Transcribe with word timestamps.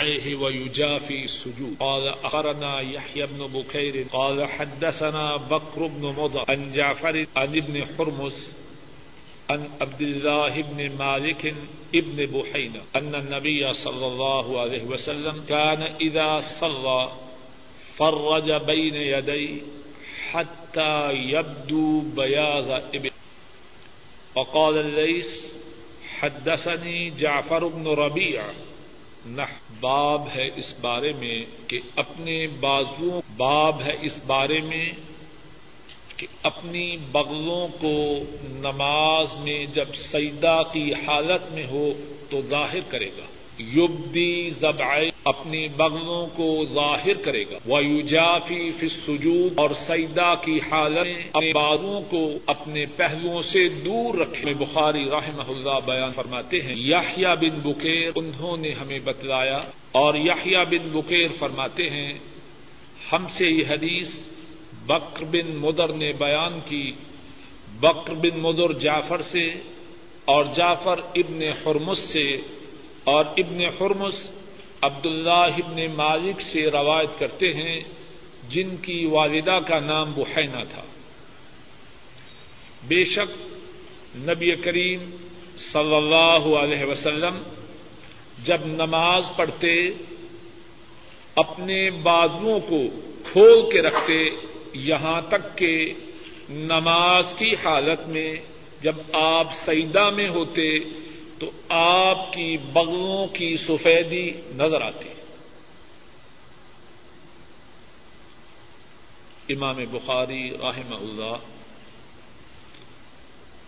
عليه 0.00 0.36
ويجافي 0.36 1.24
السجود. 1.24 1.76
قال 1.80 2.08
أخرنا 2.08 2.80
يحيى 2.80 3.26
بن 3.26 3.46
بكير. 3.46 4.06
قال 4.12 4.48
حدثنا 4.48 5.36
بكر 5.36 5.86
بن 5.86 6.06
مضر 6.06 6.44
عن 6.48 6.72
جعفر 6.72 7.26
عن 7.36 7.56
ابن 7.56 7.84
حرمز 7.98 8.48
عن 9.50 9.68
عبد 9.80 10.00
الله 10.00 10.62
بن 10.62 10.96
مالك 10.98 11.54
ابن 11.94 12.26
بحينة 12.26 12.80
أن 12.96 13.14
النبي 13.14 13.72
صلى 13.72 14.06
الله 14.06 14.60
عليه 14.60 14.84
وسلم 14.84 15.44
كان 15.48 15.82
إذا 15.82 16.40
صلى 16.40 17.10
فرج 17.96 18.52
بين 18.52 18.94
يديه 18.94 19.60
حتى 20.30 21.12
يبدو 21.12 22.00
بياض 22.00 22.70
ابن 22.70 23.10
وقال 24.34 24.78
الليث 24.78 25.46
حدثني 26.18 27.10
جعفر 27.10 27.66
بن 27.66 27.88
ربيع 27.88 28.44
نح 29.26 29.52
باب 29.80 30.28
ہے 30.36 30.46
اس 30.56 30.74
بارے 30.80 31.12
میں 31.12 31.44
کہ 31.66 31.78
اپنے 31.96 32.46
بازو 32.46 33.20
باب 33.36 33.82
ہے 33.82 33.96
اس 34.00 34.20
بارے 34.26 34.60
میں 34.60 34.90
کہ 36.16 36.26
اپنی 36.42 36.96
بغلوں 37.12 37.68
کو 37.80 38.20
نماز 38.42 39.34
میں 39.34 39.66
جب 39.66 39.94
سیدہ 39.94 40.62
کی 40.72 40.94
حالت 40.94 41.52
میں 41.52 41.66
ہو 41.66 41.92
تو 42.30 42.42
ظاہر 42.42 42.80
کرے 42.88 43.06
گا۔ 43.06 43.24
یبدی 43.58 44.50
زبائے 44.50 45.10
اپنی 45.24 45.68
بغلوں 45.68 46.26
کو 46.26 46.64
ظاہر 46.74 47.14
کرے 47.14 47.42
گا۔ 47.42 47.58
وہ 47.66 47.84
یوجافی 47.84 48.70
فسجود 48.70 49.60
اور 49.60 49.70
سیدہ 49.70 50.34
کی 50.44 50.58
حالت 50.72 51.06
میں 51.06 51.28
اپنے 51.32 51.52
بازوں 51.52 52.00
کو 52.10 52.38
اپنے 52.46 52.84
پہلوؤں 52.96 53.42
سے 53.42 53.68
دور 53.68 54.14
رکھے۔ 54.14 54.54
بخاری 54.54 55.04
رحمہ 55.04 55.42
اللہ 55.48 55.78
بیان 55.86 56.10
فرماتے 56.10 56.56
ہیں 56.60 56.72
یحییٰ 56.76 57.36
بن 57.36 57.58
بکیر، 57.58 58.10
انہوں 58.14 58.56
نے 58.56 58.72
ہمیں 58.72 58.98
بتلایا، 59.04 59.58
اور 59.92 60.14
یحییٰ 60.14 60.64
بن 60.64 60.88
بکیر 60.88 61.32
فرماتے 61.32 61.90
ہیں، 61.90 62.12
ہم 63.12 63.26
سے 63.28 63.48
یہ 63.48 63.64
حدیث 63.68 64.18
بکر 64.86 65.24
بن 65.24 65.56
مدر 65.56 65.92
نے 65.92 66.12
بیان 66.12 66.52
کی۔ 66.68 66.92
بکر 67.80 68.14
بن 68.14 68.38
مدر 68.38 68.72
جعفر 68.72 69.22
سے، 69.22 69.48
اور 70.24 70.44
جعفر 70.44 71.00
ابن 71.14 71.42
حرمس 71.42 71.98
سے 71.98 72.36
اور 73.10 73.24
ابن 73.24 73.60
حرمس 73.60 74.30
عبداللہ 74.82 75.48
ابن 75.64 75.96
مالک 75.96 76.40
سے 76.40 76.70
روایت 76.70 77.18
کرتے 77.18 77.46
ہیں 77.46 77.80
جن 78.48 78.76
کی 78.76 79.04
والدہ 79.10 79.58
کا 79.66 79.78
نام 79.78 80.12
بحینا 80.12 80.62
تھا۔ 80.62 80.82
بے 82.88 83.04
شک 83.04 83.32
نبی 84.16 84.56
کریم 84.56 85.10
صلی 85.56 85.94
اللہ 85.94 86.58
علیہ 86.58 86.84
وسلم 86.84 87.42
جب 88.44 88.66
نماز 88.66 89.30
پڑھتے، 89.36 89.88
اپنے 91.36 91.90
بازوؤں 91.90 92.60
کو 92.60 92.78
کھول 93.24 93.70
کے 93.72 93.82
رکھتے، 93.82 94.46
یہاں 94.74 95.20
تک 95.28 95.58
کہ 95.58 95.94
نماز 96.48 97.34
کی 97.38 97.52
حالت 97.52 98.08
میں 98.08 98.34
جب 98.82 98.94
آپ 99.12 99.52
سیدہ 99.52 100.10
میں 100.10 100.28
ہوتے 100.28 100.78
تو 101.40 101.50
آپ 101.68 102.32
کی 102.32 102.56
بغلوں 102.56 103.26
کی 103.26 103.56
سفیدی 103.56 104.30
نظر 104.54 104.80
آتی 104.80 105.08
امام 109.54 109.76
بخاری 109.90 110.50
رحم 110.50 110.94
اللہ 110.94 111.36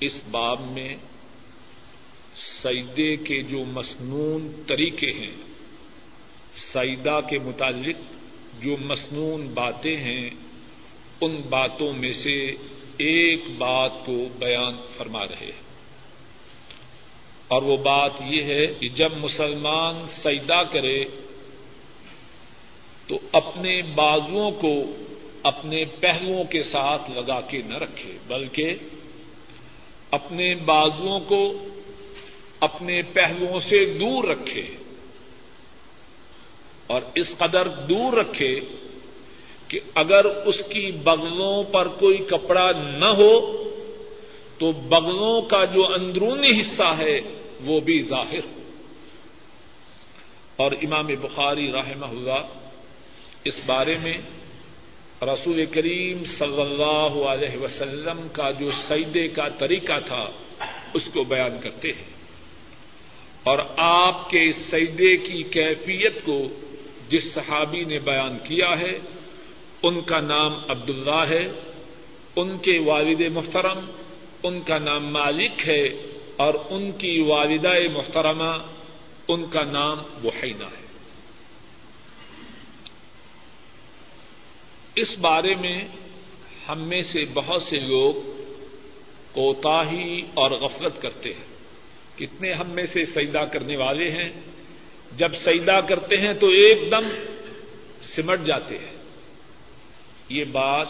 اس 0.01 0.23
باب 0.31 0.61
میں 0.71 0.95
سیدے 2.37 3.17
کے 3.17 3.43
جو 3.43 3.65
مصنون 3.65 4.63
طریقے 4.67 5.13
ہیں 5.13 5.37
سیدہ 6.57 7.21
کے 7.31 7.39
متعلق 7.39 7.97
جو 8.63 8.77
مصنون 8.81 9.47
باتیں 9.47 9.97
ہیں، 9.97 10.31
ان 11.21 11.37
باتوں 11.37 11.93
میں 11.93 12.13
سے 12.13 12.51
ایک 12.99 13.45
بات 13.59 13.93
کو 14.07 14.29
بیان 14.39 14.77
فرما 14.97 15.25
رہے 15.25 15.47
ہیں۔ 15.47 15.72
اور 17.53 17.63
وہ 17.63 17.77
بات 17.77 18.11
یہ 18.27 18.43
ہے 18.43 18.67
کہ 18.67 18.89
جب 18.89 19.17
مسلمان 19.17 20.07
سجدہ 20.07 20.63
کرے 20.73 21.05
تو 23.07 23.19
اپنے 23.33 23.83
بازوؤں 23.95 24.51
کو 24.51 24.75
اپنے 25.43 25.85
پہلوؤں 25.85 26.45
کے 26.45 26.63
ساتھ 26.63 27.11
لگا 27.11 27.41
کے 27.41 27.63
نہ 27.67 27.75
رکھے، 27.75 28.13
بلکہ 28.29 28.75
اپنے 30.11 30.55
بازوؤں 30.55 31.21
کو 31.21 31.67
اپنے 32.61 33.03
پہلوؤں 33.03 33.59
سے 33.59 33.85
دور 33.99 34.25
رکھے 34.25 34.63
اور 36.87 37.01
اس 37.15 37.35
قدر 37.39 37.69
دور 37.69 38.13
رکھے 38.13 38.55
کہ 39.69 39.81
اگر 39.95 40.25
اس 40.25 40.59
کی 40.59 40.91
بغلوں 40.91 41.63
پر 41.63 41.89
کوئی 41.89 42.19
کپڑا 42.19 42.71
نہ 42.73 43.13
ہو 43.19 43.33
تو 44.59 44.73
بغلوں 44.73 45.41
کا 45.41 45.65
جو 45.65 45.87
اندرونی 45.87 46.61
حصہ 46.61 46.93
ہے 46.99 47.19
وہ 47.65 47.81
بھی 47.81 48.03
ظاہر 48.03 48.45
ہو۔ 48.45 48.63
اور 50.57 50.73
امام 50.73 51.07
بخاری 51.07 51.73
رحمہ 51.73 52.07
اللہ 52.07 52.59
اس 53.45 53.61
بارے 53.67 53.99
میں 53.99 54.15
رسول 55.23 55.65
کریم 55.65 56.25
صلی 56.25 56.61
اللہ 56.61 57.25
علیہ 57.25 57.63
وسلم 57.63 58.29
کا 58.33 58.51
جو 58.51 58.71
سیدے 58.71 59.29
کا 59.29 59.49
طریقہ 59.49 59.99
تھا، 60.07 60.31
اس 60.95 61.05
کو 61.05 61.25
بیان 61.25 61.61
کرتے 61.61 61.89
ہیں۔ 61.89 62.05
اور 63.43 63.59
آپ 63.77 64.31
کے 64.31 64.53
سیدے 64.53 65.17
کی 65.17 65.43
کیفیت 65.43 66.25
کو 66.25 66.49
جس 67.09 67.33
صحابی 67.33 67.85
نے 67.85 67.99
بیان 67.99 68.39
کیا 68.39 68.81
ہے، 68.81 68.99
ان 69.83 70.01
کا 70.01 70.19
نام 70.19 70.53
عبداللہ 70.69 71.29
ہے، 71.29 71.45
ان 72.37 72.59
کے 72.59 72.79
والد 72.79 73.21
محترم، 73.33 73.79
ان 74.43 74.61
کا 74.61 74.79
نام 74.79 75.13
مالک 75.13 75.69
ہے 75.69 76.12
اور 76.37 76.55
ان 76.71 76.93
کی 76.93 77.21
والدہ 77.21 77.73
محترمہ، 77.93 78.59
ان 79.29 79.47
کا 79.47 79.65
نام 79.65 79.99
بحینہ 80.23 80.65
ہے۔ 80.65 80.83
اس 84.97 85.19
بارے 85.19 85.55
میں 85.55 85.89
ہم 86.69 86.89
میں 86.89 87.01
سے 87.01 87.25
بہت 87.25 87.63
سے 87.63 87.79
لوگ 87.79 88.15
کوتاہی 89.33 90.21
اور 90.35 90.51
غفلت 90.51 91.03
کرتے 91.03 91.29
ہیں۔ 91.29 91.53
کتنے 92.19 92.53
ہم 92.53 92.71
میں 92.71 92.87
سے 92.87 93.05
سیدا 93.05 93.45
کرنے 93.45 93.77
والے 93.77 94.11
ہیں۔ 94.11 94.31
جب 95.17 95.35
سیدا 95.35 95.81
کرتے 95.81 96.17
ہیں 96.17 96.35
تو 96.35 96.47
ایک 96.47 96.91
دم 96.91 97.09
سمٹ 98.03 98.41
جاتے 98.47 98.79
ہیں۔ 98.79 98.93
یہ 100.29 100.45
بات 100.45 100.89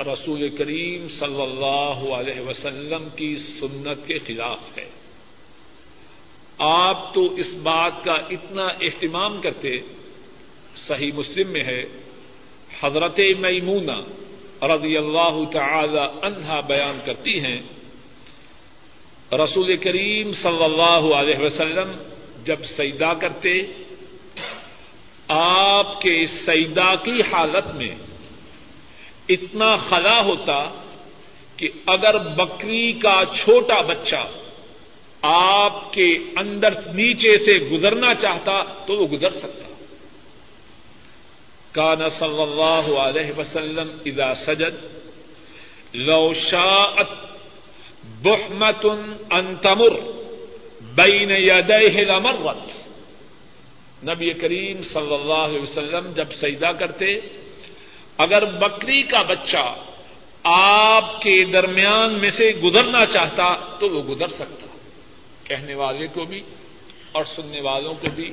رسول 0.00 0.48
کریم 0.48 1.08
صلی 1.08 1.42
اللہ 1.42 2.14
علیہ 2.14 2.40
وسلم 2.40 3.08
کی 3.16 3.36
سنت 3.36 4.06
کے 4.06 4.18
خلاف 4.18 4.78
ہے۔ 4.78 4.88
آپ 6.58 7.14
تو 7.14 7.34
اس 7.34 7.54
بات 7.54 8.04
کا 8.04 8.12
اتنا 8.12 8.64
اہتمام 8.64 9.40
کرتے، 9.40 9.78
صحیح 10.76 11.10
مسلم 11.14 11.52
میں 11.52 11.64
ہے، 11.64 11.82
حضرت 12.82 13.20
میمونہ 13.38 14.02
رضی 14.64 14.96
اللہ 14.96 15.44
تعالی 15.52 16.18
عنہا 16.22 16.60
بیان 16.60 16.98
کرتی 17.06 17.38
ہیں۔ 17.38 17.60
رسول 19.32 19.76
کریم 19.76 20.32
صلی 20.32 20.64
اللہ 20.64 21.14
علیہ 21.14 21.38
وسلم 21.38 21.92
جب 22.44 22.64
سیدا 22.64 23.14
کرتے، 23.14 23.62
آپ 25.28 26.00
کے 26.00 26.26
سیدا 26.26 26.94
کی 26.94 27.20
حالت 27.20 27.74
میں 27.74 28.03
اتنا 29.28 29.76
خلا 29.76 30.24
ہوتا 30.24 30.68
کہ 31.56 31.68
اگر 31.86 32.18
بکری 32.18 32.92
کا 32.92 33.22
چھوٹا 33.34 33.80
بچہ 33.80 34.28
آپ 35.22 35.92
کے 35.92 36.14
اندر 36.36 36.70
نیچے 36.72 37.38
سے 37.38 37.52
گزرنا 37.52 38.14
چاہتا 38.14 38.62
تو 38.62 38.94
وہ 38.94 39.06
گزر 39.06 39.30
سکتا۔ 39.30 39.84
کان 41.72 42.08
صلی 42.08 42.42
اللہ 42.42 42.98
علیہ 42.98 43.38
وسلم 43.38 43.88
اذا 44.06 44.34
سجد، 44.34 44.86
لو 45.94 46.32
شاءت 46.34 47.08
بحمت 48.22 48.86
ان 49.30 49.56
تمر 49.56 49.96
بین 50.94 51.30
یدیہ 51.30 52.00
لمرت۔ 52.00 52.84
نبی 54.04 54.32
کریم 54.32 54.82
صلی 54.82 55.14
اللہ 55.14 55.44
علیہ 55.44 55.62
وسلم 55.62 56.12
جب 56.12 56.32
سجدہ 56.32 56.72
کرتے 56.78 57.43
اگر 58.18 58.44
بکری 58.44 59.02
کا 59.02 59.22
بچہ 59.22 59.74
آپ 60.44 61.22
کے 61.22 61.44
درمیان 61.44 62.20
میں 62.20 62.30
سے 62.30 62.50
گزرنا 62.50 63.06
چاہتا 63.06 63.54
تو 63.54 63.86
وہ 63.88 64.02
گزر 64.02 64.28
سکتا 64.28 64.66
کہنے 65.44 65.74
والے 65.74 66.06
کو 66.06 66.24
بھی 66.24 66.40
اور 67.12 67.24
سننے 67.24 67.60
والوں 67.60 67.94
کو 67.94 68.06
بھی 68.14 68.32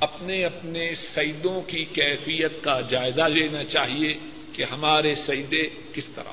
اپنے 0.00 0.44
اپنے 0.44 0.94
سعیدوں 0.94 1.60
کی 1.60 1.84
کیفیت 1.84 2.64
کا 2.64 2.80
جائزہ 2.80 3.22
لینا 3.22 3.64
چاہیے 3.64 4.14
کہ 4.52 4.62
ہمارے 4.62 5.14
سعیدے 5.14 5.62
کس 5.94 6.06
طرح 6.06 6.32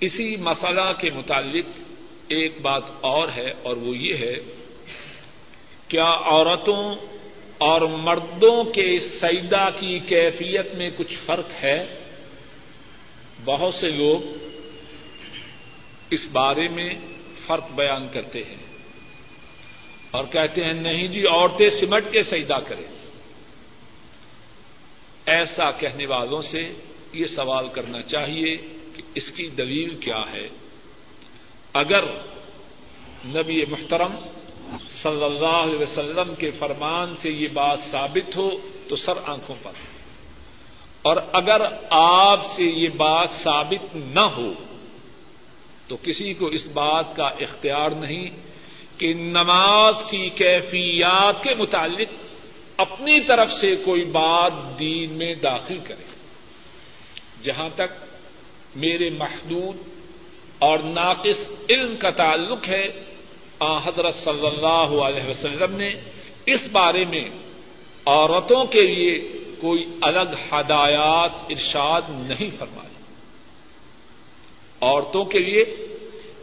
اسی 0.00 0.36
مسئلہ 0.36 0.92
کے 1.00 1.10
متعلق 1.10 1.64
ایک 2.28 2.60
بات 2.62 2.82
اور 3.00 3.28
ہے 3.36 3.50
اور 3.62 3.76
وہ 3.76 3.96
یہ 3.96 4.16
ہے، 4.16 4.34
کیا 5.88 6.04
عورتوں 6.04 6.94
اور 7.60 7.80
مردوں 7.80 8.64
کے 8.64 8.98
سیدا 8.98 9.70
کی 9.70 9.98
کیفیت 9.98 10.74
میں 10.74 10.90
کچھ 10.96 11.18
فرق 11.18 11.64
ہے؟ 11.64 12.04
بہت 13.44 13.74
سے 13.74 13.88
لوگ 13.88 14.22
اس 16.10 16.28
بارے 16.32 16.68
میں 16.68 16.94
فرق 17.46 17.70
بیان 17.70 18.08
کرتے 18.08 18.38
ہیں 18.38 18.76
اور 20.10 20.24
کہتے 20.24 20.64
ہیں، 20.64 20.72
نہیں 20.72 21.08
جی 21.08 21.20
عورتیں 21.20 21.68
سمٹ 21.70 22.12
کے 22.12 22.20
سیدا 22.20 22.58
کریں۔ 22.60 22.84
ایسا 25.26 25.70
کہنے 25.70 26.06
والوں 26.06 26.42
سے 26.42 26.68
یہ 27.12 27.24
سوال 27.24 27.68
کرنا 27.68 28.02
چاہیے 28.02 28.56
کہ 28.96 29.02
اس 29.14 29.30
کی 29.30 29.48
دلیل 29.48 29.96
کیا 29.96 30.22
ہے؟ 30.32 30.48
اگر 31.74 32.04
نبی 33.26 33.64
محترم 33.70 34.14
صلی 34.88 35.24
اللہ 35.24 35.46
علیہ 35.46 35.78
وسلم 35.78 36.34
کے 36.34 36.50
فرمان 36.50 37.16
سے 37.16 37.30
یہ 37.30 37.46
بات 37.52 37.78
ثابت 37.78 38.36
ہو 38.36 38.50
تو 38.88 38.96
سر 38.96 39.16
آنکھوں 39.26 39.56
پر۔ 39.62 39.72
اور 41.02 41.16
اگر 41.32 41.60
آپ 41.90 42.46
سے 42.46 42.64
یہ 42.64 42.88
بات 42.96 43.30
ثابت 43.30 43.96
نہ 43.96 44.20
ہو 44.20 44.52
تو 45.88 45.96
کسی 45.96 46.32
کو 46.32 46.46
اس 46.46 46.66
بات 46.72 47.16
کا 47.16 47.26
اختیار 47.26 47.90
نہیں 47.90 48.30
کہ 48.98 49.14
نماز 49.14 50.04
کی 50.10 50.28
کیفیات 50.28 51.42
کے 51.42 51.54
متعلق 51.54 52.08
اپنی 52.76 53.20
طرف 53.20 53.52
سے 53.52 53.76
کوئی 53.76 54.04
بات 54.04 54.52
دین 54.78 55.12
میں 55.12 55.34
داخل 55.34 55.78
کرے۔ 55.84 56.04
جہاں 57.44 57.68
تک 57.74 58.04
میرے 58.76 59.10
محدود 59.10 59.76
اور 60.58 60.78
ناقص 60.78 61.50
علم 61.70 61.96
کا 61.96 62.10
تعلق 62.10 62.68
ہے 62.68 63.09
آ، 63.60 63.78
حضرت 63.78 64.14
صلی 64.14 64.46
اللہ 64.46 65.02
علیہ 65.02 65.30
وسلم 65.30 65.76
نے 65.76 65.94
اس 66.46 66.68
بارے 66.72 67.04
میں 67.04 67.24
عورتوں 68.06 68.64
کے 68.64 68.82
لیے 68.82 69.40
کوئی 69.60 69.98
الگ 70.02 70.54
ہدایات 70.54 71.30
ارشاد 71.50 72.00
نہیں 72.08 72.50
فرمائی۔ 72.58 72.94
عورتوں 74.80 75.24
کے 75.24 75.38
لیے 75.38 75.64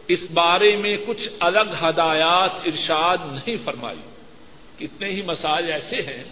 اس 0.08 0.30
بارے 0.30 0.76
میں 0.76 0.96
کچھ 1.06 1.28
الگ 1.40 1.74
ہدایات 1.82 2.50
ارشاد 2.64 3.16
نہیں 3.32 3.56
فرمائی۔ 3.56 3.98
کتنے 4.78 5.10
ہی 5.10 5.22
مسائل 5.22 5.72
ایسے 5.72 5.96
ہیں 5.96 6.24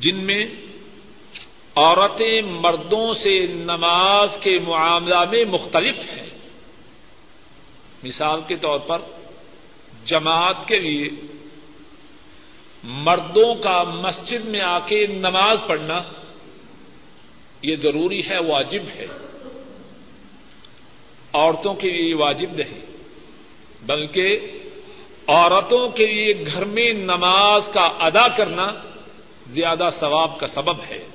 جن 0.00 0.16
میں 0.16 0.44
عورتیں 1.76 2.42
مردوں 2.42 3.12
سے 3.12 3.46
نماز 3.46 4.38
کے 4.40 4.58
معاملہ 4.58 5.24
میں 5.30 5.44
مختلف 5.44 5.98
ہیں۔ 5.98 6.23
مثال 8.04 8.40
کے 8.48 8.56
طور 8.56 8.78
پر 8.78 8.98
جماعت 10.04 10.68
کے 10.68 10.78
لیے 10.78 11.08
مردوں 12.82 13.54
کا 13.54 13.82
مسجد 13.82 14.44
میں 14.44 14.60
آ 14.60 14.78
کے 14.78 15.06
نماز 15.06 15.58
پڑھنا 15.66 15.94
یہ 17.62 17.76
ضروری 17.76 18.20
ہے، 18.20 18.38
واجب 18.38 18.82
ہے۔ 18.96 19.06
عورتوں 21.32 21.74
کے 21.74 21.90
لیے 21.90 22.14
واجب 22.14 22.52
نہیں، 22.52 22.80
بلکہ 23.86 24.36
عورتوں 25.28 25.88
کے 25.88 26.06
لیے 26.06 26.46
گھر 26.46 26.64
میں 26.64 26.92
نماز 26.92 27.68
کا 27.68 27.82
ادا 27.82 28.28
کرنا 28.28 28.66
زیادہ 29.46 29.88
ثواب 29.92 30.38
کا 30.38 30.46
سبب 30.46 30.80
ہے۔ 30.90 31.06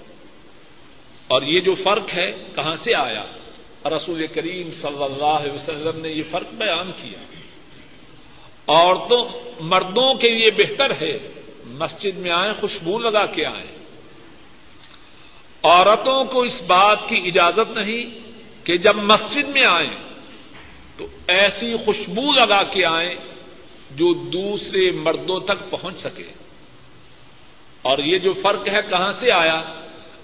اور 1.28 1.42
یہ 1.42 1.60
جو 1.60 1.76
فرق 1.76 2.14
ہے، 2.14 2.32
کہاں 2.56 2.74
سے 2.74 2.96
آیا؟ 2.96 3.26
رسول 3.86 4.28
کریم 4.28 4.72
صلی 4.72 5.04
اللہ 5.04 5.26
علیہ 5.26 5.52
وسلم 5.52 6.02
نے 6.02 6.10
یہ 6.10 6.24
فرق 6.24 6.48
بیان 6.52 6.92
کیا۔ 6.92 7.20
عورتوں، 8.68 9.30
مردوں 9.60 10.14
کے 10.14 10.30
لیے 10.30 10.52
بہتر 10.52 10.92
ہے 11.02 11.42
مسجد 11.66 12.18
میں 12.18 12.32
آئیں، 12.32 12.54
خوشبو 12.54 13.00
لگا 13.00 13.26
کے 13.26 13.46
آئیں۔ 13.46 13.80
عورتوں 15.64 16.26
کو 16.26 16.42
اس 16.42 16.62
بات 16.62 17.00
کی 17.08 17.18
اجازت 17.18 17.78
نہیں 17.78 18.06
کہ 18.66 18.78
جب 18.78 18.96
مسجد 18.96 19.50
میں 19.50 19.66
آئیں 19.66 20.10
تو 20.98 21.06
ایسی 21.28 21.78
خوشبو 21.78 22.32
لگا 22.32 22.64
کے 22.64 22.86
آئیں 22.86 23.16
جو 23.92 24.14
دوسرے 24.14 24.92
مردوں 24.92 25.40
تک 25.40 25.70
پہنچ 25.70 25.96
سکے۔ 25.96 26.32
اور 27.82 27.98
یہ 27.98 28.18
جو 28.18 28.34
فرق 28.34 28.68
ہے 28.68 28.82
کہاں 28.90 29.10
سے 29.10 29.32
آیا؟ 29.32 29.64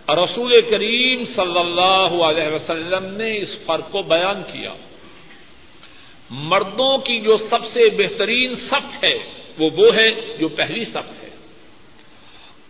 رسول 0.09 0.61
کریم 0.61 1.23
صلی 1.23 1.59
اللہ 1.59 2.23
علیہ 2.23 2.53
وسلم 2.53 3.05
نے 3.05 3.37
اس 3.37 3.65
فرق 3.65 3.91
کو 3.91 4.01
بیان 4.01 4.43
کیا۔ 4.43 4.73
مردوں 6.29 6.97
کی 6.97 7.19
جو 7.19 7.35
سب 7.35 7.65
سے 7.65 7.89
بہترین 7.89 8.55
صف 8.55 9.03
ہے، 9.03 9.15
وہ 9.59 9.69
وہ 9.77 9.95
ہے 9.95 10.37
جو 10.37 10.47
پہلی 10.47 10.85
صف 10.85 11.23
ہے۔ 11.23 11.29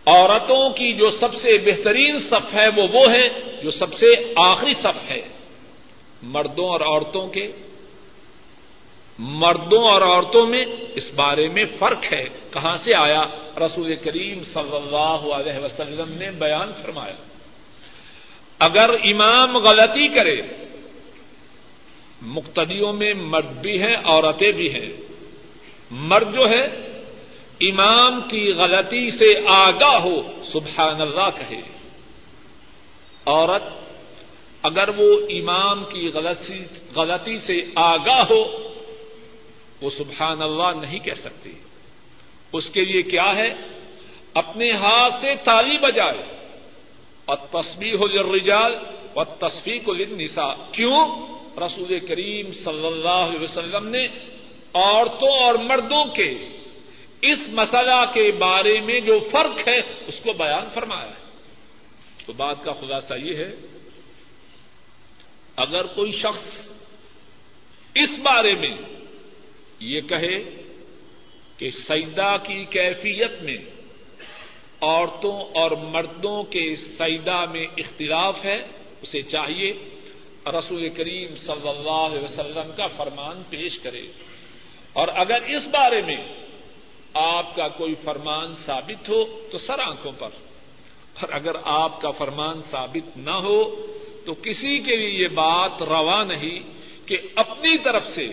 عورتوں 0.06 0.70
کی 0.70 0.92
جو 0.92 1.10
سب 1.10 1.34
سے 1.34 1.58
بہترین 1.58 2.18
صف 2.18 2.54
ہے، 2.54 2.68
وہ 2.68 2.82
وہ 2.92 3.12
ہے 3.12 3.28
جو 3.62 3.70
سب 3.70 3.94
سے 3.94 4.06
آخری 4.36 4.74
صف 4.74 5.10
ہے۔ 5.10 5.20
مردوں 6.22 6.64
اور 6.64 6.80
عورتوں 6.80 7.26
کے، 7.26 7.52
مردوں 9.18 9.82
اور 9.82 10.02
عورتوں 10.02 10.46
میں 10.46 10.64
اس 10.94 11.14
بارے 11.14 11.46
میں 11.46 11.64
فرق 11.64 12.12
ہے، 12.12 12.24
کہاں 12.50 12.74
سے 12.74 12.94
آیا؟ 12.94 13.22
رسول 13.64 13.96
کریم 13.96 14.42
صلی 14.42 14.76
اللہ 14.76 15.34
علیہ 15.34 15.64
وسلم 15.64 16.18
نے 16.18 16.30
بیان 16.30 16.72
فرمایا، 16.82 17.14
اگر 18.58 18.90
امام 18.90 19.56
غلطی 19.56 20.08
کرے، 20.08 20.42
مقتدیوں 22.22 22.92
میں 22.92 23.14
مرد 23.14 23.60
بھی 23.60 23.82
ہیں، 23.82 23.96
عورتیں 24.04 24.52
بھی 24.52 24.74
ہیں، 24.74 24.92
مرد 25.90 26.34
جو 26.34 26.42
ہے، 26.50 26.64
امام 27.60 28.20
کی 28.20 28.52
غلطی 28.52 29.10
سے 29.10 29.34
آگاہ 29.48 30.00
ہو، 30.00 30.42
سبحان 30.44 31.00
اللہ 31.00 31.30
کہے۔ 31.38 31.60
عورت 33.26 33.62
اگر 34.62 34.88
وہ 34.88 35.16
امام 35.28 35.84
کی 35.84 36.08
غلطی 36.96 37.36
سے 37.36 37.54
آگاہ 37.76 38.24
ہو، 38.30 38.42
وہ 39.80 39.90
سبحان 39.90 40.42
اللہ 40.42 40.80
نہیں 40.80 40.98
کہہ 40.98 41.12
سکتی۔ 41.12 41.52
اس 42.56 42.70
کے 42.70 42.84
لیے 42.84 43.02
کیا 43.02 43.36
ہے؟ 43.36 43.48
اپنے 44.34 44.72
ہاتھ 44.72 45.14
سے 45.14 45.34
تالی 45.34 45.78
بجائے۔ 45.78 46.36
اور 47.24 47.36
تصویر 47.36 47.94
ہو 47.94 48.06
للرجال 48.06 48.74
و 49.16 49.24
تصویر 49.24 49.78
کو 49.84 49.92
للنساء۔ 49.92 50.54
کیوں؟ 50.72 51.26
رسول 51.66 51.98
کریم 51.98 52.52
صلی 52.52 52.86
اللہ 52.86 53.08
علیہ 53.08 53.40
وسلم 53.40 53.88
نے 53.88 54.06
عورتوں 54.74 55.38
اور 55.38 55.54
مردوں 55.54 56.04
کے 56.04 56.48
اس 57.22 57.48
مسئلہ 57.48 58.04
کے 58.14 58.32
بارے 58.32 58.80
میں 58.80 59.00
جو 59.00 59.18
فرق 59.18 59.68
ہے، 59.68 59.78
اس 60.06 60.20
کو 60.20 60.32
بیان 60.32 60.68
فرمایا 60.74 61.08
ہے۔ 61.08 61.40
تو 62.26 62.32
بات 62.32 62.64
کا 62.64 62.72
خلاصہ 62.72 63.14
یہ 63.14 63.36
ہے، 63.36 63.50
اگر 65.56 65.86
کوئی 65.86 66.12
شخص 66.12 66.72
اس 67.94 68.18
بارے 68.18 68.54
میں 68.54 68.76
یہ 69.80 70.00
کہے 70.00 70.65
کہ 71.56 71.70
سیدا 71.70 72.36
کی 72.36 72.64
کیفیت 72.64 73.42
میں 73.42 73.56
عورتوں 74.80 75.40
اور 75.40 75.70
مردوں 75.70 76.42
کے 76.42 76.76
سیدا 76.76 77.44
میں 77.44 77.66
اختلاف 77.76 78.44
ہے، 78.44 78.58
اسے 79.02 79.22
چاہیے 79.22 79.72
رسول 80.58 80.88
کریم 80.88 81.34
صلی 81.34 81.68
اللہ 81.68 81.90
علیہ 81.90 82.22
وسلم 82.22 82.72
کا 82.76 82.86
فرمان 82.86 83.42
پیش 83.50 83.78
کرے۔ 83.78 84.02
اور 84.92 85.08
اگر 85.08 85.42
اس 85.42 85.66
بارے 85.66 86.02
میں 86.02 86.34
آپ 87.14 87.56
کا 87.56 87.68
کوئی 87.68 87.94
فرمان 87.94 88.54
ثابت 88.54 89.08
ہو 89.08 89.48
تو 89.52 89.58
سر 89.58 89.78
آنکھوں 89.78 90.12
پر۔ 90.18 90.28
اور 91.20 91.28
اگر 91.32 91.56
آپ 91.64 92.00
کا 92.00 92.10
فرمان 92.10 92.60
ثابت 92.62 93.16
نہ 93.16 93.30
ہو 93.30 93.86
تو 94.26 94.34
کسی 94.34 94.78
کے 94.78 94.96
لیے 94.96 95.22
یہ 95.22 95.28
بات 95.28 95.82
روا 95.82 96.24
نہیں 96.24 96.60
کہ 97.06 97.18
اپنی 97.36 97.78
طرف 97.78 98.06
سے 98.06 98.26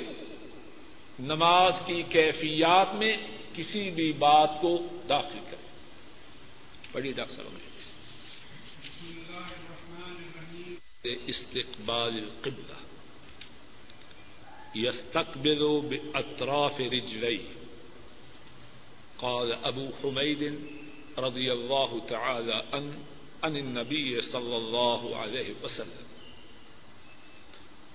نماز 1.19 1.73
کی 1.85 2.03
کیفیات 2.09 2.95
میں 2.95 3.17
کسی 3.53 3.89
بھی 3.89 4.11
بات 4.11 4.51
کو 4.61 4.87
داخل 5.09 5.39
کرے 5.51 5.63
بڑی 6.91 7.11
ڈاکٹر 7.11 7.35
صاحب 7.35 7.47
استقبال 11.27 12.13
القبلہ۔ 12.13 12.73
يستقبل 14.75 15.63
بأطراف 15.89 16.79
رجليه 16.79 17.45
قال 19.15 19.53
أبو 19.63 19.89
حميد 20.03 20.41
رضي 21.17 21.49
الله 21.49 21.97
تعالى 22.09 22.51
عن, 22.51 23.03
عن 23.41 23.55
النبي 23.55 24.21
صلى 24.21 24.55
الله 24.55 25.15
عليه 25.15 25.53
وسلم۔ 25.63 26.03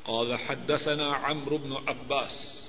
قال 0.02 0.34
حدثنا 0.48 1.12
عمرو 1.22 1.56
بن 1.56 1.72
عباس۔ 1.86 2.67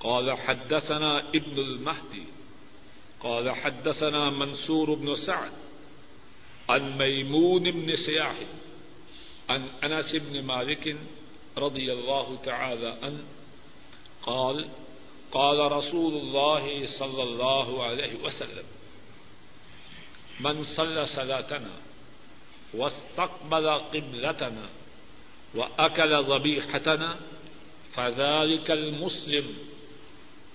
قال 0.00 0.38
حدثنا 0.38 1.28
ابن 1.28 1.58
المهدي. 1.58 2.26
قال 3.20 3.50
حدثنا 3.50 4.30
منصور 4.30 4.94
بن 4.94 5.14
سعد 5.14 5.52
عن 6.68 6.98
ميمون 6.98 7.70
بن 7.70 7.94
سياح 7.94 8.36
عن 9.48 9.68
انس 9.84 10.16
بن 10.16 10.42
مالك 10.42 10.96
رضي 11.58 11.92
الله 11.92 12.36
تعالى 12.44 12.98
عنه. 13.02 13.24
قال 14.22 14.68
قال 15.32 15.72
رسول 15.72 16.14
الله 16.14 16.86
صلى 16.86 17.22
الله 17.22 17.84
عليه 17.84 18.14
وسلم 18.24 18.64
من 20.40 20.62
صلى 20.62 21.06
صلاتنا 21.06 21.70
واستقبل 22.74 23.68
قبلتنا 23.68 24.68
وأكل 25.54 26.24
ذبيحتنا 26.24 27.16
فذلك 27.94 28.70
المسلم 28.70 29.56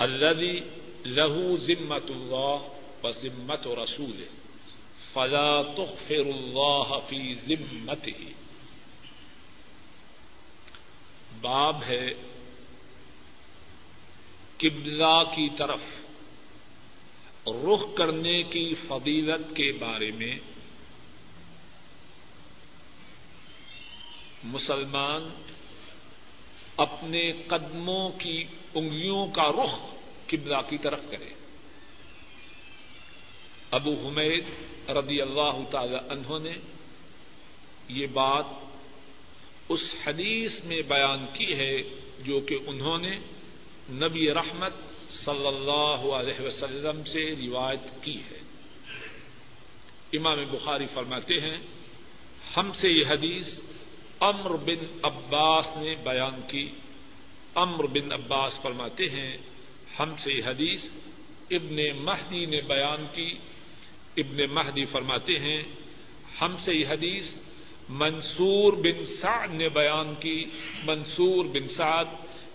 الذي 0.01 0.59
له 1.05 1.57
ذمة 1.67 2.09
الله 2.09 2.77
وذمة 3.03 3.83
رسوله. 3.83 4.25
فلا 5.13 5.61
تغفر 5.61 6.25
الله 6.25 6.99
في 7.09 7.33
ذمته. 7.33 8.31
باب 11.41 11.83
ہے 11.83 12.13
قبلہ 14.57 15.23
کی 15.35 15.49
طرف. 15.57 15.79
رخ 17.47 17.95
کرنے 17.95 18.43
کی 18.43 18.75
فضیلت 18.87 19.55
کے 19.55 19.71
بارے 19.71 20.11
میں 20.11 20.39
مسلمان 24.43 25.29
اپنے 26.77 27.31
قدموں 27.47 28.09
کی 28.09 28.43
انگلیوں 28.73 29.27
کا 29.27 29.49
رخ 29.49 29.79
قبلہ 30.27 30.57
کی 30.69 30.77
طرف 30.77 30.99
کرے۔ 31.11 31.29
ابو 33.71 34.07
حمید 34.07 34.45
رضی 34.89 35.21
اللہ 35.21 35.69
تعالی 35.71 35.97
عنہ 36.09 36.39
نے 36.43 36.53
یہ 37.87 38.07
بات 38.07 38.45
اس 39.69 39.95
حدیث 40.07 40.63
میں 40.63 40.81
بیان 40.87 41.25
کی 41.33 41.53
ہے 41.53 41.81
جو 42.19 42.39
کہ 42.39 42.57
انہوں 42.67 42.97
نے 42.97 43.19
نبی 43.89 44.33
رحمت 44.33 44.73
صلی 45.09 45.47
اللہ 45.47 46.13
علیہ 46.15 46.45
وسلم 46.45 47.03
سے 47.03 47.35
روایت 47.35 48.03
کی 48.03 48.17
ہے۔ 48.17 48.39
امام 50.13 50.37
بخاری 50.51 50.85
فرماتے 50.93 51.33
ہیں، 51.41 51.57
ہم 52.57 52.73
سے 52.73 52.91
یہ 52.91 53.05
حدیث 53.09 53.59
امر 54.19 54.55
بن 54.55 54.99
عباس 55.03 55.77
نے 55.77 55.95
بیان 55.95 56.41
کی۔ 56.47 56.71
امر 57.55 57.85
بن 57.85 58.11
عباس 58.11 58.61
فرماتے 58.61 59.09
ہیں، 59.09 59.37
ہم 59.99 60.15
سے 60.17 60.31
یہ 60.33 60.43
حدیث 60.45 60.83
ابن 61.51 62.03
مہدی 62.05 62.45
نے 62.45 62.61
بیان 62.61 63.05
کی۔ 63.15 63.33
ابن 64.17 64.37
مہدی 64.51 64.85
فرماتے 64.85 65.33
ہیں، 65.39 65.63
ہم 66.41 66.57
سے 66.57 66.73
یہ 66.73 66.87
حدیث 66.87 67.37
منصور 67.89 68.73
بن 68.73 69.05
سعد 69.05 69.47
نے 69.53 69.69
بیان 69.69 70.13
کی۔ 70.19 70.45
منصور 70.85 71.45
بن 71.45 71.67
سعد 71.67 72.05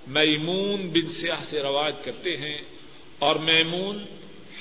میمون 0.06 0.88
بن 0.88 1.08
سیاح 1.08 1.44
سے 1.44 1.62
روایت 1.62 2.04
کرتے 2.04 2.36
ہیں 2.36 2.58
اور 3.18 3.36
میمون 3.36 4.04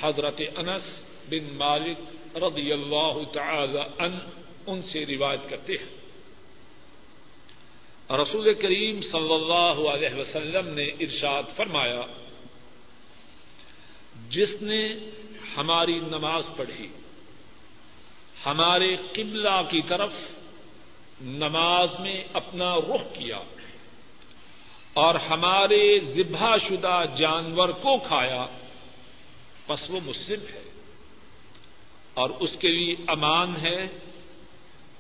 حضرت 0.01 0.42
انس 0.56 1.04
بن 1.30 1.58
مالک 1.58 1.98
رضی 2.38 2.72
اللہ 2.72 3.24
تعالی 3.34 3.80
ان 4.00 4.20
ان 4.68 4.82
سے 4.82 5.06
روایت 5.06 5.50
کرتے 5.50 5.74
ہیں۔ 5.74 5.95
رسول 8.10 8.54
کریم 8.54 9.02
صلی 9.02 9.34
اللہ 9.34 9.80
علیہ 9.90 10.16
وسلم 10.16 10.68
نے 10.74 10.84
ارشاد 11.00 11.44
فرمایا، 11.56 12.02
جس 14.30 14.62
نے 14.62 14.82
ہماری 15.58 16.00
نماز 16.00 16.48
پڑھی، 16.56 16.88
ہمارے 18.46 18.96
قبلہ 19.14 19.62
کی 19.72 19.82
طرف 19.88 20.14
نماز 21.22 22.00
میں 22.00 22.24
اپنا 22.34 22.76
رخ 22.78 23.14
کیا 23.14 23.40
اور 24.94 25.16
ہمارے 25.30 25.84
ذبح 26.06 26.56
شدہ 26.58 27.04
جانور 27.18 27.70
کو 27.82 27.98
کھایا، 27.98 28.46
پس 29.68 29.90
وہ 29.90 30.00
مسلم 30.06 30.46
ہے 30.54 30.64
اور 32.14 32.30
اس 32.40 32.58
کے 32.58 32.68
لیے 32.68 32.96
امان 33.08 33.56
ہے، 33.56 33.78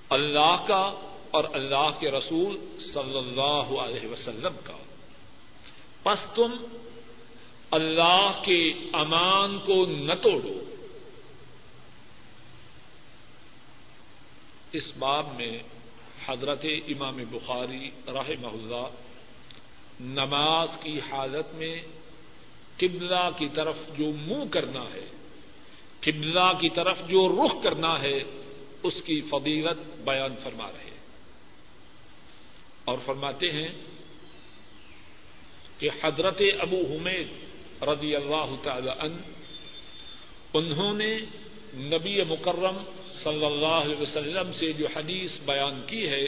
اللہ 0.09 0.55
کا 0.67 0.83
اور 1.35 1.43
اللہ 1.53 1.99
کے 1.99 2.11
رسول 2.11 2.79
صلی 2.79 3.17
اللہ 3.17 3.79
علیہ 3.79 4.07
وسلم 4.07 4.53
کا۔ 4.63 4.77
پس 6.03 6.27
تم 6.35 6.51
اللہ 7.71 8.41
کے 8.45 8.69
امان 8.93 9.59
کو 9.59 9.85
نہ 9.85 10.13
توڑو۔ 10.13 10.63
اس 14.71 14.97
باب 14.97 15.27
میں 15.35 15.59
حضرت 16.25 16.65
امام 16.87 17.17
بخاری 17.31 17.89
راہ 18.07 18.29
اللہ 18.29 18.87
نماز 19.99 20.77
کی 20.83 20.99
حالت 20.99 21.55
میں 21.55 21.81
قبلہ 22.77 23.29
کی 23.37 23.47
طرف 23.49 23.77
جو 23.97 24.05
منہ 24.05 24.45
کرنا 24.51 24.83
ہے، 24.83 25.05
قبلہ 25.99 26.53
کی 26.59 26.69
طرف 26.69 26.99
جو 26.99 27.45
رخ 27.45 27.63
کرنا 27.63 28.01
ہے، 28.01 28.17
اس 28.83 28.93
کی 28.93 29.21
فضیلت 29.21 29.97
بیان 29.97 30.35
فرما 30.43 30.71
رہے 30.71 30.94
اور 32.85 32.97
فرماتے 33.05 33.51
ہیں 33.51 33.67
کہ 35.77 35.89
حضرت 36.03 36.41
ابو 36.59 36.81
حمید 36.89 37.83
رضی 37.83 38.15
اللہ 38.15 38.55
تعالی 38.63 38.89
عنہ، 38.99 39.17
انہوں 40.53 40.93
نے 40.93 41.17
نبی 41.75 42.23
مکرم 42.23 42.77
صلی 43.13 43.45
اللہ 43.45 43.65
علیہ 43.65 44.01
وسلم 44.01 44.53
سے 44.53 44.71
جو 44.73 44.87
حدیث 44.95 45.39
بیان 45.45 45.81
کی 45.87 46.07
ہے، 46.09 46.25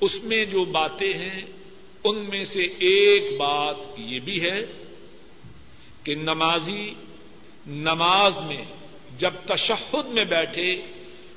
اس 0.00 0.22
میں 0.22 0.44
جو 0.44 0.64
باتیں 0.64 1.14
ہیں، 1.14 1.40
ان 2.04 2.16
میں 2.28 2.44
سے 2.44 2.62
ایک 2.62 3.36
بات 3.36 3.76
یہ 3.96 4.20
بھی 4.20 4.40
ہے 4.42 4.60
کہ 6.02 6.14
نمازی 6.14 6.94
نماز 7.66 8.38
میں 8.38 8.64
جب 9.18 9.30
تشہد 9.46 10.06
میں 10.06 10.24
بیٹھے 10.24 10.76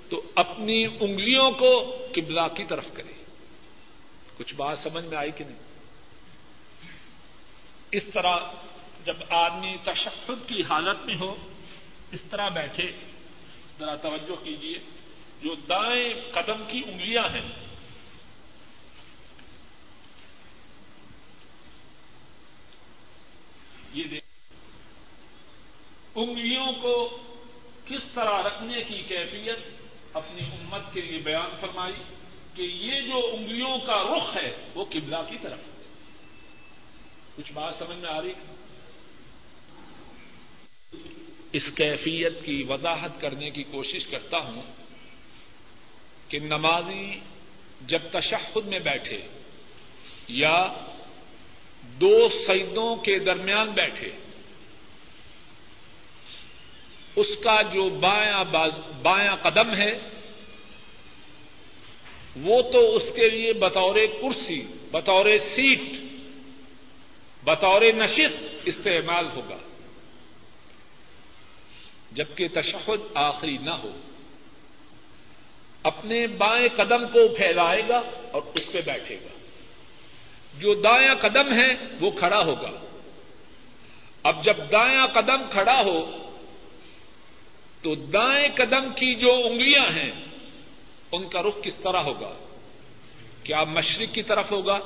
تو 0.09 0.21
اپنی 0.35 0.85
انگلیوں 0.99 1.51
کو 1.51 1.97
قبلہ 2.15 2.47
کی 2.55 2.63
طرف 2.63 2.85
کرے۔ 2.93 3.20
کچھ 4.41 4.53
بات 4.55 4.79
سمجھ 4.79 5.05
میں 5.05 5.17
آئی 5.17 5.31
کہ 5.31 5.43
نہیں؟ 5.43 5.57
اس 7.91 8.03
طرح 8.13 8.37
جب 9.05 9.13
آدمی 9.29 9.75
تشہد 9.83 10.47
کی 10.47 10.63
حالت 10.63 11.05
میں 11.05 11.15
ہو، 11.19 11.35
اس 12.11 12.19
طرح 12.29 12.49
بیٹھے، 12.49 12.91
ذرا 13.79 13.95
توجہ 13.95 14.43
کیجیے 14.43 14.79
جو 15.41 15.55
دائیں 15.55 16.13
قدم 16.31 16.63
کی 16.67 16.81
انگلیاں 16.87 17.23
ہیں، 17.23 17.49
یہ 23.93 24.03
دیکھ، 24.03 24.25
انگلیوں 26.15 26.71
کو 26.81 26.95
کس 27.85 28.03
طرح 28.13 28.41
رکھنے 28.43 28.83
کی 28.83 29.01
کیفیت 29.07 29.59
اپنی 30.13 30.45
امت 30.45 30.93
کے 30.93 31.01
لیے 31.01 31.19
بیان 31.19 31.55
فرمائی 31.61 31.93
کہ 32.55 32.61
یہ 32.61 33.01
جو 33.01 33.29
انگلیوں 33.33 33.77
کا 33.77 34.03
رخ 34.03 34.37
ہے 34.37 34.51
وہ 34.75 34.85
قبلہ 34.89 35.17
کی 35.29 35.37
طرف 35.41 35.59
کچھ 37.37 37.51
بات 37.53 37.73
سمجھ 37.79 37.97
میں 37.97 38.09
آ 38.09 38.21
رہی 38.21 38.33
اس 41.51 41.71
کیفیت 41.71 42.33
کی 42.45 42.63
وضاحت 42.63 43.21
کرنے 43.21 43.49
کی 43.49 43.63
کوشش 43.63 44.05
کرتا 44.05 44.37
ہوں 44.37 44.61
کہ 46.27 46.39
نمازی 46.39 47.19
جب 47.81 47.99
تشہد 48.11 48.67
میں 48.67 48.79
بیٹھے 48.79 49.21
یا 50.27 50.67
دو 51.83 52.27
سیدوں 52.27 52.95
کے 52.95 53.19
درمیان 53.19 53.69
بیٹھے، 53.69 54.11
اس 57.15 57.27
کا 57.43 57.61
جو 57.61 57.89
بایاں 57.89 58.43
بایاں 59.01 59.35
قدم 59.35 59.73
ہے 59.73 59.91
وہ 62.35 62.61
تو 62.61 62.95
اس 62.95 63.11
کے 63.15 63.29
لیے 63.29 63.53
بطور 63.53 63.95
کرسی، 63.95 64.61
بطور 64.91 65.37
سیٹ، 65.37 65.81
بطور 67.43 67.81
نشست 67.81 68.43
استعمال 68.65 69.25
ہوگا۔ 69.35 69.57
جبکہ 72.11 72.47
تشہد 72.53 72.99
آخری 73.13 73.57
نہ 73.57 73.69
ہو، 73.69 73.91
اپنے 75.83 76.27
بائیں 76.27 76.67
قدم 76.75 77.07
کو 77.07 77.27
پھیلائے 77.27 77.81
گا 77.89 78.01
اور 78.31 78.41
اس 78.55 78.71
پہ 78.71 78.81
بیٹھے 78.81 79.15
گا۔ 79.15 79.39
جو 80.59 80.73
دایاں 80.73 81.15
قدم 81.15 81.53
ہے 81.53 81.69
وہ 81.99 82.11
کھڑا 82.11 82.45
ہوگا۔ 82.45 82.71
اب 84.23 84.43
جب 84.43 84.57
دایاں 84.57 85.07
قدم 85.07 85.49
کھڑا 85.49 85.81
ہو، 85.85 86.27
تو 87.81 87.95
دائیں 87.95 88.47
قدم 88.55 88.89
کی 88.89 89.15
جو 89.15 89.33
انگلیاں 89.45 89.85
ہیں 89.95 90.30
ان 91.11 91.29
کا 91.29 91.41
رخ 91.41 91.63
کس 91.63 91.75
طرح 91.75 91.99
ہوگا؟ 91.99 92.33
کیا 93.43 93.63
مشرق 93.63 94.13
کی 94.13 94.23
طرف 94.23 94.51
ہوگا؟ 94.51 94.77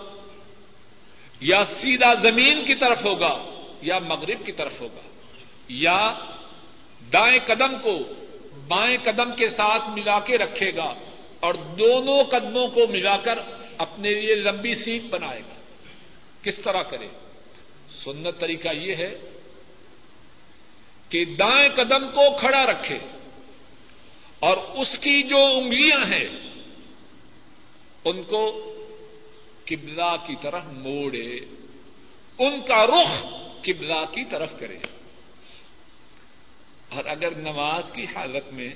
یا 1.42 1.64
سیدھا 1.64 2.14
زمین 2.14 2.66
کی 2.66 2.76
طرف 2.76 3.06
ہوگا؟ 3.06 3.62
یا 3.82 4.00
مغرب 4.00 4.46
کی 4.46 4.52
طرف 4.52 4.82
ہوگا؟ 4.82 5.02
یا 5.70 6.14
دائیں 7.14 7.40
قدم 7.40 7.80
کو 7.80 8.00
بائیں 8.68 8.98
قدم 9.04 9.36
کے 9.36 9.48
ساتھ 9.48 9.90
ملا 9.90 10.20
کے 10.20 10.38
رکھے 10.38 10.76
گا 10.76 10.94
اور 11.40 11.54
دونوں 11.54 12.24
قدموں 12.24 12.68
کو 12.68 12.88
ملا 12.88 13.18
کر 13.18 13.40
اپنے 13.78 14.14
لیے 14.14 14.36
لمبی 14.36 14.74
سیٹ 14.74 15.02
بنائے 15.10 15.40
گا؟ 15.40 15.56
کس 16.44 16.58
طرح 16.58 16.82
کرے؟ 16.82 17.08
سنت 18.04 18.40
طریقہ 18.40 18.70
یہ 18.74 18.96
ہے 18.96 19.18
کہ 21.10 21.26
دائیں 21.26 21.70
قدم 21.70 22.08
کو 22.08 22.38
کھڑا 22.40 22.66
رکھے۔ 22.66 23.00
اور 24.46 24.58
اس 24.58 25.00
کی 25.00 25.24
جو 25.24 25.38
انگلیاں 25.38 26.00
ہیں، 26.00 26.38
ان 28.06 28.24
کو 28.24 28.74
قبلہ 29.66 30.16
کی 30.28 30.36
طرف 30.42 30.64
موڑے، 30.66 31.36
ان 32.40 32.62
کا 32.62 32.86
رخ 32.86 33.26
قبلہ 33.62 34.06
کی 34.12 34.26
طرف 34.26 34.60
کرے۔ 34.60 34.78
اور 36.90 37.06
اگر 37.06 37.36
نماز 37.36 37.92
کی 37.92 38.04
حالت 38.04 38.54
میں 38.54 38.70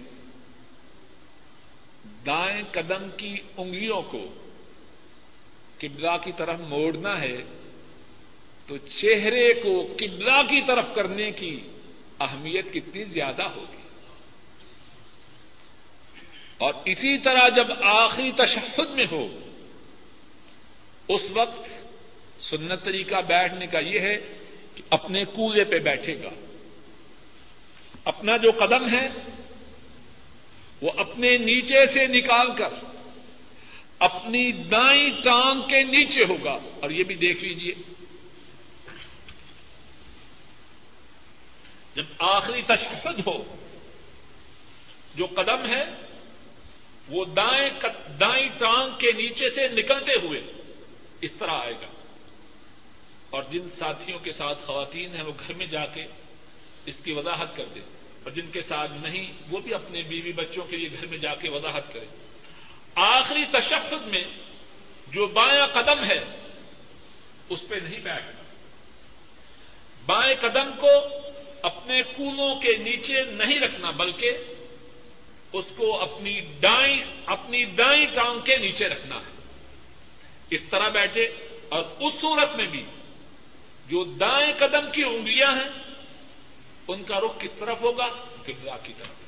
دائیں 2.26 2.62
قدم 2.72 3.10
کی 3.18 3.36
انگلیوں 3.58 4.02
کو 4.02 4.34
قبلہ 5.78 6.18
کی 6.24 6.32
طرف 6.38 6.60
موڑنا 6.60 7.22
ہے، 7.22 7.38
تو 8.68 8.78
چہرے 8.78 9.54
کو 9.54 9.82
قبلہ 9.82 10.42
کی 10.42 10.62
طرف 10.68 10.86
کرنے 10.96 11.32
کی 11.32 11.60
اہمیت 12.20 12.74
کتنی 12.74 13.04
زیادہ 13.04 13.44
ہوگی۔ 13.44 13.79
اور 16.60 16.74
اسی 16.86 17.18
طرح 17.18 17.50
جب 17.50 17.84
آخری 17.84 18.32
تشہد 18.32 18.90
میں 18.90 19.06
ہو، 19.12 19.40
اس 21.10 21.32
وقت 21.32 21.70
سنت 22.44 22.84
طریقہ 22.84 23.16
بیٹھنے 23.16 23.68
کا 23.68 23.80
یہ 23.80 24.00
ہے 24.00 24.18
کہ 24.76 24.82
اپنے 24.90 25.26
کوزے 25.26 25.64
پہ 25.64 25.80
بیٹھے 25.80 26.24
گا۔ 26.24 26.30
اپنا 28.04 28.38
جو 28.38 28.52
قدم 28.52 28.94
ہے، 28.94 29.10
وہ 30.82 30.92
اپنے 30.98 31.38
نیچے 31.38 31.86
سے 31.86 32.08
نکال 32.08 32.56
کر 32.56 32.86
اپنی 34.00 34.52
دائیں 34.52 35.10
ٹانگ 35.10 35.62
کے 35.62 35.84
نیچے 35.84 36.24
ہوگا۔ 36.24 36.58
اور 36.82 36.90
یہ 36.90 37.04
بھی 37.04 37.16
دیکھ 37.16 37.44
لیجیے 37.44 37.72
جب 41.96 42.04
آخری 42.20 42.62
تشخص 42.62 43.28
ہو، 43.28 43.56
جو 45.16 45.26
قدم 45.26 45.66
ہے 45.66 46.09
وہ 47.10 47.26
دائیں 47.26 47.70
دائیں 48.20 48.50
ٹانگ 48.50 48.90
کے 49.00 49.12
نیچے 49.12 49.50
سے 49.50 49.68
نکلتے 49.68 50.14
ہوئے 50.14 50.42
اس 51.22 51.32
طرح 51.32 51.52
آئے 51.52 51.74
گا۔ 51.74 51.88
اور 53.30 53.44
جن 53.44 53.70
ساتھیوں 53.70 54.20
کے 54.20 54.32
ساتھ 54.32 54.60
خواتین 54.66 55.16
ہیں 55.16 55.24
وہ 55.24 55.32
گھر 55.48 55.54
میں 55.54 55.66
جا 55.66 55.86
کے 55.86 56.06
اس 56.86 56.96
کی 57.04 57.12
وضاحت 57.12 57.56
کر 57.56 57.66
دیں۔ 57.66 57.82
اور 58.24 58.32
جن 58.32 58.52
کے 58.52 58.62
ساتھ 58.62 58.92
نہیں، 58.92 59.32
وہ 59.50 59.60
بھی 59.60 59.74
اپنے 59.74 60.02
بیوی 60.02 60.32
بچوں 60.32 60.64
کے 60.64 60.78
لیے 60.78 60.90
گھر 60.92 61.06
میں 61.06 61.18
جا 61.18 61.36
کے 61.36 61.50
وضاحت 61.50 61.94
کریں۔ 61.94 62.08
آخری 62.96 63.46
تشخص 63.46 64.08
میں 64.08 64.24
جو 65.08 65.28
بایاں 65.28 65.68
قدم 65.68 66.04
ہے، 66.04 66.48
اس 67.50 67.68
پہ 67.68 67.76
نہیں 67.76 68.00
بیٹھنا 68.00 68.44
بائیں 70.06 70.36
قدم 70.36 70.72
کو 70.80 70.90
اپنے 71.62 72.02
کولوں 72.02 72.56
کے 72.56 72.78
نیچے 72.78 73.22
نہیں 73.24 73.60
رکھنا، 73.60 73.90
بلکہ 73.90 74.32
اس 75.54 75.66
کو 75.78 76.02
اپنی 76.02 76.42
دائیں 76.42 77.04
اپنی 77.26 77.66
دائیں 77.66 78.06
ٹانگ 78.06 78.40
کے 78.40 78.58
نیچے 78.58 78.88
رکھنا 78.88 79.16
ہے۔ 79.16 79.42
اس 80.50 80.64
طرح 80.70 80.90
بیٹھے 80.90 81.24
اور 81.70 81.84
اس 82.00 82.14
صورت 82.22 82.56
میں 82.56 82.66
بھی 82.66 82.84
جو 83.88 84.04
دائیں 84.04 84.54
قدم 84.60 84.92
کی 84.92 85.04
انگلیاں 85.04 85.52
ہیں، 85.52 85.94
ان 86.88 87.04
کا 87.04 87.20
رخ 87.20 87.40
کس 87.40 87.52
طرف 87.52 87.82
ہوگا؟ 87.82 88.08
گرا 88.48 88.78
کی 88.78 88.94
طرف۔ 88.98 89.20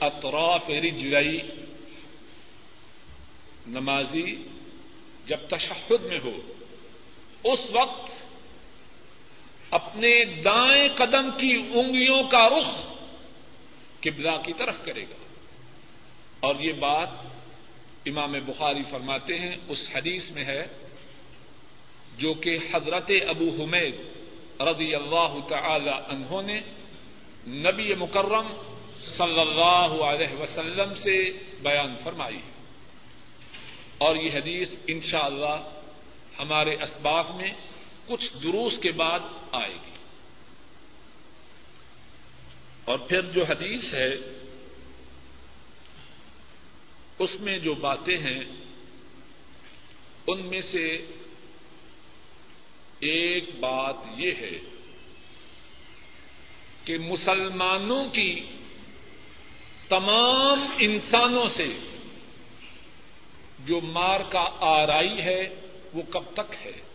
اطراف 0.00 0.70
رجلئی 0.70 1.40
نمازی 3.66 4.36
جب 5.26 5.36
تشہد 5.50 6.04
میں 6.04 6.18
ہو، 6.24 6.52
اس 7.44 7.60
وقت 7.72 8.21
اپنے 9.72 10.24
دائیں 10.24 10.88
قدم 10.96 11.30
کی 11.30 11.54
انگلیوں 11.74 12.22
کا 12.22 12.48
رخ 12.48 12.70
قبلہ 14.00 14.30
کی 14.44 14.52
طرف 14.52 14.74
کرے 14.84 15.02
گا۔ 15.02 15.24
اور 16.40 16.54
یہ 16.60 16.72
بات 16.72 17.08
امام 18.06 18.32
بخاری 18.46 18.82
فرماتے 18.90 19.38
ہیں، 19.38 19.56
اس 19.68 19.88
حدیث 19.94 20.30
میں 20.30 20.44
ہے 20.44 20.66
جو 22.18 22.34
کہ 22.34 22.58
حضرت 22.74 23.10
ابو 23.28 23.62
حمید 23.62 23.94
رضی 24.60 24.94
اللہ 24.94 25.34
تعالی 25.48 25.90
عنہ 25.90 26.40
نے 26.40 26.60
نبی 27.46 27.94
مکرم 27.94 28.48
صلی 29.02 29.40
اللہ 29.40 30.02
علیہ 30.04 30.40
وسلم 30.40 30.94
سے 30.94 31.16
بیان 31.62 31.94
فرمائی 32.04 32.40
اور 33.98 34.16
یہ 34.16 34.30
حدیث 34.34 34.74
انشاءاللہ 34.86 35.46
اللہ 35.46 36.40
ہمارے 36.40 36.74
اسباق 36.74 37.30
میں 37.36 37.50
کچھ 38.06 38.32
دروس 38.42 38.78
کے 38.78 38.92
بعد 38.92 39.20
آئے 39.52 39.74
گی۔ 39.74 39.92
اور 42.84 42.98
پھر 42.98 43.22
جو 43.22 43.44
حدیث 43.44 43.94
ہے، 43.94 44.14
اس 47.18 47.40
میں 47.40 47.58
جو 47.58 47.74
باتیں 47.74 48.18
ہیں، 48.18 48.40
ان 50.26 50.46
میں 50.46 50.60
سے 50.60 50.96
ایک 53.00 53.44
بات 53.60 53.96
یہ 54.16 54.32
ہے 54.40 54.58
کہ 56.84 56.98
مسلمانوں 56.98 58.04
کی 58.04 58.40
تمام 59.88 60.62
انسانوں 60.78 61.46
سے 61.46 61.66
جو 63.58 63.80
مار 63.80 64.20
کا 64.20 64.44
آرائی 64.60 65.20
ہے، 65.20 65.60
وہ 65.94 66.02
کب 66.02 66.22
تک 66.32 66.54
ہے؟ 66.64 66.91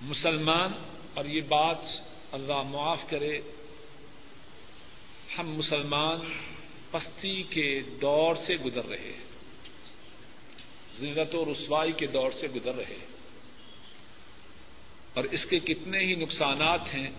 مسلمان 0.00 0.72
اور 1.14 1.24
یہ 1.24 1.40
بات 1.40 1.78
اللہ 2.32 2.62
معاف 2.62 2.98
کرے، 3.10 3.40
ہم 5.38 5.54
مسلمان 5.54 6.18
پستی 6.90 7.42
کے 7.42 7.80
دور 7.80 8.34
سے 8.34 8.54
گزر 8.56 8.84
رہے 8.84 8.98
ہیں 8.98 9.28
ذلت 11.00 11.34
و 11.34 11.44
رسوائی 11.44 11.92
کے 11.92 12.06
دور 12.06 12.30
سے 12.30 12.48
گزر 12.48 12.74
رہے 12.74 12.84
ہیں۔ 12.84 13.06
اور 15.14 15.24
اس 15.24 15.46
کے 15.46 15.58
کتنے 15.58 15.98
ہی 15.98 16.14
نقصانات 16.14 16.80
ہیں، 16.94 17.10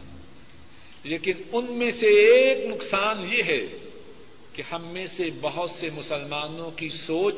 لیکن 1.04 1.34
ان 1.52 1.72
میں 1.72 1.92
سے 1.92 2.08
ایک 2.08 2.66
نقصان 2.66 3.34
یہ 3.34 3.44
ہے 3.44 3.90
کہ 4.54 4.64
ہم 4.72 4.86
میں 4.86 5.08
سے 5.08 5.24
بہت 5.42 5.72
سے 5.72 5.90
مسلمانوں 5.90 6.72
کی 6.72 6.90
سوچ 6.90 7.36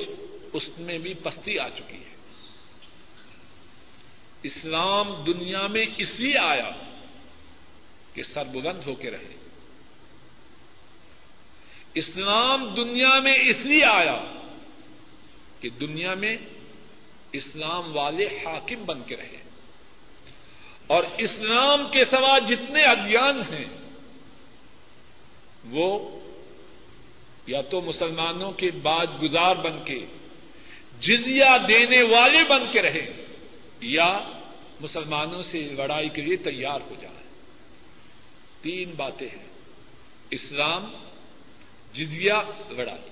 اس 0.54 0.70
میں 0.78 0.98
بھی 0.98 1.14
پستی 1.14 1.60
آ 1.60 1.70
چکی 1.70 1.98
ہے۔ 1.98 2.11
اسلام 4.44 5.24
دنیا 5.24 5.68
میں 5.68 5.86
اس 5.98 6.20
لیے 6.20 6.38
آیا 6.38 6.70
کہ 8.14 8.24
سر 8.24 8.44
بلند 8.44 8.82
ہو 8.88 8.96
کے 8.96 9.12
رہے۔ 9.12 9.36
اسلام 11.94 12.74
دنیا 12.74 13.20
میں 13.20 13.36
اس 13.50 13.66
لیے 13.66 13.86
آیا 13.86 14.24
کہ 15.60 15.70
دنیا 15.70 16.14
میں 16.14 16.38
اسلام 17.32 17.96
والے 17.98 18.26
حاکم 18.26 18.86
بن 18.86 19.04
کے 19.04 19.16
رہے۔ 19.16 19.38
اور 20.88 21.04
اسلام 21.18 21.92
کے 21.92 22.06
سوا 22.06 22.40
جتنے 22.40 22.82
ادیان 22.82 23.42
ہیں، 23.42 23.66
وہ 25.70 26.20
یا 27.48 27.62
تو 27.62 27.82
مسلمانوں 27.82 28.52
کے 28.52 28.72
بعد 28.72 29.06
گزار 29.24 29.56
بن 29.56 29.86
کے 29.86 30.06
جزیا 31.00 31.58
دینے 31.68 32.02
والے 32.02 32.44
بن 32.44 32.72
کے 32.72 32.82
رہے۔ 32.82 33.21
یا 33.82 34.20
مسلمانوں 34.80 35.41
سے 35.41 35.60
لڑائی 35.60 36.10
کے 36.10 36.22
لیے 36.22 36.36
تیار 36.36 36.82
ہو 36.82 36.96
جائے۔ 37.02 37.24
تین 38.62 38.94
باتیں 38.98 39.28
ہیں۔ 39.28 39.48
اسلام 40.32 40.94
جزیا 41.94 42.41
لڑائی۔ 42.70 43.10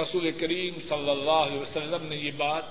رسول 0.00 0.30
کریم 0.30 0.80
صلی 0.80 1.10
اللہ 1.10 1.30
علیہ 1.30 1.60
وسلم 1.60 2.06
نے 2.06 2.16
یہ 2.16 2.30
بات 2.36 2.64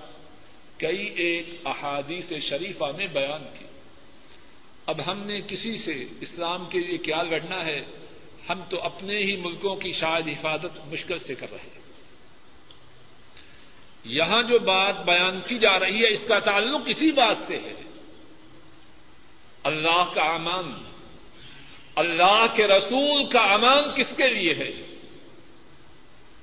کئی 0.78 1.10
ایک 1.16 1.46
احادیث 1.66 2.34
شریفہ 2.50 2.84
میں 2.98 3.08
بیان 3.08 3.44
کی۔ 3.60 3.66
اب 4.86 5.12
ہم 5.12 5.20
نے 5.20 5.42
کسی 5.42 5.76
سے 5.76 6.06
اسلام 6.22 6.66
کے 6.66 6.80
لیے 6.80 6.98
کیا 6.98 7.24
لڑنا 7.24 7.66
ہے، 7.66 7.82
ہم 8.50 8.62
تو 8.70 8.82
اپنے 8.82 9.18
ہی 9.18 9.36
ملکوں 9.36 9.76
کی 9.76 9.92
شاید 9.92 10.28
حفاظت 10.28 10.94
مشکل 10.94 11.18
سے 11.18 11.36
کر 11.36 11.52
رہے 11.52 11.70
ہیں۔ 11.76 11.83
یہاں 14.06 14.44
جو 14.44 14.60
بات 14.60 15.06
بیان 15.06 15.42
کی 15.42 15.58
جا 15.58 15.80
رہی 15.80 16.04
ہے، 16.04 16.12
اس 16.12 16.26
کا 16.26 16.40
تعلق 16.40 16.82
اسی 16.88 17.12
بات 17.12 17.38
سے 17.38 17.58
ہے۔ 17.58 17.74
اللہ 19.64 20.04
کا 20.16 20.24
امان، 20.24 20.72
اللہ 21.96 22.46
کے 22.56 22.68
رسول 22.68 23.26
کا 23.26 23.40
امان 23.40 23.84
کس 23.96 24.10
کے 24.18 24.34
لیے 24.34 24.54
ہے؟ 24.54 24.96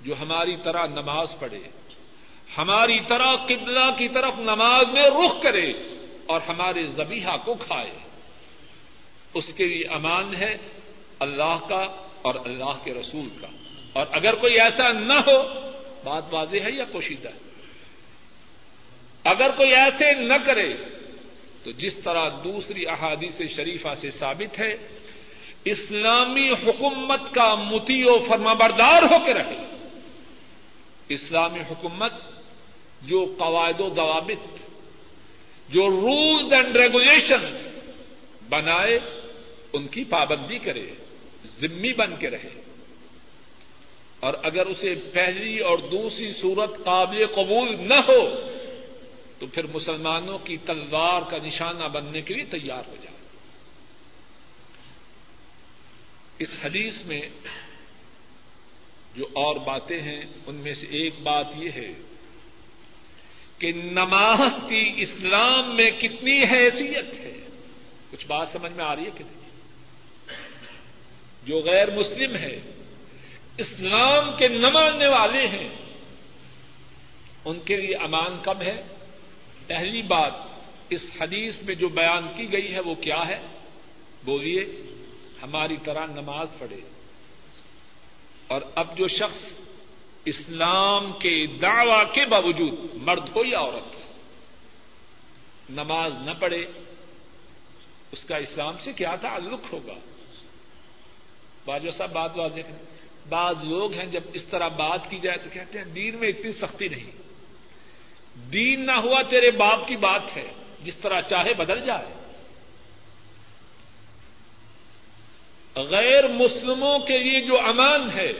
جو 0.00 0.14
ہماری 0.20 0.56
طرح 0.56 0.86
نماز 0.86 1.38
پڑھے، 1.38 1.58
ہماری 2.58 3.00
طرح 3.00 3.36
قبلہ 3.36 3.90
کی 3.98 4.08
طرف 4.08 4.38
نماز 4.38 4.86
میں 4.92 5.02
رخ 5.02 5.42
کرے 5.42 5.70
اور 6.26 6.40
ہمارے 6.48 6.82
زبیحہ 6.82 7.36
کو 7.44 7.54
کھائے۔ 7.54 7.98
اس 9.34 9.54
کے 9.54 9.64
لیے 9.64 9.84
امان 9.90 10.34
ہے 10.34 10.56
اللہ 11.18 11.66
کا 11.68 11.82
اور 12.22 12.34
اللہ 12.44 12.84
کے 12.84 12.94
رسول 12.94 13.28
کا۔ 13.40 13.46
اور 13.92 14.06
اگر 14.12 14.34
کوئی 14.34 14.60
ایسا 14.60 14.92
نہ 14.92 15.12
ہو، 15.12 15.42
بات 16.04 16.24
واضح 16.32 16.56
ہے 16.56 16.70
یا 16.70 16.84
پوشیدہ 16.92 17.28
ہے؟ 17.28 17.49
اگر 19.24 19.50
کوئی 19.50 19.74
ایسے 19.74 20.12
نہ 20.14 20.35
کرے، 20.46 20.74
تو 21.64 21.70
جس 21.70 21.96
طرح 21.96 22.28
دوسری 22.44 22.88
احادیث 22.88 23.40
شریفہ 23.56 23.94
سے 23.94 24.11
ثابت 24.11 24.59
ہے، 24.61 24.76
اسلامی 25.64 26.50
حکومت 26.50 27.20
کا 27.35 27.54
متی 27.54 28.02
و 28.04 28.18
فرما 28.18 28.52
بردار 28.52 29.02
ہو 29.02 29.24
کے 29.26 29.35
رہے۔ 29.35 29.76
اسلامی 31.09 31.61
حکومت 31.61 32.12
جو 33.02 33.35
قواعد 33.38 33.80
و 33.80 33.88
ضوابط، 33.88 34.59
جو 35.68 35.80
رولز 35.80 36.52
اینڈ 36.52 36.76
ریگولیشنس 36.76 37.83
بنائے، 38.48 38.98
ان 39.72 39.87
کی 39.87 40.04
پابندی 40.04 40.59
کرے 40.59 40.87
ذمی 41.61 41.92
بن 41.92 42.16
کے 42.16 42.30
رہے۔ 42.30 42.62
اور 44.20 44.35
اگر 44.42 44.66
اسے 44.66 44.94
پہلی 44.94 45.59
اور 45.59 45.78
دوسری 45.78 46.30
صورت 46.30 46.85
قابل 46.85 47.26
قبول 47.26 47.76
نہ 47.80 47.94
ہو 47.94 48.50
تو 49.40 49.46
پھر 49.46 49.66
مسلمانوں 49.66 50.38
کی 50.38 50.57
تلوار 50.57 51.22
کا 51.31 51.37
نشانہ 51.37 51.85
بننے 51.85 52.20
کے 52.20 52.35
لیے 52.35 52.44
تیار 52.44 52.83
ہو 52.88 52.96
جائے۔ 53.03 53.16
اس 56.38 56.59
حدیث 56.64 57.05
میں 57.05 57.20
جو 59.16 59.24
اور 59.24 59.57
باتیں 59.57 60.03
ہیں، 60.03 60.20
ان 60.46 60.55
میں 60.55 60.72
سے 60.72 60.87
ایک 60.87 61.20
بات 61.22 61.46
یہ 61.57 61.70
ہے 61.74 61.92
کہ 63.59 63.72
نماز 63.72 64.64
کی 64.68 64.92
اسلام 64.96 65.76
میں 65.76 65.90
کتنی 65.90 66.42
حیثیت 66.42 67.20
ہے۔ 67.20 67.48
کچھ 68.11 68.26
بات 68.26 68.48
سمجھ 68.48 68.72
میں 68.72 68.85
آ 68.85 68.96
رہی 68.96 69.05
ہے 69.05 69.11
کہ 69.18 69.24
نہیں؟ 69.24 69.50
جو 71.46 71.61
غیر 71.61 71.90
مسلم 71.90 72.37
ہے، 72.37 72.61
اسلام 73.59 74.37
کے 74.37 74.48
نہ 74.48 74.66
ماننے 74.66 75.07
والے 75.07 75.46
ہیں، 75.46 75.68
ان 77.44 77.61
کے 77.61 77.76
لیے 77.76 77.96
امان 77.96 78.38
کب 78.42 78.62
ہے۔ 78.62 78.99
پہلی 79.70 80.02
بات 80.02 80.33
اس 80.90 81.11
حدیث 81.20 81.62
میں 81.62 81.74
جو 81.74 81.88
بیان 81.88 82.28
کی 82.37 82.52
گئی 82.52 82.74
ہے 82.74 82.80
وہ 82.80 82.94
کیا 82.94 83.28
ہے؟ 83.28 83.46
بولیے، 84.24 84.61
ہماری 85.42 85.76
طرح 85.85 86.06
نماز 86.06 86.52
پڑھے۔ 86.59 86.80
اور 88.46 88.61
اب 88.74 88.98
جو 88.98 89.09
شخص 89.09 89.59
اسلام 90.24 91.12
کے 91.12 91.46
دعوی 91.46 92.04
کے 92.14 92.26
باوجود 92.26 92.72
مرد 92.94 93.28
ہو 93.37 93.44
یا 93.44 93.59
عورت، 93.59 93.96
نماز 95.70 96.12
نہ 96.24 96.30
پڑھے، 96.40 96.66
اس 98.12 98.24
کا 98.24 98.37
اسلام 98.37 98.78
سے 98.78 98.92
کیا 98.92 99.16
تعلق 99.16 99.72
ہوگا؟ 99.72 99.94
باجو 101.64 101.90
صاحب، 101.90 102.12
بات 102.12 102.38
واضح 102.38 102.61
کریں 102.61 102.85
بعض 103.28 103.64
لوگ 103.64 103.92
ہیں 103.92 104.06
جب 104.06 104.22
اس 104.33 104.44
طرح 104.44 104.68
بات 104.68 105.11
کی 105.11 105.18
جائے 105.18 105.38
تو 105.38 105.50
کہتے 105.52 105.78
ہیں، 105.78 105.85
دین 105.85 106.16
میں 106.16 106.28
اتنی 106.28 106.52
سختی 106.52 106.88
نہیں۔ 106.88 107.19
دین 108.48 108.87
نہ 108.87 108.92
ہوا 108.92 109.22
تیرے 109.22 109.50
باپ 109.50 109.88
کی 109.88 109.96
بات 109.96 110.37
ہے، 110.37 110.53
جس 110.83 110.96
طرح 110.96 111.20
چاہے 111.20 111.55
بدل 111.55 111.81
جائے۔ 111.81 112.20
غیر 115.76 116.29
مسلموں 116.29 116.98
کے 116.98 117.18
لیے 117.18 117.40
جو 117.40 117.59
امان 117.59 118.11
ہے، 118.18 118.33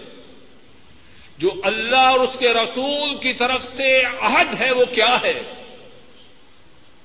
جو 1.39 1.49
اللہ 1.63 1.97
اور 1.97 2.21
اس 2.21 2.37
کے 2.39 2.53
رسول 2.53 3.19
کی 3.19 3.33
طرف 3.33 3.65
سے 3.65 4.03
عہد 4.05 4.61
ہے، 4.61 4.73
وہ 4.73 4.85
کیا 4.85 5.17
ہے؟ 5.23 5.41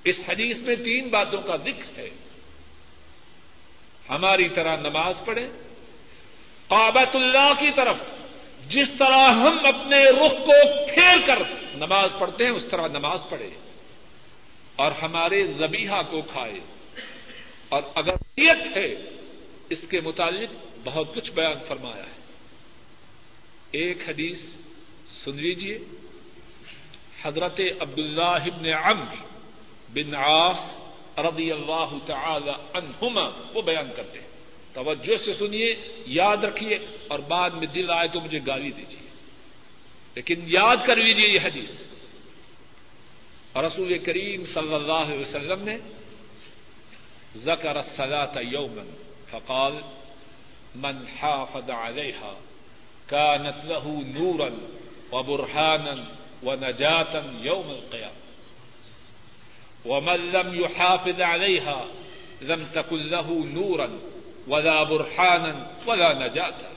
اس 0.04 0.24
حدیث 0.30 0.62
میں 0.62 0.76
تین 0.76 1.08
باتوں 1.08 1.42
کا 1.42 1.56
ذکر 1.56 2.00
ہے۔ 2.00 2.10
ہماری 4.10 4.50
طرح 4.50 4.76
نماز 4.76 5.26
پڑھیں 5.26 5.48
کابت 6.70 7.16
اللہ 7.16 7.54
کی 7.60 7.72
طرف 7.76 7.98
جس 8.70 8.90
طرح 9.00 9.28
ہم 9.28 9.66
اپنے 9.66 9.98
رخ 9.98 10.32
کو 10.32 10.52
پھیر 10.94 11.18
کر 11.26 11.40
نماز 11.76 12.10
پڑھتے 12.20 12.44
ہیں، 12.44 12.52
اس 12.52 12.66
طرح 12.72 12.88
نماز 12.88 13.20
پڑھے 13.30 13.50
اور 14.76 14.92
ہمارے 15.02 15.54
زبیحہ 15.54 16.02
کو 16.10 16.22
کھائے۔ 16.22 16.60
اور 17.70 17.84
اگر 17.96 18.14
نیت 18.14 18.78
ہے، 18.78 18.96
اس 19.70 19.88
کے 19.88 20.02
متعلق 20.02 20.50
بہت 20.84 21.16
کچھ 21.16 21.32
بیان 21.32 21.58
فرمایا 21.68 22.04
ہے۔ 22.04 22.16
ایک 23.72 24.10
حدیث 24.10 24.42
سن 25.24 25.36
لیجیے 25.36 25.80
حضرت 27.24 27.62
عبد 27.80 28.00
اللہ 28.00 28.22
ابن 28.22 28.66
عمر 28.66 29.16
بن 29.90 30.16
عاص 30.16 30.78
رضی 31.18 31.52
اللہ 31.52 31.94
تعالی 32.06 32.52
عنہما 32.74 33.28
وہ 33.54 33.62
بیان 33.62 33.88
کرتے 33.96 34.20
ہیں۔ 34.20 34.25
توجہ 34.76 35.16
سے 35.16 35.34
سنیے، 35.34 35.76
یاد 36.06 36.38
رکھیے 36.38 36.78
اور 37.08 37.20
بعد 37.20 37.50
میں 37.50 37.68
دل 37.68 37.90
آئے 37.90 38.08
تو 38.08 38.22
مجھے 38.22 38.40
گالی 38.48 38.72
دیجیے۔ 38.72 39.10
لیکن 40.16 40.36
یاد 40.48 40.78
کر 40.86 40.96
لیجیے 40.96 41.28
یہ 41.28 41.40
حدیث۔ 41.40 41.72
اور 43.54 43.64
رسول 43.64 43.98
کریم 43.98 44.46
صلی 44.46 44.74
اللہ 44.74 44.94
علیہ 44.94 45.20
وسلم 45.20 45.64
نے 45.64 45.78
ذکر 47.38 47.76
الصلاة 47.76 48.42
یوما 48.52 48.84
فقال، 49.32 49.74
من 50.76 51.08
حافظ 51.08 51.70
عليها 51.70 52.40
كانت 53.08 53.66
له 53.66 54.02
نورا 54.20 54.50
وبرهانا 55.12 56.04
ونجاة 56.44 57.22
يوم 57.40 57.70
القيامة 57.70 58.20
ومن 59.86 60.20
لم 60.20 60.64
يحافظ 60.64 61.22
عليها 61.22 61.86
لم 62.42 62.64
تكن 62.72 62.98
له 62.98 63.32
نورا 63.46 64.15
ولا 64.48 64.84
برحانا 64.84 65.72
ولا 65.88 66.28
نجاتا 66.28 66.70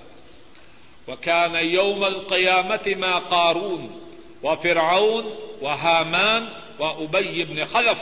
وكان 1.09 1.55
يوم 1.55 2.05
القيامة 2.05 2.95
ما 2.99 3.19
قارون 3.19 4.01
وفرعون 4.43 5.25
وهامان 5.61 6.49
وأبي 6.79 7.45
بن 7.45 7.65
خلف 7.65 7.99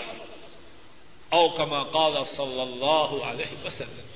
أو 1.32 1.48
كما 1.48 1.82
قال 1.82 2.26
صلى 2.26 2.62
الله 2.62 3.26
عليه 3.26 3.52
وسلم. 3.64 4.06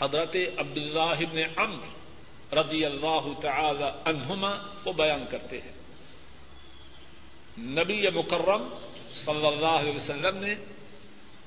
حضرت 0.00 0.36
عبداللہ 0.58 1.00
ابن 1.00 1.38
عمر 1.56 2.54
رضی 2.54 2.84
اللہ 2.84 3.40
تعالی 3.40 3.84
عنہما 4.04 4.50
وہ 4.84 4.92
بیان 4.92 5.24
کرتے 5.30 5.60
ہیں. 5.60 5.72
نبی 7.58 8.08
مکرم 8.14 8.68
صلی 9.12 9.46
اللہ 9.46 9.66
علیہ 9.66 9.94
وسلم 9.94 10.36
نے 10.36 10.54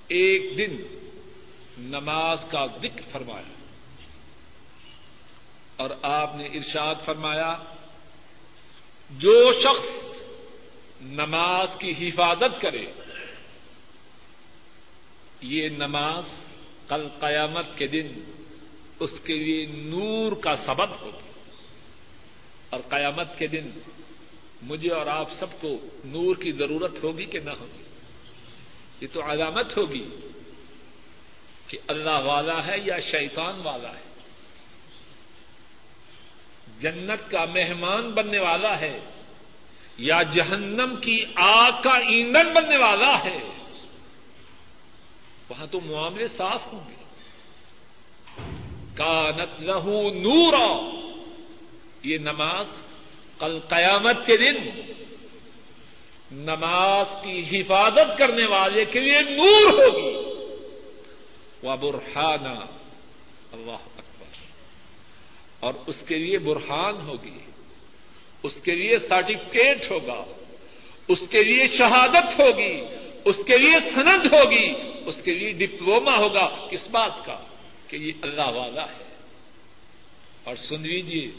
ایک 0.08 0.58
دن 0.58 1.00
نماز 1.80 2.46
کا 2.46 2.66
ذکر 2.66 3.02
فرمایا۔ 3.12 3.54
اور 5.76 5.90
آپ 6.02 6.36
نے 6.36 6.46
ارشاد 6.46 6.96
فرمایا، 7.06 7.56
جو 9.10 9.52
شخص 9.52 10.22
نماز 11.02 11.76
کی 11.76 11.92
حفاظت 11.92 12.62
کرے، 12.62 12.86
یہ 15.42 15.70
نماز 15.70 16.24
کل 16.88 17.08
قیامت 17.20 17.66
کے 17.78 17.88
دن 17.88 18.08
اس 19.00 19.20
کے 19.20 19.34
لیے 19.34 19.66
نور 19.66 20.32
کا 20.32 20.56
سبب 20.56 21.02
ہوگی۔ 21.02 21.30
اور 22.70 22.80
قیامت 22.90 23.38
کے 23.38 23.48
دن 23.48 23.70
مجھے 24.62 24.90
اور 24.90 25.08
آپ 25.08 25.32
سب 25.32 25.62
کو 25.62 25.68
نور 26.06 26.36
کی 26.36 26.52
ضرورت 26.52 27.04
ہوگی 27.04 27.26
کہ 27.26 27.40
نہ 27.40 27.52
ہوگی؟ 27.60 27.82
یہ 29.02 29.08
تو 29.14 29.32
علامت 29.32 29.78
ہوگی۔ 29.78 30.10
کہ 31.70 31.78
اللہ 31.88 32.20
والا 32.24 32.68
ہے 32.68 32.76
یا 32.86 33.00
شیطان 33.00 33.62
والا 33.64 33.90
ہے؟ 33.90 34.10
جنت 36.80 37.32
کا 37.32 37.46
مہمان 37.46 38.12
بننے 38.12 38.40
والا 38.40 38.80
ہے 38.80 39.00
یا 39.98 40.22
جہنم 40.22 40.96
کی 40.96 41.26
آگ 41.36 41.72
کا 41.84 41.98
ایندھن 41.98 42.54
بننے 42.54 42.78
والا 42.78 43.24
ہے؟ 43.24 43.40
وہاں 45.50 45.68
تو 45.68 45.80
معاملے 45.80 46.28
صاف 46.28 46.74
ہوں 46.74 46.90
گے۔ 46.90 46.96
کانت 48.96 49.62
لہو 49.62 50.10
نور 50.10 50.84
یہ 52.04 52.18
نماز 52.18 52.70
کل 53.40 53.60
قیامت 53.60 54.26
کے 54.26 54.38
دن 54.38 54.56
نماز 56.32 57.06
کی 57.24 57.60
حفاظت 57.60 58.18
کرنے 58.18 58.46
والے 58.46 58.86
کے 58.86 59.00
لیے 59.00 59.22
نور 59.22 59.74
ہوگی۔ 59.74 60.39
وہ 61.64 61.76
برہانہ 61.76 62.66
اللہ 63.52 63.72
اکبر۔ 63.72 64.26
اور 65.60 65.74
اس 65.88 66.02
کے 66.02 66.18
لیے 66.18 66.38
برہان 66.38 67.02
ہوگی، 67.02 67.38
اس 68.44 68.62
کے 68.62 68.76
لیے 68.76 68.98
سرٹیفکیٹ 68.98 69.92
ہوگا، 69.92 70.26
اس 71.08 71.20
کے 71.30 71.44
لیے 71.44 71.68
شہادت 71.68 72.40
ہوگی، 72.40 72.82
اس 73.26 73.38
کے 73.46 73.58
لیے 73.58 73.80
سند 73.90 74.34
ہوگی، 74.34 74.74
اس 75.06 75.22
کے 75.22 75.34
لیے 75.34 75.52
ڈپلوما 75.52 76.18
ہوگا۔ 76.18 76.68
کس 76.72 76.88
بات 76.88 77.26
کا؟ 77.26 77.40
کہ 77.88 77.96
یہ 77.96 78.12
اللہ 78.22 78.58
والا 78.58 78.84
ہے۔ 78.84 79.10
اور 80.44 80.56
سن 80.56 80.82
لیجیے 80.82 81.32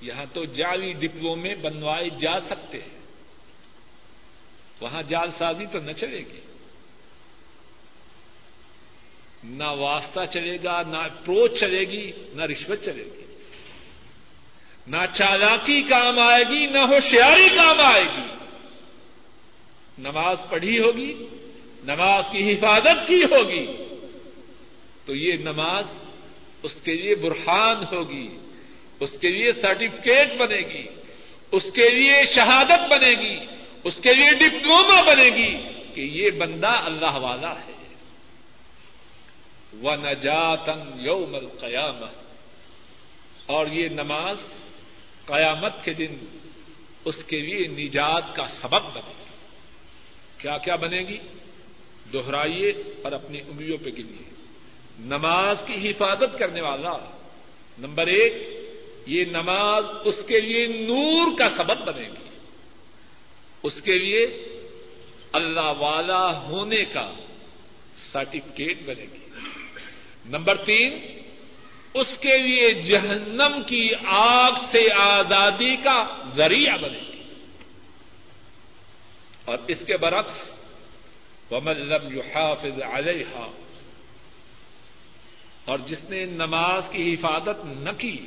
یہاں 0.00 0.24
تو 0.32 0.44
جعلی 0.44 0.92
ڈپلومے 0.92 1.54
بنوائے 1.54 2.08
جا 2.08 2.38
سکتے 2.38 2.78
ہیں۔ 2.78 3.00
وہاں 4.80 5.02
جال 5.02 5.28
سازی 5.28 5.66
تو 5.66 5.78
نہ 5.78 5.92
چلے 5.92 6.18
گی۔ 6.18 6.53
نہ 9.44 9.64
واسطہ 9.64 10.20
چلے 10.32 10.56
گا، 10.64 10.82
نہ 10.82 10.96
اپروچ 10.96 11.60
چلے 11.60 11.84
گی، 11.84 12.12
نہ 12.34 12.42
رشوت 12.42 12.84
چلے 12.84 13.04
گی۔ 13.04 13.24
نہ 14.86 14.96
چالاکی 15.12 15.82
کام 15.82 16.18
آئے 16.18 16.44
گی، 16.44 16.66
نہ 16.66 16.78
ہوشیاری 16.78 17.48
کام 17.48 17.80
آئے 17.80 18.04
گی۔ 18.04 18.34
نماز 19.98 20.36
پڑھی 20.50 20.78
ہوگی، 20.78 21.12
نماز 21.84 22.24
کی 22.32 22.52
حفاظت 22.52 23.08
کی 23.08 23.24
ہوگی۔ 23.24 23.66
تو 25.06 25.14
یہ 25.14 25.36
نماز 25.36 26.04
اس 26.62 26.80
کے 26.80 26.92
لیے 26.94 27.14
برہان 27.14 27.76
ہوگی، 27.92 28.28
اس 29.00 29.18
کے 29.18 29.28
لیے 29.28 29.50
سرٹیفکیٹ 29.50 30.36
بنے 30.36 30.60
گی، 30.60 30.86
اس 31.52 31.72
کے 31.72 31.94
لیے 31.94 32.24
شہادت 32.24 32.92
بنے 32.92 33.10
گی، 33.10 33.46
اس 33.84 33.96
کے 33.96 34.14
لیے 34.14 34.30
ڈپلوما 34.30 35.00
بنے 35.00 35.28
گی 35.28 35.56
کہ 35.94 36.00
یہ 36.00 36.30
بندہ 36.30 36.68
اللہ 36.68 37.14
والا 37.14 37.52
ہے۔ 37.52 37.73
وہ 39.80 39.96
نجاتن 39.96 41.00
یوم 41.00 41.34
القیامت 41.34 42.24
اور 43.46 43.66
یہ 43.66 43.88
نماز 43.88 44.36
قیامت 45.26 45.84
کے 45.84 45.92
دن 45.92 46.38
اس 47.04 47.24
کے 47.24 47.40
لیے 47.40 47.84
نجات 47.84 48.36
کا 48.36 48.46
سبب 48.46 48.82
بنے 48.82 49.12
گی۔ 49.18 49.24
کیا 50.38 50.58
کیا 50.58 50.76
بنے 50.76 50.98
گی؟ 50.98 51.18
دوہرائیے 52.12 52.68
اور 53.02 53.12
اپنی 53.12 53.40
انگلیوں 53.40 53.78
پہ 53.78 53.90
گنیے۔ 53.90 54.34
نماز 54.98 55.64
کی 55.66 55.90
حفاظت 55.90 56.38
کرنے 56.38 56.60
والا۔ 56.60 56.90
نمبر 57.78 58.06
ایک، 58.06 58.34
یہ 59.06 59.24
نماز 59.24 59.84
اس 60.04 60.24
کے 60.24 60.40
لیے 60.40 60.66
نور 60.66 61.38
کا 61.38 61.48
سبب 61.48 61.86
بنے 61.86 62.08
گی۔ 62.08 62.38
اس 63.62 63.82
کے 63.82 63.98
لیے 63.98 64.26
اللہ 65.32 65.72
والا 65.78 66.42
ہونے 66.42 66.84
کا 66.84 67.12
سرٹیفکیٹ 68.12 68.82
بنے 68.84 69.06
گی۔ 69.12 69.23
نمبر 70.24 70.64
تین، 70.64 70.98
اس 71.94 72.18
کے 72.18 72.38
لیے 72.38 72.74
جہنم 72.82 73.62
کی 73.66 73.90
آگ 74.06 74.52
سے 74.52 74.92
آزادی 74.96 75.76
کا 75.76 76.22
ذریعہ 76.36 76.76
بنے 76.76 76.98
گی۔ 76.98 77.22
اور 79.44 79.58
اس 79.68 79.86
کے 79.86 79.96
برعکس، 79.96 80.54
ومن 81.50 81.76
لم 81.76 82.16
يحافظ 82.16 82.82
علیہ 82.82 83.46
اور 85.64 85.78
جس 85.78 86.10
نے 86.10 86.24
نماز 86.24 86.88
کی 86.88 87.14
حفاظت 87.14 87.64
نہ 87.64 87.90
کی، 87.90 88.18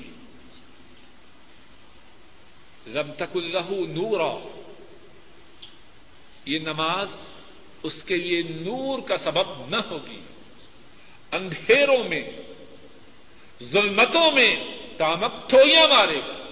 لم 2.88 3.14
تک 3.14 3.36
اللہ 3.36 3.72
نورا۔ 3.72 4.62
یہ 6.46 6.60
نماز 6.60 7.12
اس 7.84 8.04
کے 8.04 8.18
لیے 8.18 8.42
نور 8.42 9.00
کا 9.00 9.18
سبب 9.18 9.70
نہ 9.70 9.78
ہوگی۔ 9.92 10.20
اندھیروں 11.32 12.10
میں، 12.10 12.30
ظلمتوں 13.64 14.32
میں 14.32 14.56
تامک 14.98 15.50
ٹھوئیاں 15.50 15.88
مارے۔ 15.88 16.22
گا 16.22 16.48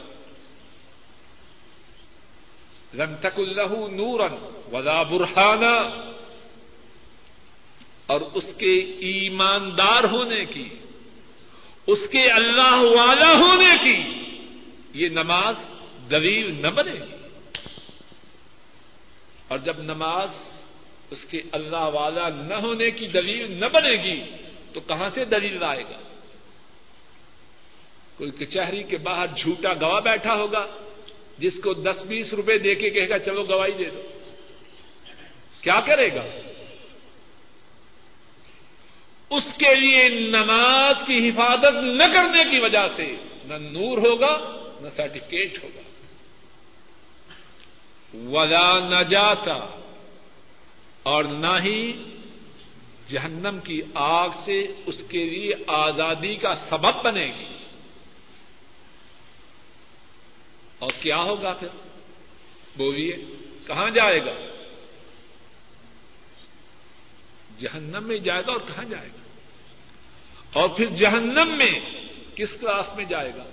لم 2.93 3.15
تک 3.19 3.39
اللہ 3.39 3.91
نورن 3.91 4.33
ولا 4.71 5.03
برہانہ 5.03 5.89
اور 8.05 8.21
اس 8.21 8.53
کے 8.53 8.79
ایماندار 8.79 10.03
ہونے 10.03 10.45
کی، 10.45 10.69
اس 11.87 12.09
کے 12.09 12.31
اللہ 12.31 12.75
والا 12.75 13.31
ہونے 13.31 13.73
کی 13.83 14.25
یہ 15.03 15.09
نماز 15.09 15.71
دلیل 16.09 16.61
نہ 16.61 16.67
بنے۔ 16.67 16.91
گی 16.91 17.15
اور 19.47 19.57
جب 19.57 19.79
نماز 19.79 20.31
اس 21.11 21.25
کے 21.25 21.41
اللہ 21.51 21.89
والا 21.93 22.29
نہ 22.29 22.53
ہونے 22.53 22.91
کی 22.91 23.07
دلیل 23.07 23.51
نہ 23.51 23.65
بنے 23.65 23.93
گی 23.93 24.44
تو 24.75 24.81
کہاں 24.81 25.07
سے 25.07 25.25
دلیل 25.25 25.63
آئے 25.63 25.83
گا؟ 25.83 25.99
کوئی 28.17 28.31
کچہری 28.31 28.83
کے 28.83 28.97
باہر 28.97 29.27
جھوٹا 29.27 29.73
گواہ 29.73 29.99
بیٹھا 29.99 30.33
ہوگا، 30.33 30.65
جس 31.37 31.59
کو 31.63 31.73
دس 31.73 32.03
بیس 32.03 32.33
روپے 32.33 32.57
دے 32.57 32.75
کے 32.75 32.89
کہے 32.89 33.09
گا، 33.09 33.19
چلو 33.19 33.43
گواہی 33.43 33.71
دے 33.71 33.83
دو۔ 33.83 34.01
کیا 35.61 35.79
کرے 35.79 36.15
گا؟ 36.15 36.23
اس 39.29 39.53
کے 39.53 39.75
لیے 39.75 40.09
نماز 40.09 40.95
کی 41.07 41.29
حفاظت 41.29 41.73
نہ 41.73 42.03
کرنے 42.03 42.43
کی 42.43 42.59
وجہ 42.59 42.85
سے 42.85 43.15
نہ 43.45 43.53
نور 43.53 43.97
ہوگا، 43.97 44.37
نہ 44.81 44.89
سرٹیفکیٹ 44.89 45.63
ہوگا۔ 45.63 45.81
ولا 48.29 48.79
نہ 48.79 49.03
جاتا 49.03 49.53
اور 51.03 51.23
نہ 51.23 51.63
ہی 51.63 52.03
جہنم 53.09 53.59
کی 53.63 53.81
آگ 53.93 54.29
سے 54.43 54.67
اس 54.85 55.03
کے 55.09 55.25
لیے 55.25 55.53
آزادی 55.67 56.35
کا 56.35 56.55
سبب 56.55 57.05
بنے 57.05 57.25
گی۔ 57.25 57.57
اور 60.79 60.91
کیا 61.01 61.17
ہوگا 61.17 61.51
پھر؟ 61.51 61.67
بولیے، 62.77 63.15
کہاں 63.67 63.89
جائے 63.89 64.25
گا؟ 64.25 64.31
جہنم 67.59 68.03
میں 68.03 68.17
جائے 68.17 68.41
گا 68.41 68.51
اور 68.51 68.59
کہاں 68.59 68.83
جائے 68.83 69.07
گا؟ 69.07 69.39
اور 70.53 70.69
پھر 70.69 70.89
جہنم 70.89 71.57
میں 71.57 71.79
کس 72.35 72.57
کلاس 72.59 72.95
میں 72.95 73.05
جائے 73.05 73.31
گا؟ 73.37 73.43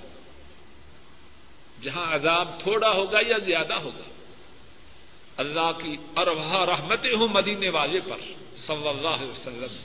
جہاں 1.82 2.14
عذاب 2.14 2.60
تھوڑا 2.60 2.88
ہوگا 2.88 3.18
یا 3.26 3.38
زیادہ 3.38 3.74
ہوگا؟ 3.74 4.10
اللہ 5.36 5.72
کی 5.82 5.96
اروا 6.16 6.66
رحمتیں 6.66 7.12
ہوں 7.12 7.28
مدینے 7.28 7.68
والے 7.68 8.00
پر۔ 8.00 8.16
صلی 8.66 8.88
اللہ 8.88 9.08
علیہ 9.08 9.30
وسلم، 9.30 9.76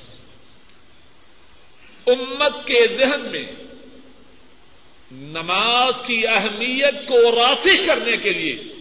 امت 2.07 2.67
کے 2.67 2.87
ذہن 2.87 3.31
میں 3.31 3.51
نماز 5.11 5.93
کی 6.07 6.27
اہمیت 6.27 7.07
کو 7.07 7.35
راسخ 7.35 7.87
کرنے 7.87 8.17
کے 8.17 8.33
لیے 8.33 8.73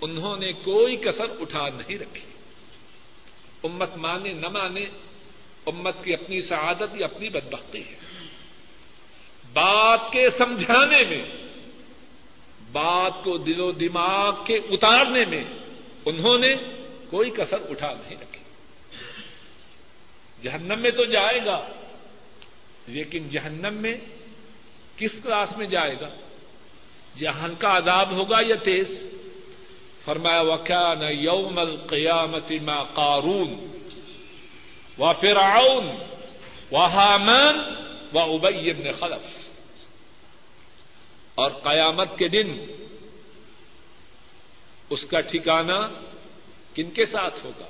انہوں 0.00 0.36
نے 0.36 0.52
کوئی 0.52 0.96
کسر 0.96 1.24
اٹھا 1.40 1.68
نہیں 1.68 1.98
رکھی۔ 1.98 2.20
امت 3.64 3.96
مانے 3.96 4.32
نہ 4.32 4.48
مانے، 4.48 4.86
امت 5.66 6.04
کی 6.04 6.14
اپنی 6.14 6.40
سعادت 6.40 7.00
یا 7.00 7.06
اپنی 7.06 7.28
بدبختی 7.28 7.78
ہے۔ 7.78 7.94
بات 9.52 10.12
کے 10.12 10.30
سمجھانے 10.30 11.04
میں، 11.04 11.24
بات 12.72 13.24
کو 13.24 13.36
دل 13.36 13.60
و 13.60 13.72
دماغ 13.72 14.44
کے 14.44 14.54
اتارنے 14.54 15.24
میں 15.24 15.44
انہوں 16.04 16.38
نے 16.38 16.54
کوئی 17.10 17.30
کسر 17.30 17.58
اٹھا 17.70 17.94
نہیں 17.94 18.16
رکھی۔ 18.20 18.29
جہنم 20.42 20.82
میں 20.82 20.90
تو 20.90 21.04
جائے 21.04 21.46
گا، 21.46 21.68
لیکن 22.86 23.28
جہنم 23.28 23.74
میں 23.74 23.96
کس 24.96 25.22
کلاس 25.22 25.56
میں 25.56 25.66
جائے 25.66 25.96
گا؟ 26.00 26.08
جہاں 27.18 27.44
ہلکا 27.44 27.76
عذاب 27.76 28.12
ہوگا 28.12 28.36
یا 28.46 28.56
تیز؟ 28.56 29.02
فرمایا 30.04 30.40
وکان 30.40 31.02
یوم 31.02 31.58
القیامت 31.58 32.52
ما 32.62 32.82
قارون 32.82 33.66
و 34.98 35.12
فرعون 35.12 35.88
و 36.72 36.76
حامان 36.76 37.58
و 38.12 38.18
ابئی 38.18 38.70
ابن 38.70 38.92
خلف۔ 39.00 39.50
اور 41.34 41.50
قیامت 41.50 42.18
کے 42.18 42.28
دن 42.28 42.64
اس 44.90 45.04
کا 45.04 45.20
ٹھکانا 45.20 45.80
کن 46.74 46.90
کے 46.90 47.04
ساتھ 47.04 47.46
ہوگا؟ 47.46 47.66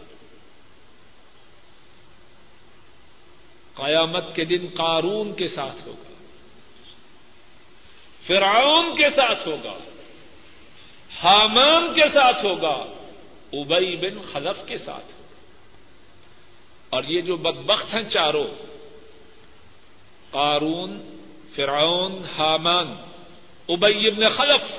قیامت 3.75 4.35
کے 4.35 4.45
دن 4.45 4.67
قارون 4.75 5.33
کے 5.33 5.47
ساتھ 5.47 5.89
ہوگا۔ 5.89 6.13
فرعون 8.27 8.97
کے 8.97 9.11
ساتھ 9.11 9.49
ہوگا۔ 9.49 9.79
حامان 11.23 11.95
کے 11.95 12.07
ساتھ 12.07 12.47
ہوگا۔ 12.47 12.93
ابئی 13.53 13.97
بن 13.97 14.23
خلف 14.33 14.67
کے 14.67 14.79
ساتھ 14.79 15.05
ہوگا۔ 15.05 15.21
اور 16.91 17.05
یہ 17.05 17.21
جو 17.21 17.37
بدبخت 17.37 17.95
ہیں 17.95 18.03
چاروں، 18.03 18.47
قارون، 20.31 21.17
فرعون 21.55 22.25
حامان 22.25 22.87
ابئی 23.69 24.11
بن 24.11 24.33
خلف، 24.33 24.75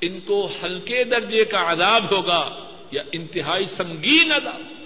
ان 0.00 0.20
کو 0.20 0.48
ہلکے 0.62 1.04
درجے 1.04 1.44
کا 1.44 1.72
عذاب 1.72 2.12
ہوگا 2.12 2.70
یا 2.90 3.02
انتہائی 3.12 3.66
سنگین 3.66 4.32
عذاب۔ 4.32 4.77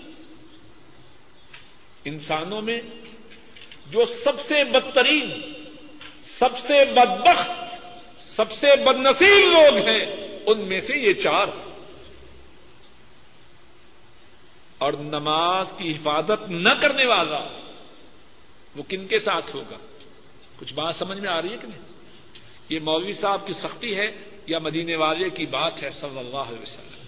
انسانوں 2.04 2.62
میں 2.62 2.80
جو 3.86 4.04
سب 4.04 4.40
سے 4.40 4.64
بدترین، 4.64 5.52
سب 6.22 6.58
سے 6.58 6.84
بدبخت، 6.84 7.50
سب 8.20 8.52
سے 8.52 8.66
بدنصیب 8.84 9.52
لوگ 9.52 9.76
ہیں، 9.88 10.04
ان 10.46 10.68
میں 10.68 10.78
سے 10.78 10.96
یہ 10.96 11.12
چار۔ 11.12 11.46
اور 14.78 14.92
نماز 14.92 15.72
کی 15.78 15.92
حفاظت 15.92 16.50
نہ 16.50 16.74
کرنے 16.80 17.06
والا 17.06 17.40
وہ 18.76 18.82
کن 18.88 19.06
کے 19.06 19.18
ساتھ 19.18 19.56
ہوگا؟ 19.56 19.76
کچھ 20.58 20.74
بات 20.74 20.96
سمجھ 20.96 21.18
میں 21.18 21.30
آ 21.30 21.42
رہی 21.42 21.52
ہے 21.52 21.56
کہ 21.56 21.66
نہیں؟ 21.66 21.82
یہ 22.68 22.78
مولوی 22.82 23.12
صاحب 23.12 23.46
کی 23.46 23.52
سختی 23.52 23.96
ہے 23.96 24.06
یا 24.46 24.58
مدینے 24.58 24.96
والے 24.96 25.30
کی 25.30 25.46
بات 25.46 25.82
ہے 25.82 25.90
صلی 25.90 26.18
اللہ 26.18 26.36
علیہ 26.36 26.62
وسلم؟ 26.62 27.06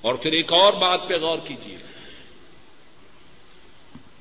اور 0.00 0.14
پھر 0.14 0.32
ایک 0.32 0.52
اور 0.52 0.72
بات 0.72 1.08
پہ 1.08 1.14
غور 1.14 1.38
کیجیے 1.38 1.78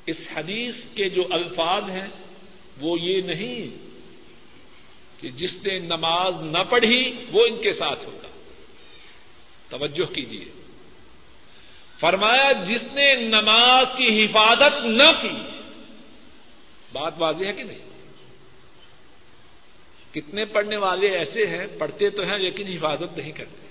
اس 0.07 0.27
حدیث 0.37 0.83
کے 0.93 1.09
جو 1.09 1.23
الفاظ 1.29 1.89
ہیں 1.89 2.07
وہ 2.77 2.99
یہ 2.99 3.21
نہیں 3.21 3.69
کہ 5.21 5.29
جس 5.29 5.63
نے 5.63 5.79
نماز 5.79 6.35
نہ 6.41 6.63
پڑھی 6.63 7.25
وہ 7.31 7.45
ان 7.45 7.61
کے 7.61 7.71
ساتھ 7.71 8.05
ہوگا 8.05 8.27
توجہ 9.69 10.05
کیجیے 10.05 10.45
فرمایا 11.99 12.51
جس 12.51 12.83
نے 12.83 13.13
نماز 13.15 13.85
کی 13.97 14.25
حفاظت 14.25 14.85
نہ 14.85 15.11
کی 15.21 15.35
بات 16.91 17.13
واضح 17.17 17.45
ہے 17.45 17.53
کہ 17.53 17.63
نہیں 17.63 17.93
کتنے 20.13 20.45
پڑھنے 20.45 20.77
والے 20.77 21.07
ایسے 21.17 21.45
ہیں 21.45 21.67
پڑھتے 21.77 22.09
تو 22.09 22.23
ہیں 22.23 22.37
لیکن 22.37 22.67
حفاظت 22.67 23.17
نہیں 23.17 23.31
کرتے 23.31 23.63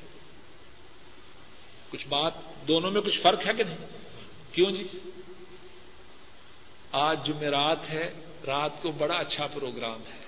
کچھ 1.90 2.06
بات 2.08 2.32
دونوں 2.68 2.90
میں 2.90 3.00
کچھ 3.00 3.20
فرق 3.20 3.46
ہے 3.46 3.52
کہ 3.52 3.64
نہیں؟ 3.64 3.86
کیوں 4.52 4.70
جی؟ 4.70 4.84
آج 6.94 7.26
جمعرات 7.26 7.90
ہے، 7.90 8.12
رات 8.46 8.82
کو 8.82 8.92
بڑا 8.92 9.14
اچھا 9.14 9.46
پروگرام 9.46 10.00
ہے۔ 10.00 10.20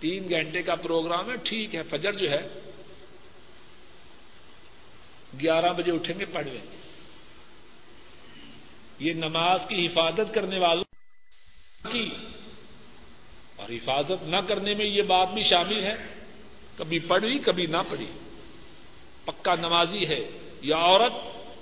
تین 0.00 0.30
گھنٹے 0.30 0.62
کا 0.62 0.74
پروگرام 0.74 1.30
ہے، 1.30 1.36
ٹھیک 1.36 1.74
ہے، 1.74 1.82
فجر 1.82 2.12
جو 2.12 2.30
ہے، 2.30 2.48
گیارہ 5.42 5.72
بجے 5.72 5.92
اٹھیں 5.92 6.20
گے، 6.20 6.24
پڑھ 6.24 6.46
لیں 6.46 6.60
گے۔ 6.62 6.76
یہ 8.98 9.12
نماز 9.12 9.60
کی 9.68 9.86
حفاظت 9.86 10.34
کرنے 10.34 10.58
والوں 10.58 10.84
کی۔ 11.92 12.10
اور 13.56 13.70
حفاظت 13.70 14.22
نہ 14.22 14.36
کرنے 14.48 14.74
میں 14.74 14.86
یہ 14.86 15.02
بات 15.02 15.28
بھی 15.34 15.42
شامل 15.42 15.84
ہے، 15.84 15.94
کبھی 16.76 16.98
پڑھی، 16.98 17.38
کبھی 17.38 17.66
نہ 17.66 17.78
پڑھی۔ 17.88 18.06
پکا 19.24 19.54
نمازی 19.54 20.06
ہے 20.08 20.30
یا 20.62 20.76
عورت، 20.76 21.12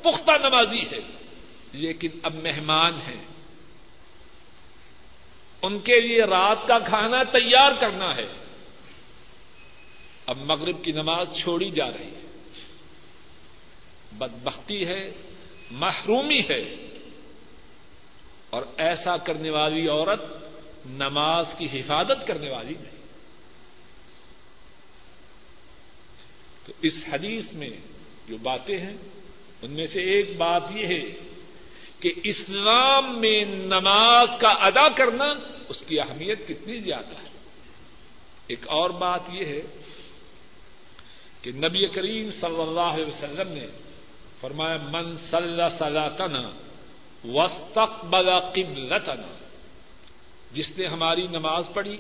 پختہ 0.03 0.33
نمازی 0.39 0.81
ہے، 0.81 0.99
لیکن 1.73 2.09
اب 2.23 2.35
مہمان 2.35 2.95
ہیں۔ 2.95 3.36
ان 5.67 5.79
کے 5.79 6.01
لیے 6.01 6.23
رات 6.25 6.59
کا 6.67 6.79
کھانا 6.79 7.23
تیار 7.23 7.73
کرنا 7.81 8.17
ہے۔ 8.17 8.45
اب 10.27 10.39
مغرب 10.39 10.85
کی 10.85 10.93
نماز 10.93 11.37
چھوڑی 11.37 11.71
جا 11.71 11.91
رہی 11.91 12.05
ہے۔ 12.05 12.27
بدبختی 14.13 14.87
ہے، 14.87 15.11
محرومی 15.71 16.41
ہے۔ 16.41 16.89
اور 18.51 18.63
ایسا 18.77 19.17
کرنے 19.17 19.51
والی 19.51 19.89
عورت 19.89 20.21
نماز 20.87 21.55
کی 21.59 21.81
حفاظت 21.81 22.27
کرنے 22.27 22.51
والی 22.51 22.75
نہیں۔ 22.81 22.97
تو 26.67 26.73
اس 26.83 27.05
حدیث 27.13 27.53
میں 27.53 27.71
جو 28.29 28.37
باتیں 28.37 28.79
ہیں، 28.79 28.97
ان 29.63 29.71
میں 29.71 29.87
سے 29.87 30.01
ایک 30.01 30.37
بات 30.37 30.63
یہ 30.75 30.87
ہے 30.87 31.26
کہ 32.07 32.13
اسلام 32.25 33.21
میں 33.21 33.45
نماز 33.45 34.29
کا 34.39 34.49
ادا 34.49 34.89
کرنا 34.89 35.35
اس 35.69 35.83
کی 35.87 36.01
اہمیت 36.01 36.49
کتنی 36.49 36.79
زیادہ 36.79 37.23
ہے؟ 37.23 37.39
ایک 38.47 38.69
اور 38.69 38.91
بات 38.91 39.21
یہ 39.33 39.45
ہے 39.45 39.61
کہ 41.43 41.51
نبی 41.53 41.87
کریم 41.87 42.31
صلی 42.31 42.61
اللہ 42.61 42.81
علیہ 42.81 43.07
وسلم 43.07 43.53
نے 43.53 43.67
فرمایا، 44.41 44.77
من 44.93 45.17
صلی 45.17 45.69
صلاتنا 45.71 46.51
وسطبل 47.25 48.41
قبلتنا. 48.41 49.39
جس 50.53 50.79
نے 50.79 50.87
ہماری 50.87 51.27
نماز 51.27 51.69
پڑھی 51.75 51.97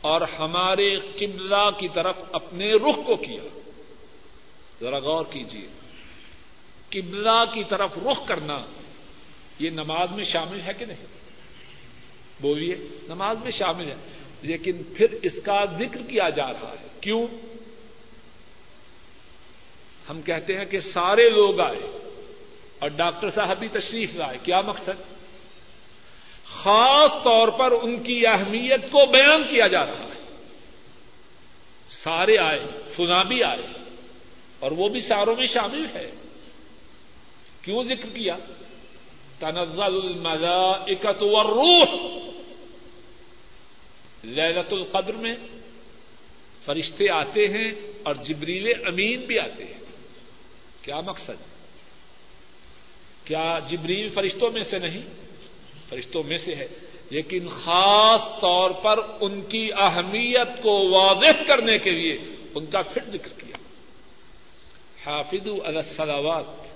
اور 0.00 0.20
ہمارے 0.38 0.96
قبلہ 0.96 1.70
کی 1.78 1.88
طرف 1.88 2.16
اپنے 2.32 2.72
رخ 2.72 3.06
کو 3.06 3.16
کیا۔ 3.16 3.60
ذرا 4.80 4.98
غور 4.98 5.24
کیجیے 5.30 5.68
قبلہ 6.88 7.44
کی 7.54 7.64
طرف 7.64 7.98
رخ 7.98 8.26
کرنا 8.26 8.62
یہ 9.60 9.70
نماز 9.70 10.10
میں 10.12 10.24
شامل 10.24 10.60
ہے 10.60 10.72
کہ 10.78 10.84
نہیں؟ 10.84 11.06
بولیے، 12.40 12.74
نماز 13.08 13.36
میں 13.42 13.50
شامل 13.50 13.90
ہے، 13.90 13.96
لیکن 14.42 14.82
پھر 14.96 15.06
اس 15.22 15.42
کا 15.44 15.64
ذکر 15.64 16.02
کیا 16.02 16.28
جا 16.28 16.52
رہا 16.52 16.74
ہے۔ 16.80 16.86
کیوں؟ 17.00 17.26
ہم 20.10 20.22
کہتے 20.22 20.56
ہیں 20.56 20.64
کہ 20.64 20.78
سارے 20.78 21.30
لوگ 21.30 21.60
آئے 21.60 21.98
اور 22.78 22.88
ڈاکٹر 22.88 23.30
صاحب 23.30 23.58
بھی 23.58 23.68
تشریف 23.68 24.16
لائے۔ 24.16 24.38
کیا 24.42 24.60
مقصد؟ 24.60 25.02
خاص 26.44 27.12
طور 27.12 27.48
پر 27.48 27.70
ان 27.82 28.02
کی 28.02 28.26
اہمیت 28.26 28.90
کو 28.90 29.06
بیان 29.06 29.42
کیا 29.42 29.66
جا 29.66 29.86
رہا 29.86 30.04
ہے۔ 30.04 30.36
سارے 31.88 32.38
آئے 32.38 32.64
سنا 32.96 33.22
بھی 33.22 33.44
آئے 33.44 33.66
اور 34.58 34.72
وہ 34.72 34.88
بھی 34.88 35.00
ساروں 35.00 35.36
میں 35.36 35.46
شامل 35.46 35.86
ہے۔ 35.94 36.10
کیوں 37.62 37.84
ذکر 37.84 38.08
کیا؟ 38.08 38.36
تنزل 39.40 39.82
الملائکت 39.82 41.22
والروح. 41.22 42.20
لیلت 44.24 44.72
القدر 44.72 45.12
میں 45.12 45.34
فرشتے 46.64 47.10
آتے 47.10 47.46
ہیں 47.46 47.70
اور 48.02 48.14
جبریل 48.14 48.72
امین 48.86 49.20
بھی 49.20 49.38
آتے 49.38 49.64
ہیں. 49.64 49.80
کیا 50.82 51.00
مقصد؟ 51.00 51.34
کیا 53.24 53.58
جبریل 53.68 54.08
فرشتوں 54.08 54.50
میں 54.50 54.62
سے 54.62 54.78
نہیں؟ 54.78 55.02
فرشتوں 55.88 56.22
میں 56.22 56.36
سے 56.36 56.54
ہے. 56.54 56.68
لیکن 57.10 57.48
خاص 57.48 58.24
طور 58.40 58.70
پر 58.70 58.98
ان 59.20 59.42
کی 59.42 59.70
اہمیت 59.76 60.62
کو 60.62 60.88
واضح 60.88 61.42
کرنے 61.48 61.78
کے 61.78 61.90
لیے 61.90 62.18
ان 62.54 62.66
کا 62.66 62.82
پھر 62.82 63.04
ذکر 63.04 63.40
کیا. 63.40 63.56
حافظ 65.06 65.48
السلاوات 65.64 66.66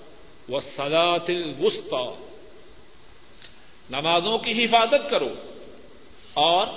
و 0.51 0.59
سلاط 0.59 1.29
الوسطی. 1.29 2.24
نمازوں 3.89 4.37
کی 4.37 4.65
حفاظت 4.65 5.09
کرو 5.09 5.29
اور 6.33 6.67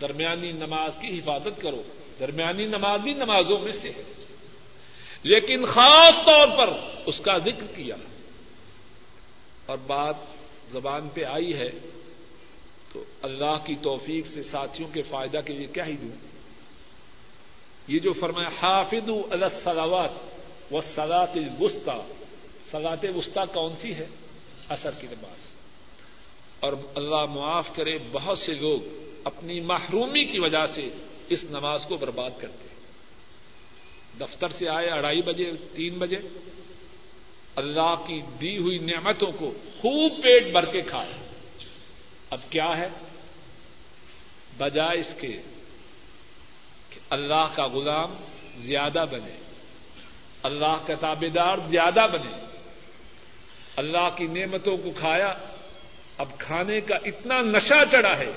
درمیانی 0.00 0.52
نماز 0.52 0.92
کی 1.00 1.18
حفاظت 1.18 1.60
کرو۔ 1.60 1.82
درمیانی 2.20 2.64
نماز 2.64 3.00
بھی 3.00 3.14
نمازوں 3.14 3.58
میں 3.58 3.72
سے 3.72 3.88
ہے۔ 3.88 4.02
لیکن 5.22 5.64
خاص 5.64 6.14
طور 6.14 6.48
پر 6.48 6.78
اس 7.06 7.20
کا 7.20 7.38
ذکر 7.38 7.66
کیا۔ 7.76 7.96
اور 9.66 9.78
بات 9.86 10.14
زبان 10.68 11.08
پہ 11.08 11.24
آئی 11.24 11.54
ہے 11.54 11.68
تو 12.92 13.04
اللہ 13.22 13.66
کی 13.66 13.76
توفیق 13.82 14.26
سے 14.26 14.42
ساتھیوں 14.42 14.88
کے 14.88 15.02
فائدہ 15.02 15.40
کے 15.46 15.52
لیے 15.52 15.66
کیا 15.66 15.86
ہی 15.86 15.92
دوں۔ 15.92 16.26
یہ 17.88 17.98
جو 17.98 18.12
فرمایا 18.12 18.48
حافظ 18.48 19.10
السلاوات 19.30 20.10
و 20.72 20.80
سلاط 20.80 21.36
وسطی 21.60 22.12
سلاط 22.64 23.04
وسطی 23.14 23.40
کون 23.54 23.72
سی 23.78 23.94
ہے؟ 23.94 24.06
اثر 24.68 24.90
کی 24.90 25.06
نماز۔ 25.06 25.41
اور 26.62 26.72
اللہ 26.94 27.26
معاف 27.26 27.74
کرے 27.74 27.98
بہت 28.12 28.38
سے 28.38 28.54
لوگ 28.54 28.80
اپنی 29.24 29.60
محرومی 29.60 30.24
کی 30.24 30.38
وجہ 30.38 30.66
سے 30.66 30.88
اس 31.28 31.44
نماز 31.44 31.84
کو 31.84 31.96
برباد 31.96 32.30
کرتے 32.38 32.68
دفتر 34.20 34.48
سے 34.48 34.68
آئے 34.68 34.88
اڑائی 34.88 35.22
بجے، 35.22 35.52
تین 35.74 35.98
بجے، 35.98 36.16
اللہ 37.56 37.94
کی 38.06 38.20
دی 38.40 38.58
ہوئی 38.58 38.78
نعمتوں 38.78 39.32
کو 39.32 39.52
خوب 39.80 40.22
پیٹ 40.22 40.52
بھر 40.52 40.64
کے 40.64 40.80
کھائے۔ 40.80 41.12
اب 42.30 42.38
کیا 42.50 42.78
ہے؟ 42.78 42.88
بجائے 44.58 44.98
اس 44.98 45.14
کے 45.20 45.42
کہ 46.90 47.00
اللہ 47.10 47.54
کا 47.54 47.66
غلام 47.66 48.14
زیادہ 48.56 49.04
بنے، 49.10 49.38
اللہ 50.42 50.76
کا 50.86 50.94
تابے 50.94 51.28
دار 51.28 51.56
زیادہ 51.56 52.06
بنے۔ 52.12 52.46
اللہ 53.76 54.08
کی 54.16 54.26
نعمتوں 54.26 54.76
کو 54.76 54.90
کھایا 54.90 55.34
اب 56.18 56.38
کھانے 56.38 56.80
کا 56.80 56.96
اتنا 56.96 57.40
نشہ 57.40 57.74
چڑھا 57.90 58.18
ہے 58.18 58.32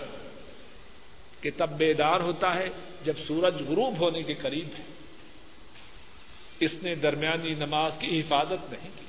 کہ 1.42 1.50
تب 1.58 1.70
بیدار 1.70 2.20
ہوتا 2.20 2.56
ہے 2.56 2.68
جب 3.04 3.14
سورج 3.18 3.56
غروب 3.56 4.00
ہونے 4.00 4.24
کے 4.24 4.34
قریب 4.34 4.68
ہے۔ 4.80 4.84
اس 6.60 6.84
نے 6.84 6.96
درمیانی 6.96 7.54
نماز 7.54 7.98
کی 7.98 8.20
حفاظت 8.20 8.74
نہیں 8.74 8.90
کی۔ 9.00 9.06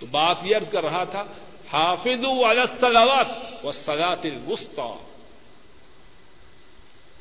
تو 0.00 0.06
بات 0.06 0.36
یہ 0.44 0.56
عرض 0.56 0.68
کر 0.68 0.84
رہا 0.84 1.04
تھا 1.04 1.24
حافظ 1.72 2.24
السلاوات 2.58 3.64
و 3.64 3.72
سلاط 3.72 4.26
وسطی 4.46 5.04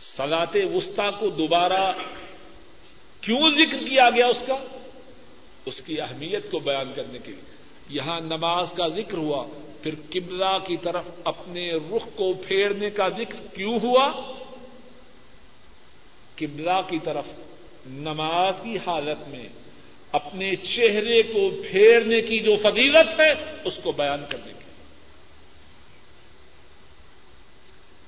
سلاط 0.01 0.57
وسطی 0.73 1.11
کو 1.19 1.29
دوبارہ 1.29 1.91
کیوں 3.21 3.51
ذکر 3.51 3.77
کیا 3.77 4.09
گیا 4.09 4.25
اس 4.25 4.43
کا؟ 4.47 4.55
اس 5.65 5.81
کی 5.81 6.01
اہمیت 6.01 6.51
کو 6.51 6.59
بیان 6.59 6.91
کرنے 6.95 7.19
کے 7.19 7.31
لیے۔ 7.31 7.50
یہاں 7.91 8.19
نماز 8.19 8.71
کا 8.71 8.87
ذکر 8.87 9.17
ہوا، 9.17 9.45
پھر 9.81 9.95
قبلہ 10.09 10.57
کی 10.67 10.77
طرف 10.77 11.09
اپنے 11.23 11.71
رخ 11.71 12.07
کو 12.15 12.33
پھیرنے 12.33 12.89
کا 12.89 13.07
ذکر 13.09 13.55
کیوں 13.55 13.79
ہوا؟ 13.83 14.11
قبلہ 16.35 16.79
کی 16.89 16.99
طرف 17.03 17.25
نماز 17.87 18.61
کی 18.61 18.77
حالت 18.77 19.27
میں 19.27 19.47
اپنے 20.11 20.55
چہرے 20.55 21.21
کو 21.23 21.49
پھیرنے 21.71 22.21
کی 22.21 22.39
جو 22.39 22.55
فضیلت 22.55 23.19
ہے، 23.19 23.31
اس 23.65 23.79
کو 23.83 23.91
بیان 23.91 24.23
کرنے 24.29 24.53
کی 24.53 24.59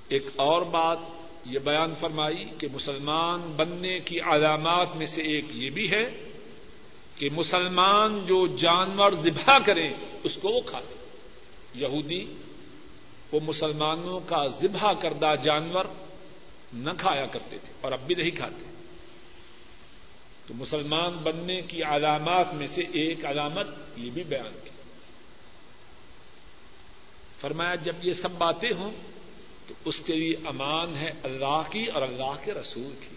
ایک 0.10 0.24
اور 0.36 0.62
بات 0.62 0.98
یہ 1.46 1.60
بیان 1.60 1.94
فرمائی 2.00 2.44
کہ 2.60 2.68
مسلمان 2.74 3.40
بننے 3.56 4.00
کی 4.00 4.20
علامات 4.20 4.96
میں 4.96 5.06
سے 5.06 5.22
ایک 5.22 5.46
یہ 5.54 5.70
بھی 5.70 5.92
ہے 5.92 6.04
کہ 7.16 7.30
مسلمان 7.32 8.26
جو 8.26 8.48
جانور 8.48 9.12
ذبح 9.12 9.60
کرے 9.66 9.94
اس 10.24 10.36
کو 10.36 10.50
وہ 10.50 10.62
کھا 10.62 10.80
لے 10.80 10.96
یہودی 11.74 12.36
وہ 13.32 13.40
مسلمانوں 13.44 14.20
کا 14.20 14.48
ذبح 14.48 14.94
کردہ 14.94 15.32
جانور 15.44 15.86
نہ 16.74 16.90
کھایا 16.98 17.26
کرتے 17.26 17.58
تھے 17.58 17.74
اور 17.82 17.92
اب 17.92 18.00
بھی 18.08 18.16
نہیں 18.16 18.32
کھاتے۔ 18.32 18.64
تو 20.48 20.54
مسلمان 20.54 21.12
بننے 21.12 21.62
کی 21.62 21.84
علامات 21.84 22.54
میں 22.54 22.68
سے 22.68 22.82
ایک 22.82 23.26
علامت 23.26 23.68
یہ 23.98 24.10
بھی 24.10 24.24
بیان 24.24 24.60
کی۔ 24.64 24.70
فرمایا، 27.42 27.76
جب 27.76 27.94
یہ 28.02 28.14
سب 28.14 28.32
باتیں 28.32 28.70
ہوں 28.78 28.92
تو 29.68 29.74
اس 29.86 30.00
کے 30.00 30.14
لیے 30.14 30.34
امان 30.48 30.98
ہے 30.98 31.10
اللہ 31.24 31.62
کی 31.72 31.86
اور 31.86 32.02
اللہ 32.02 32.46
کے 32.46 32.54
رسول 32.54 32.96
کی۔ 33.00 33.16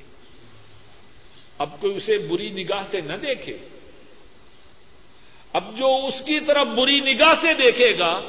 اب 1.58 1.80
کوئی 1.80 1.96
اسے 1.96 2.18
بری 2.18 2.50
نگاہ 2.50 2.82
سے 2.82 3.00
نہ 3.00 3.16
دیکھے 3.16 3.58
اب 5.56 5.78
جو 5.78 6.06
اس 6.06 6.18
کی 6.20 6.40
طرف 6.40 6.66
بری 6.68 7.00
نگاہ 7.00 7.34
سے 7.40 7.54
دیکھے 7.54 7.98
گا، 7.98 8.20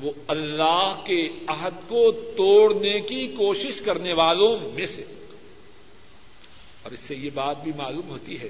وہ 0.00 0.10
اللہ 0.28 1.02
کے 1.04 1.28
عہد 1.46 1.88
کو 1.88 2.12
توڑنے 2.12 3.00
کی 3.00 3.26
کوشش 3.26 3.80
کرنے 3.80 4.12
والوں 4.12 4.70
میں 4.74 4.86
سے 4.86 5.02
اور 6.82 6.90
اس 6.90 7.00
سے 7.00 7.14
یہ 7.16 7.30
بات 7.34 7.62
بھی 7.62 7.72
معلوم 7.76 8.08
ہوتی 8.08 8.40
ہے 8.40 8.48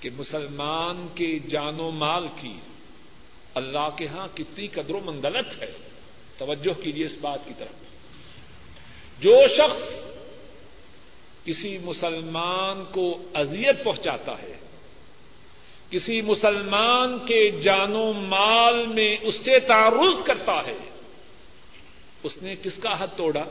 کہ 0.00 0.10
مسلمان 0.18 1.06
کے 1.14 1.38
جان 1.38 1.80
و 1.80 1.90
مال 1.90 2.26
کی 2.40 2.52
اللہ 3.54 3.88
کے 3.96 4.06
ہاں 4.06 4.28
کتنی 4.34 4.66
قدر 4.66 4.94
و 4.94 5.00
منگلت 5.04 5.62
ہے۔ 5.62 5.72
توجہ 6.38 6.82
کیجیے 6.82 7.04
اس 7.04 7.16
بات 7.20 7.48
کی 7.48 7.54
طرف۔ 7.58 7.86
جو 9.22 9.40
شخص 9.56 10.10
کسی 11.44 11.78
مسلمان 11.78 12.84
کو 12.92 13.18
اذیت 13.34 13.84
پہنچاتا 13.84 14.32
ہے 14.42 14.65
کسی 15.90 16.20
مسلمان 16.20 17.18
کے 17.18 17.50
جان 17.50 17.96
و 17.96 18.12
مال 18.12 18.86
میں 18.86 19.16
اس 19.20 19.34
سے 19.34 19.60
تعارف 19.60 20.24
کرتا 20.24 20.66
ہے۔ 20.66 20.76
اس 22.22 22.42
نے 22.42 22.54
کس 22.62 22.76
کا 22.76 23.02
حد 23.02 23.06
توڑا؟ 23.16 23.44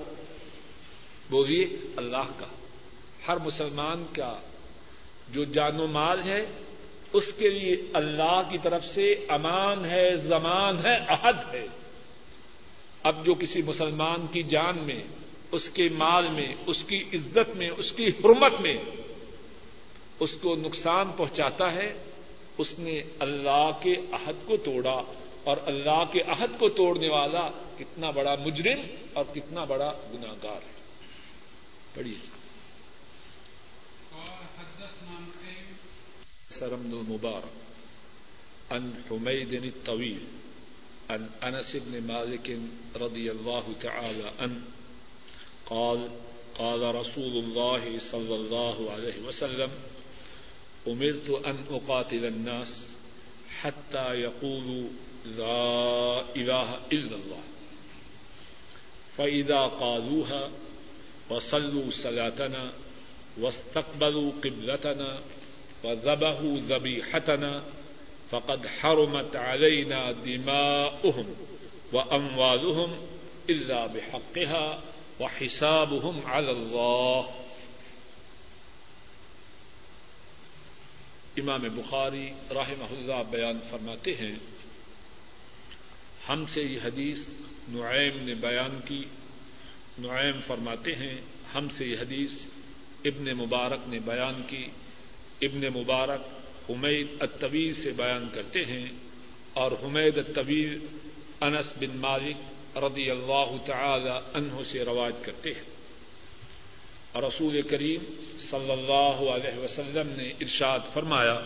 بولیے، 1.29 1.77
اللہ 1.95 2.39
کا۔ 2.39 2.45
ہر 3.27 3.37
مسلمان 3.37 4.05
کا 4.13 4.39
جو 5.29 5.43
جان 5.43 5.79
و 5.79 5.87
مال 5.87 6.23
ہے، 6.23 6.45
اس 7.13 7.33
کے 7.33 7.49
لیے 7.49 7.75
اللہ 7.93 8.41
کی 8.51 8.57
طرف 8.57 8.85
سے 8.85 9.11
امان 9.11 9.85
ہے، 9.85 10.15
زمان 10.15 10.85
ہے، 10.85 10.97
عہد 11.07 11.55
ہے۔ 11.55 11.65
اب 13.03 13.25
جو 13.25 13.33
کسی 13.33 13.61
مسلمان 13.61 14.27
کی 14.27 14.43
جان 14.43 14.77
میں، 14.77 15.03
اس 15.51 15.69
کے 15.69 15.89
مال 15.89 16.27
میں، 16.27 16.55
اس 16.65 16.83
کی 16.83 17.03
عزت 17.13 17.57
میں، 17.57 17.69
اس 17.77 17.91
کی 17.91 18.05
حرمت 18.07 18.61
میں، 18.61 18.77
اس 20.19 20.33
کو 20.33 20.55
نقصان 20.55 21.07
پہنچاتا 21.17 21.73
ہے 21.73 21.93
اس 22.57 22.79
نے 22.79 23.01
اللہ 23.19 23.69
کے 23.81 23.95
عہد 24.11 24.47
کو 24.47 24.57
توڑا 24.57 25.01
اور 25.43 25.57
اللہ 25.65 26.03
کے 26.11 26.21
عہد 26.21 26.59
کو 26.59 26.69
توڑنے 26.69 27.09
والا 27.09 27.49
کتنا 27.77 28.09
بڑا 28.09 28.35
مجرم 28.35 28.79
اور 29.13 29.25
کتنا 29.33 29.63
بڑا 29.63 29.93
گناگار 30.13 30.61
ہے۔ 30.67 30.75
پڑھیے۔ 31.93 32.35
سرمد 36.49 36.93
المبارک 36.93 37.65
ان 38.73 38.91
حمید 39.11 39.53
الطويل 39.63 40.25
عن 41.09 41.25
انس 41.41 41.75
بن 41.75 41.99
مالك 42.03 42.49
رضي 43.01 43.29
الله 43.29 43.71
تعالى 43.79 44.23
عنه 44.39 44.59
قال 45.65 46.07
قال 46.57 46.95
رسول 46.95 47.37
الله 47.37 47.99
صلى 47.99 48.35
الله 48.35 48.91
عليه 48.91 49.27
وسلم 49.27 49.69
امرت 50.87 51.29
ان 51.45 51.57
اقاتل 51.71 52.25
الناس 52.25 52.89
حتى 53.61 54.13
يقولوا 54.13 54.89
لا 55.25 56.21
اله 56.35 56.79
الا 56.91 57.15
الله. 57.15 57.43
فاذا 59.17 59.59
قالوها 59.59 60.49
وصلوا 61.29 61.89
صلاتنا 61.89 62.71
واستقبلوا 63.37 64.31
قبلتنا 64.43 65.19
وذبحوا 65.83 66.57
ذبيحتنا 66.57 67.63
فقد 68.31 68.67
حرمت 68.67 69.35
علينا 69.35 70.11
دماؤهم 70.11 71.35
واموالهم 71.93 72.97
الا 73.49 73.87
بحقها 73.87 74.81
وحسابهم 75.19 76.21
على 76.25 76.51
الله. 76.51 77.44
امام 81.37 81.61
بخاری 81.75 82.29
راہ 82.53 82.69
اللہ 82.69 83.23
بیان 83.29 83.59
فرماتے 83.69 84.13
ہیں، 84.13 84.35
ہم 86.29 86.45
سے 86.45 86.61
یہ 86.61 86.79
حدیث 86.83 87.29
نعیم 87.69 88.23
نے 88.23 88.33
بیان 88.33 88.79
کی۔ 88.85 89.03
نعیم 89.99 90.41
فرماتے 90.47 90.95
ہیں، 90.95 91.17
ہم 91.55 91.67
سے 91.77 91.85
یہ 91.85 91.97
حدیث 92.01 92.33
ابن 93.05 93.37
مبارک 93.37 93.79
نے 93.87 93.99
بیان 93.99 94.41
کی۔ 94.47 94.67
ابن 95.41 95.61
مبارک 95.75 96.21
حمید 96.69 97.07
الطویل 97.19 97.73
سے 97.73 97.91
بیان 97.91 98.27
کرتے 98.33 98.65
ہیں 98.65 98.85
اور 99.53 99.71
حمید 99.71 100.17
الطویل 100.17 100.87
انس 101.41 101.73
بن 101.79 101.97
مالک 101.97 102.37
رضی 102.77 103.11
اللہ 103.11 103.55
تعالی 103.65 104.29
عنہ 104.33 104.63
سے 104.63 104.79
رواج 104.79 105.13
کرتے 105.21 105.49
ہیں۔ 105.51 105.74
رسول 107.15 107.61
کریم 107.61 108.03
صلی 108.39 108.71
اللہ 108.71 109.29
علیہ 109.29 109.59
وسلم 109.59 110.09
نے 110.15 110.29
ارشاد 110.29 110.79
فرمایا، 110.93 111.41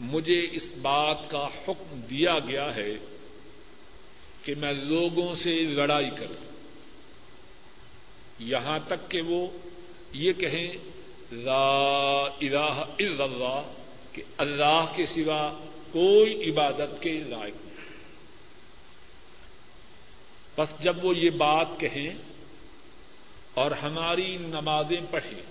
مجھے 0.00 0.48
اس 0.52 0.72
بات 0.82 1.30
کا 1.30 1.46
حکم 1.46 2.00
دیا 2.10 2.38
گیا 2.38 2.74
ہے 2.74 2.96
کہ 4.42 4.54
میں 4.54 4.72
لوگوں 4.72 5.34
سے 5.34 5.50
لڑائی 5.50 6.10
کروں۔ 6.10 6.50
یہاں 8.38 8.78
تک 8.86 9.10
کہ 9.10 9.20
وہ 9.20 9.46
یہ 10.12 10.32
کہیں، 10.32 10.72
لا 11.32 12.20
الہ 12.40 12.84
الا 12.98 13.24
اللہ، 13.24 13.72
کہ 14.12 14.22
اللہ 14.38 14.92
کے 14.96 15.06
سوا 15.06 15.52
کوئی 15.92 16.50
عبادت 16.50 17.02
کے 17.02 17.12
لائق 17.12 17.54
نہیں۔ 17.54 17.86
بس 20.58 20.82
جب 20.82 21.04
وہ 21.04 21.16
یہ 21.16 21.30
بات 21.30 21.66
کہیں 21.80 22.29
اور 23.60 23.70
ہماری 23.70 24.36
نمازیں 24.36 25.00
پڑھیں 25.10 25.42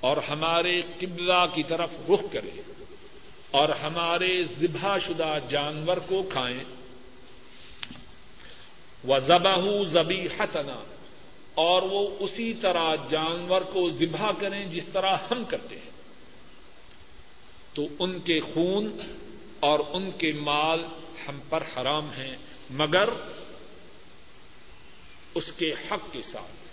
اور 0.00 0.16
ہمارے 0.16 0.80
قبلہ 0.80 1.46
کی 1.54 1.62
طرف 1.62 1.90
رخ 2.10 2.32
کریں 2.32 2.60
اور 3.50 3.68
ہمارے 3.68 4.44
ذبح 4.44 4.98
شدہ 4.98 5.34
جانور 5.48 5.96
کو 5.96 6.22
کھائیں۔ 6.22 6.64
و 9.08 9.18
ذبح 9.18 9.84
زبی 9.84 10.26
حتنا 10.38 10.84
اور 11.54 11.82
وہ 11.82 12.08
اسی 12.20 12.54
طرح 12.54 12.94
جانور 13.10 13.60
کو 13.60 13.88
ذبح 13.88 14.30
کریں 14.38 14.66
جس 14.66 14.84
طرح 14.92 15.16
ہم 15.30 15.44
کرتے 15.44 15.76
ہیں۔ 15.76 15.90
تو 17.74 17.86
ان 17.98 18.18
کے 18.18 18.40
خون 18.40 18.90
اور 19.60 19.80
ان 19.92 20.10
کے 20.10 20.32
مال 20.32 20.84
ہم 21.28 21.38
پر 21.48 21.62
حرام 21.76 22.10
ہیں، 22.10 22.36
مگر 22.70 23.08
اس 25.38 25.52
کے 25.52 25.72
حق 25.72 26.12
کے 26.12 26.22
ساتھ۔ 26.22 26.68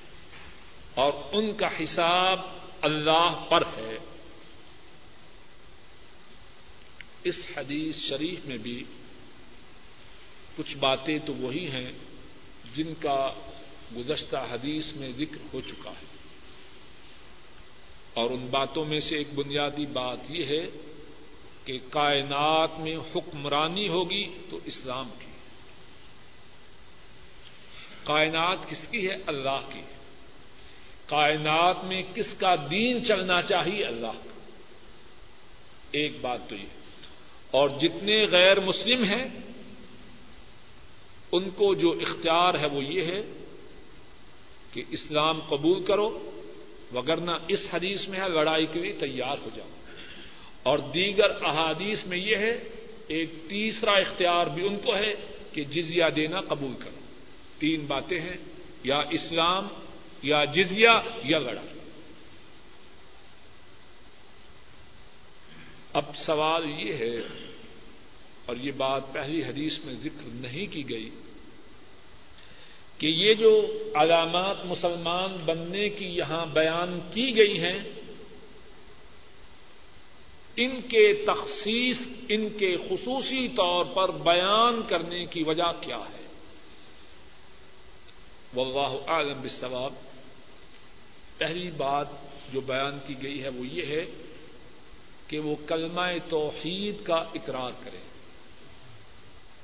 اور 0.99 1.13
ان 1.31 1.53
کا 1.53 1.67
حساب 1.83 2.39
اللہ 2.81 3.45
پر 3.49 3.61
ہے۔ 3.77 3.97
اس 7.23 7.43
حدیث 7.57 7.97
شریف 7.97 8.45
میں 8.45 8.57
بھی 8.57 8.83
کچھ 10.57 10.77
باتیں 10.77 11.17
تو 11.25 11.33
وہی 11.33 11.71
ہیں 11.71 11.91
جن 12.73 12.93
کا 12.99 13.33
گزشتہ 13.97 14.37
حدیث 14.51 14.91
میں 14.93 15.11
ذکر 15.11 15.37
ہو 15.53 15.61
چکا 15.61 15.89
ہے۔ 15.89 16.05
اور 18.13 18.29
ان 18.29 18.47
باتوں 18.51 18.85
میں 18.85 18.99
سے 18.99 19.17
ایک 19.17 19.33
بنیادی 19.33 19.85
بات 19.85 20.19
یہ 20.29 20.45
ہے 20.45 20.67
کہ 21.65 21.79
کائنات 21.89 22.79
میں 22.79 22.97
حکمرانی 23.15 23.87
ہوگی 23.87 24.37
تو 24.49 24.59
اسلام 24.65 25.09
کی۔ 25.19 25.34
کائنات 28.05 28.69
کس 28.69 28.87
کی 28.87 29.09
ہے؟ 29.09 29.15
اللہ 29.27 29.59
کی۔ 29.73 29.81
کائنات 31.05 31.83
میں 31.83 32.01
کس 32.15 32.33
کا 32.33 32.55
دین 32.55 33.05
چلنا 33.05 33.41
چاہیے؟ 33.41 33.85
اللہ۔ 33.85 34.07
کا 34.07 34.29
ایک 35.91 36.11
بات 36.21 36.49
تو 36.49 36.55
یہ۔ 36.55 36.65
اور 37.51 37.69
جتنے 37.69 38.25
غیر 38.25 38.59
مسلم 38.59 39.03
ہیں، 39.03 39.27
ان 41.31 41.49
کو 41.49 41.73
جو 41.73 41.91
اختیار 41.91 42.53
ہے 42.53 42.67
وہ 42.71 42.83
یہ 42.83 43.01
ہے 43.01 43.21
کہ 44.73 44.83
اسلام 44.89 45.39
قبول 45.39 45.83
کرو، 45.83 46.41
وگرنہ 46.93 47.31
اس 47.47 47.67
حدیث 47.73 48.07
میں 48.07 48.19
ہے، 48.19 48.29
لڑائی 48.29 48.65
کے 48.65 48.79
لیے 48.79 48.93
تیار 48.93 49.37
ہو 49.41 49.49
جاؤ۔ 49.55 49.67
اور 50.63 50.77
دیگر 50.77 51.45
احادیث 51.45 52.05
میں 52.05 52.17
یہ 52.17 52.35
ہے، 52.35 52.59
ایک 53.07 53.29
تیسرا 53.47 53.91
اختیار 53.91 54.47
بھی 54.47 54.67
ان 54.67 54.79
کو 54.79 54.95
ہے 54.95 55.13
کہ 55.53 55.63
جزیہ 55.63 56.09
دینا 56.15 56.41
قبول 56.41 56.73
کرو۔ 56.79 57.04
تین 57.59 57.85
باتیں 57.85 58.19
ہیں، 58.19 58.37
یا 58.83 58.99
اسلام، 59.11 59.67
یا 60.23 60.43
جزیا 60.45 60.91
یا 61.23 61.39
لڑائی۔ 61.39 61.73
اب 65.93 66.15
سوال 66.15 66.63
یہ 66.79 66.93
ہے، 66.93 67.15
اور 68.45 68.55
یہ 68.55 68.71
بات 68.77 69.13
پہلی 69.13 69.43
حدیث 69.43 69.79
میں 69.85 69.93
ذکر 69.93 70.27
نہیں 70.31 70.73
کی 70.73 70.89
گئی، 70.89 71.09
کہ 72.97 73.07
یہ 73.07 73.33
جو 73.33 73.51
علامات 73.95 74.65
مسلمان 74.65 75.37
بننے 75.45 75.87
کی 75.89 76.05
یہاں 76.05 76.45
بیان 76.45 76.99
کی 77.11 77.35
گئی 77.37 77.59
ہیں، 77.59 77.77
ان 80.57 80.81
کے 80.81 81.05
تخصیص، 81.25 82.07
ان 82.29 82.47
کے 82.49 82.75
خصوصی 82.89 83.47
طور 83.47 83.85
پر 83.85 84.11
بیان 84.23 84.81
کرنے 84.87 85.25
کی 85.25 85.43
وجہ 85.43 85.71
کیا 85.81 85.97
ہے؟ 85.97 86.24
واللہ 88.55 89.09
عالم 89.09 89.39
بالثواب 89.39 89.93
پہلی 91.37 91.71
بات 91.71 92.07
جو 92.53 92.61
بیان 92.61 92.97
کی 93.07 93.23
گئی 93.23 93.43
ہے 93.43 93.49
وہ 93.49 93.67
یہ 93.67 93.85
ہے 93.85 94.05
کہ 95.27 95.39
وہ 95.39 95.55
کلمہ 95.67 96.01
توحید 96.29 97.03
کا 97.03 97.15
اقرار 97.15 97.71
کرے۔ 97.83 97.97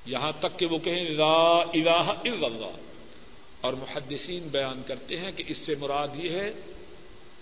یہاں 0.05 0.31
تک 0.39 0.59
کہ 0.59 0.65
وہ 0.65 0.77
کہیں 0.77 1.09
لا 1.09 1.61
الہ 1.73 2.11
الا 2.25 2.45
اللہ۔ 2.45 2.75
اور 3.61 3.73
محدثین 3.73 4.47
بیان 4.47 4.81
کرتے 4.87 5.19
ہیں 5.19 5.31
کہ 5.31 5.43
اس 5.47 5.57
سے 5.57 5.75
مراد 5.79 6.07
یہ 6.15 6.29
ہے، 6.29 6.51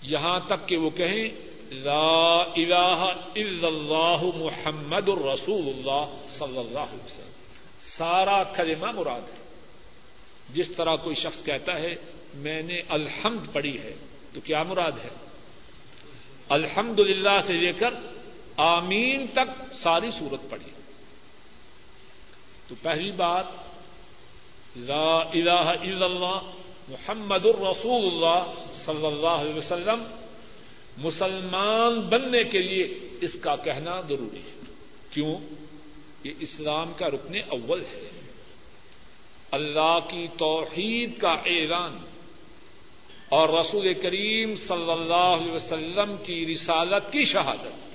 یہاں 0.02 0.40
تک 0.40 0.68
کہ 0.68 0.76
وہ 0.76 0.90
کہیں 0.90 1.28
لا 1.74 2.42
الہ 2.56 3.04
الا 3.36 3.68
اللہ 3.68 4.36
محمد 4.36 5.08
الرسول 5.08 5.68
اللہ 5.68 6.16
صلی 6.30 6.58
اللہ 6.58 6.78
علیہ 6.78 7.04
وسلم۔ 7.04 7.32
سارا 7.80 8.42
کلمہ 8.42 8.90
مراد 8.90 9.20
ہے۔ 9.20 9.39
جس 10.54 10.68
طرح 10.68 10.96
کوئی 10.96 11.14
شخص 11.14 11.44
کہتا 11.44 11.78
ہے، 11.78 11.94
میں 12.34 12.62
نے 12.62 12.80
الحمد 12.88 13.52
پڑھی 13.52 13.78
ہے، 13.78 13.94
تو 14.34 14.40
کیا 14.40 14.62
مراد 14.62 14.92
ہے؟ 14.92 15.08
الحمد 16.48 17.00
للہ 17.00 17.38
سے 17.42 17.54
لے 17.54 17.72
کر 17.72 17.90
آمین 18.56 19.26
تک 19.32 19.74
ساری 19.74 20.10
صورت 20.10 20.50
پڑھی۔ 20.50 20.70
تو 22.68 22.74
پہلی 22.82 23.12
بات، 23.12 23.46
لا 24.76 25.16
الہ 25.16 25.70
الا 25.80 26.06
اللہ، 26.06 26.40
محمد 26.88 27.46
الرسول 27.46 28.06
اللہ 28.06 28.44
صلی 28.74 29.06
اللہ 29.06 29.26
علیہ 29.26 29.54
وسلم، 29.54 30.04
مسلمان 30.96 32.00
بننے 32.00 32.44
کے 32.44 32.58
لیے 32.58 33.08
اس 33.20 33.34
کا 33.40 33.56
کہنا 33.56 34.00
ضروری 34.00 34.38
ہے۔ 34.38 34.60
کیوں؟ 35.10 35.34
یہ 36.24 36.32
اسلام 36.40 36.92
کا 36.92 37.06
رکن 37.06 37.36
اول 37.48 37.80
ہے۔ 37.80 38.09
اللہ 39.50 39.98
کی 40.10 40.26
توحید 40.38 41.18
کا 41.18 41.30
اعلان 41.30 41.98
اور 43.28 43.48
رسول 43.48 43.94
کریم 43.94 44.54
صلی 44.54 44.90
اللہ 44.90 45.14
علیہ 45.14 45.52
وسلم 45.52 46.16
کی 46.24 46.46
رسالت 46.46 47.12
کی 47.12 47.24
شہادت۔ 47.24 47.90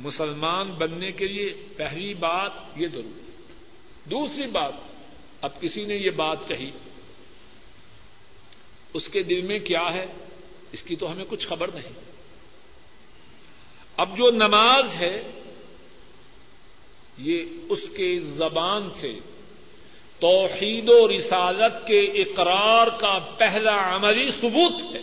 مسلمان 0.00 0.70
بننے 0.70 1.12
کے 1.12 1.26
لیے 1.26 1.54
پہلی 1.76 2.14
بات 2.14 2.52
یہ 2.76 2.86
ضروری 2.88 3.30
دوسری 4.10 4.46
بات، 4.46 4.72
اب 5.40 5.60
کسی 5.60 5.84
نے 5.84 5.94
یہ 5.94 6.10
بات 6.10 6.38
کہی، 6.48 6.70
اس 8.94 9.08
کے 9.08 9.22
دل 9.22 9.42
میں 9.42 9.58
کیا 9.58 9.92
ہے؟ 9.92 10.06
اس 10.72 10.82
کی 10.82 10.96
تو 10.96 11.12
ہمیں 11.12 11.24
کچھ 11.28 11.46
خبر 11.46 11.70
نہیں۔ 11.74 11.92
اب 13.96 14.16
جو 14.16 14.30
نماز 14.30 14.96
ہے 14.96 15.42
یہ 17.18 17.42
اس 17.68 17.88
کے 17.88 18.18
زبان 18.18 18.90
سے 18.90 19.12
توحید 20.20 20.88
و 20.88 21.16
رسالت 21.16 21.86
کے 21.86 22.00
اقرار 22.00 22.86
کا 22.86 23.18
پہلا 23.18 23.96
عملی 23.96 24.30
ثبوت 24.30 24.94
ہے۔ 24.94 25.02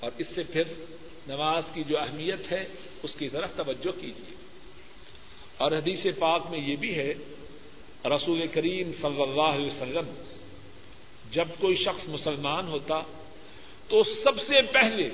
اور 0.00 0.10
اس 0.18 0.28
سے 0.28 0.42
پھر 0.42 0.62
نماز 1.28 1.62
کی 1.74 1.82
جو 1.88 1.98
اہمیت 1.98 2.52
ہے، 2.52 2.64
اس 3.02 3.14
کی 3.14 3.28
طرف 3.28 3.56
توجہ 3.56 4.00
کیجیے 4.00 4.34
اور 5.56 5.72
حدیث 5.72 6.06
پاک 6.18 6.50
میں 6.50 6.58
یہ 6.58 6.76
بھی 6.76 6.94
ہے، 6.94 7.12
رسول 8.04 8.46
کریم 8.46 8.92
صلی 8.92 9.22
اللہ 9.22 9.42
علیہ 9.42 9.66
وسلم، 9.66 10.14
جب 11.30 11.48
کوئی 11.60 11.74
شخص 11.74 12.08
مسلمان 12.08 12.68
ہوتا، 12.68 13.00
تو 13.88 14.02
سب 14.02 14.40
سے 14.40 14.62
پہلے 14.62 15.08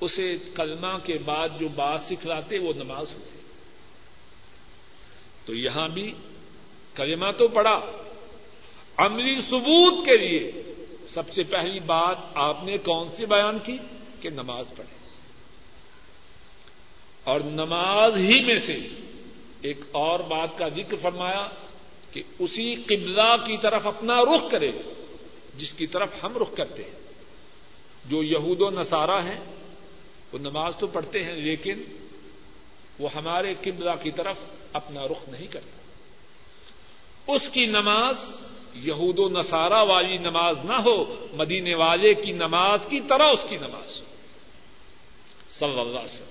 اسے 0.00 0.36
کلمہ 0.54 0.98
کے 1.04 1.14
بعد 1.24 1.48
جو 1.60 1.68
بات 1.68 2.00
سکھلاتے، 2.00 2.58
وہ 2.58 2.72
نماز 2.76 3.12
ہوتی۔ 3.12 3.35
تو 5.46 5.54
یہاں 5.54 5.88
بھی 5.88 6.12
کلمہ 6.94 7.30
تو 7.38 7.48
پڑا 7.48 7.80
عملی 8.96 9.40
ثبوت 9.40 10.06
کے 10.06 10.16
لیے 10.16 10.62
سب 11.08 11.32
سے 11.32 11.42
پہلی 11.42 11.80
بات 11.80 12.16
آپ 12.34 12.64
نے 12.64 12.76
کون 12.76 13.08
سی 13.12 13.26
بیان 13.26 13.58
کی؟ 13.58 13.76
کہ 14.20 14.30
نماز 14.30 14.70
پڑھے 14.76 14.96
اور 17.24 17.40
نماز 17.40 18.16
ہی 18.16 18.44
میں 18.44 18.56
سے 18.56 18.74
ایک 19.62 19.76
اور 19.92 20.20
بات 20.20 20.58
کا 20.58 20.68
ذکر 20.68 20.96
فرمایا 20.96 21.46
کہ 22.10 22.22
اسی 22.38 22.74
قبلہ 22.74 23.36
کی 23.36 23.58
طرف 23.58 23.86
اپنا 23.86 24.22
رخ 24.22 24.50
کرے، 24.50 24.70
جس 25.56 25.72
کی 25.72 25.86
طرف 25.86 26.24
ہم 26.24 26.36
رخ 26.36 26.54
کرتے 26.56 26.82
ہیں۔ 26.84 27.00
جو 28.04 28.22
یہود 28.22 28.60
و 28.60 28.70
نصارہ 28.70 29.22
ہیں، 29.22 29.40
وہ 30.32 30.38
نماز 30.38 30.76
تو 30.76 30.86
پڑھتے 30.86 31.24
ہیں، 31.24 31.32
لیکن 31.32 31.82
وہ 32.98 33.08
ہمارے 33.14 33.54
قبلہ 33.60 33.90
کی 34.02 34.10
طرف 34.10 34.36
اپنا 34.72 35.08
رخ 35.08 35.28
نہیں 35.28 35.46
کرتا 35.46 35.76
اس 37.32 37.48
کی 37.48 37.66
نماز 37.66 38.18
یہود 38.74 39.18
و 39.18 39.28
نصارہ 39.28 39.84
والی 39.84 40.18
نماز 40.18 40.64
نہ 40.64 40.72
ہو، 40.72 41.26
مدینے 41.32 41.74
والے 41.74 42.14
کی 42.14 42.32
نماز 42.32 42.86
کی 42.86 43.00
طرح 43.00 43.24
اس 43.24 43.46
کی 43.48 43.56
نماز۔ 43.56 43.88
صلی 45.50 45.70
اللہ 45.70 45.80
علیہ 45.80 46.14
وسلم۔ 46.14 46.30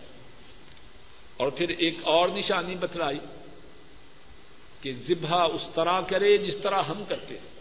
اور 1.37 1.51
پھر 1.51 1.69
ایک 1.69 1.97
اور 2.03 2.29
نشانی 2.29 2.75
بتلائی 2.75 3.19
کہ 4.81 4.93
ذبح 4.93 5.47
اس 5.53 5.69
طرح 5.75 6.01
کرے 6.01 6.37
جس 6.37 6.57
طرح 6.57 6.81
ہم 6.81 7.03
کرتے۔ 7.07 7.37
ہیں 7.37 7.55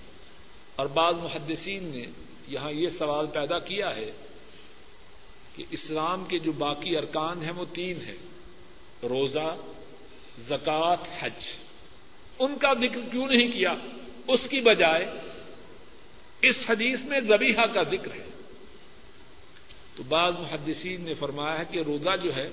اور 0.77 0.87
بعض 0.87 1.15
محدثین 1.15 1.85
نے 1.85 2.07
یہاں 2.49 2.73
یہ 2.73 2.89
سوال 2.89 3.27
پیدا 3.27 3.59
کیا 3.59 3.97
ہے 3.97 4.13
کہ 5.57 5.65
اسلام 5.71 6.25
کے 6.25 6.39
جو 6.39 6.53
باقی 6.53 6.97
ارکان 6.97 7.43
ہیں 7.43 7.53
وہ 7.53 7.65
تین 7.73 8.01
ہیں۔ 8.01 8.34
روزہ 9.09 9.57
زکات 10.39 10.99
حج۔ 11.21 11.47
ان 12.39 12.59
کا 12.59 12.73
ذکر 12.75 13.11
کیوں 13.11 13.27
نہیں 13.27 13.49
کیا؟ 13.49 13.75
اس 14.29 14.49
کی 14.49 14.61
بجائے 14.61 15.07
اس 16.43 16.67
حدیث 16.71 17.05
میں 17.05 17.21
زبیحہ 17.21 17.67
کا 17.67 17.83
ذکر 17.83 18.13
ہے۔ 18.15 18.31
تو 19.97 20.03
بعض 20.03 20.33
محدثین 20.39 21.01
نے 21.01 21.15
فرمایا 21.15 21.59
ہے 21.59 21.65
کہ 21.71 21.79
روزہ 21.79 22.17
جو 22.23 22.35
ہے، 22.37 22.51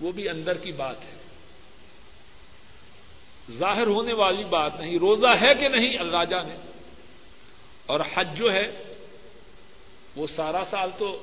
وہ 0.00 0.12
بھی 0.12 0.28
اندر 0.28 0.54
کی 0.54 0.72
بات 0.72 0.96
ہے۔ 1.02 1.16
ظاہر 3.50 3.86
ہونے 3.86 4.12
والی 4.12 4.44
بات 4.44 4.80
نہیں، 4.80 4.98
روزہ 4.98 5.28
ہے 5.42 5.54
کہ 5.54 5.68
نہیں؟ 5.68 5.98
اللہ 5.98 6.24
جانے۔ 6.30 6.54
اور 7.86 8.00
حج 8.14 8.38
جو 8.38 8.52
ہے، 8.52 8.94
وہ 10.16 10.26
سارا 10.26 10.64
سال 10.64 10.90
تو 10.98 11.22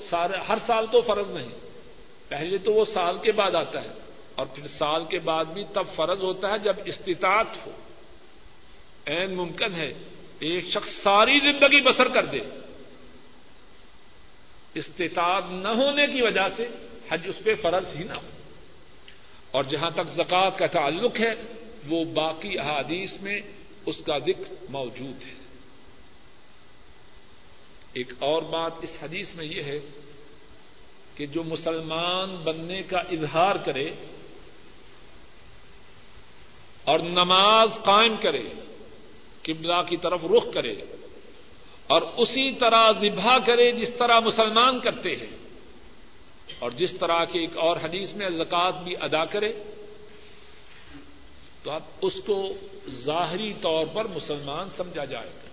ہر 0.49 0.57
سال 0.59 0.85
تو 0.91 1.01
فرض 1.01 1.29
نہیں۔ 1.29 1.66
پہلے 2.29 2.57
تو 2.57 2.73
وہ 2.73 2.85
سال 2.85 3.17
کے 3.17 3.31
بعد 3.31 3.55
آتا 3.55 3.81
ہے 3.81 3.89
اور 4.35 4.45
پھر 4.45 4.67
سال 4.67 5.05
کے 5.05 5.19
بعد 5.19 5.45
بھی 5.45 5.63
تب 5.73 5.83
فرض 5.95 6.23
ہوتا 6.23 6.49
ہے 6.49 6.59
جب 6.59 6.73
استطاعت 6.85 7.67
ہو۔ 7.67 7.71
این 9.05 9.35
ممکن 9.35 9.75
ہے 9.75 9.93
ایک 10.39 10.67
شخص 10.67 10.89
ساری 10.89 11.39
زندگی 11.39 11.81
بسر 11.81 12.07
کر 12.07 12.25
دے۔ 12.25 12.39
استطاعت 14.73 15.43
نہ 15.51 15.67
ہونے 15.67 16.07
کی 16.07 16.21
وجہ 16.21 16.47
سے 16.47 16.67
حج 17.11 17.21
اس 17.25 17.43
پہ 17.43 17.55
فرض 17.55 17.95
ہی 17.99 18.03
نہ 18.03 18.13
ہو۔ 18.13 18.27
اور 19.51 19.63
جہاں 19.63 19.89
تک 19.89 20.09
زکوٰۃ 20.09 20.57
کا 20.57 20.67
تعلق 20.67 21.19
ہے، 21.19 21.33
وہ 21.87 22.05
باقی 22.05 22.59
احادیث 22.59 23.21
میں 23.21 23.39
اس 23.85 23.97
کا 23.97 24.17
ذکر 24.17 24.53
موجود 24.69 25.27
ہے۔ 25.27 25.33
ایک 27.93 28.13
اور 28.19 28.41
بات 28.41 28.71
اس 28.81 28.97
حدیث 29.03 29.35
میں 29.35 29.45
یہ 29.45 29.63
ہے 29.63 29.79
کہ 31.17 31.25
جو 31.25 31.43
مسلمان 31.43 32.35
بننے 32.35 32.83
کا 32.83 32.99
اظہار 32.99 33.55
کرے 33.55 33.89
اور 36.83 36.99
نماز 36.99 37.73
قائم 37.73 38.17
کرے، 38.17 38.43
قبلہ 39.41 39.81
کی 39.89 39.97
طرف 39.97 40.25
رخ 40.25 40.53
کرے 40.53 40.71
اور 41.87 42.01
اسی 42.17 42.51
طرح 42.51 42.91
ذبح 42.91 43.37
کرے 43.45 43.71
جس 43.71 43.93
طرح 43.93 44.19
مسلمان 44.19 44.79
کرتے 44.79 45.15
ہیں۔ 45.15 45.37
اور 46.59 46.71
جس 46.71 46.93
طرح 46.93 47.25
کے 47.25 47.39
ایک 47.39 47.57
اور 47.57 47.77
حدیث 47.77 48.13
میں 48.13 48.29
زکات 48.29 48.83
بھی 48.83 48.95
ادا 49.01 49.25
کرے، 49.25 49.53
تو 51.63 51.71
اب 51.71 51.81
اس 52.01 52.13
کو 52.25 52.53
ظاہری 52.89 53.53
طور 53.53 53.85
پر 53.85 54.07
مسلمان 54.07 54.69
سمجھا 54.69 55.05
جائے 55.05 55.29
گا۔ 55.29 55.49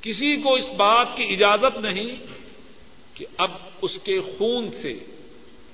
کسی 0.00 0.36
کو 0.36 0.54
اس 0.54 0.68
بات 0.68 1.06
کی 1.16 1.24
اجازت 1.24 1.78
نہیں 1.78 2.41
کہ 3.14 3.26
اب 3.36 3.50
اس 3.82 3.98
کے 4.04 4.20
خون 4.20 4.70
سے 4.72 4.98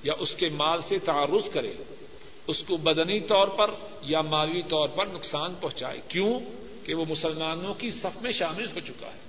یا 0.03 0.13
اس 0.19 0.35
کے 0.35 0.49
مال 0.49 0.81
سے 0.81 0.97
تعارض 0.97 1.49
کرے، 1.49 1.73
اس 2.47 2.63
کو 2.63 2.77
بدنی 2.77 3.19
طور 3.19 3.47
پر 3.47 3.71
یا 4.01 4.21
مالی 4.21 4.61
طور 4.61 4.87
پر 4.87 5.05
نقصان 5.05 5.53
پہنچائے۔ 5.61 6.01
کیوں؟ 6.07 6.39
کہ 6.85 6.93
وہ 6.93 7.05
مسلمانوں 7.09 7.73
کی 7.73 7.89
صف 7.89 8.21
میں 8.21 8.31
شامل 8.31 8.65
ہو 8.65 8.79
چکا 8.79 9.07
ہے۔ 9.07 9.19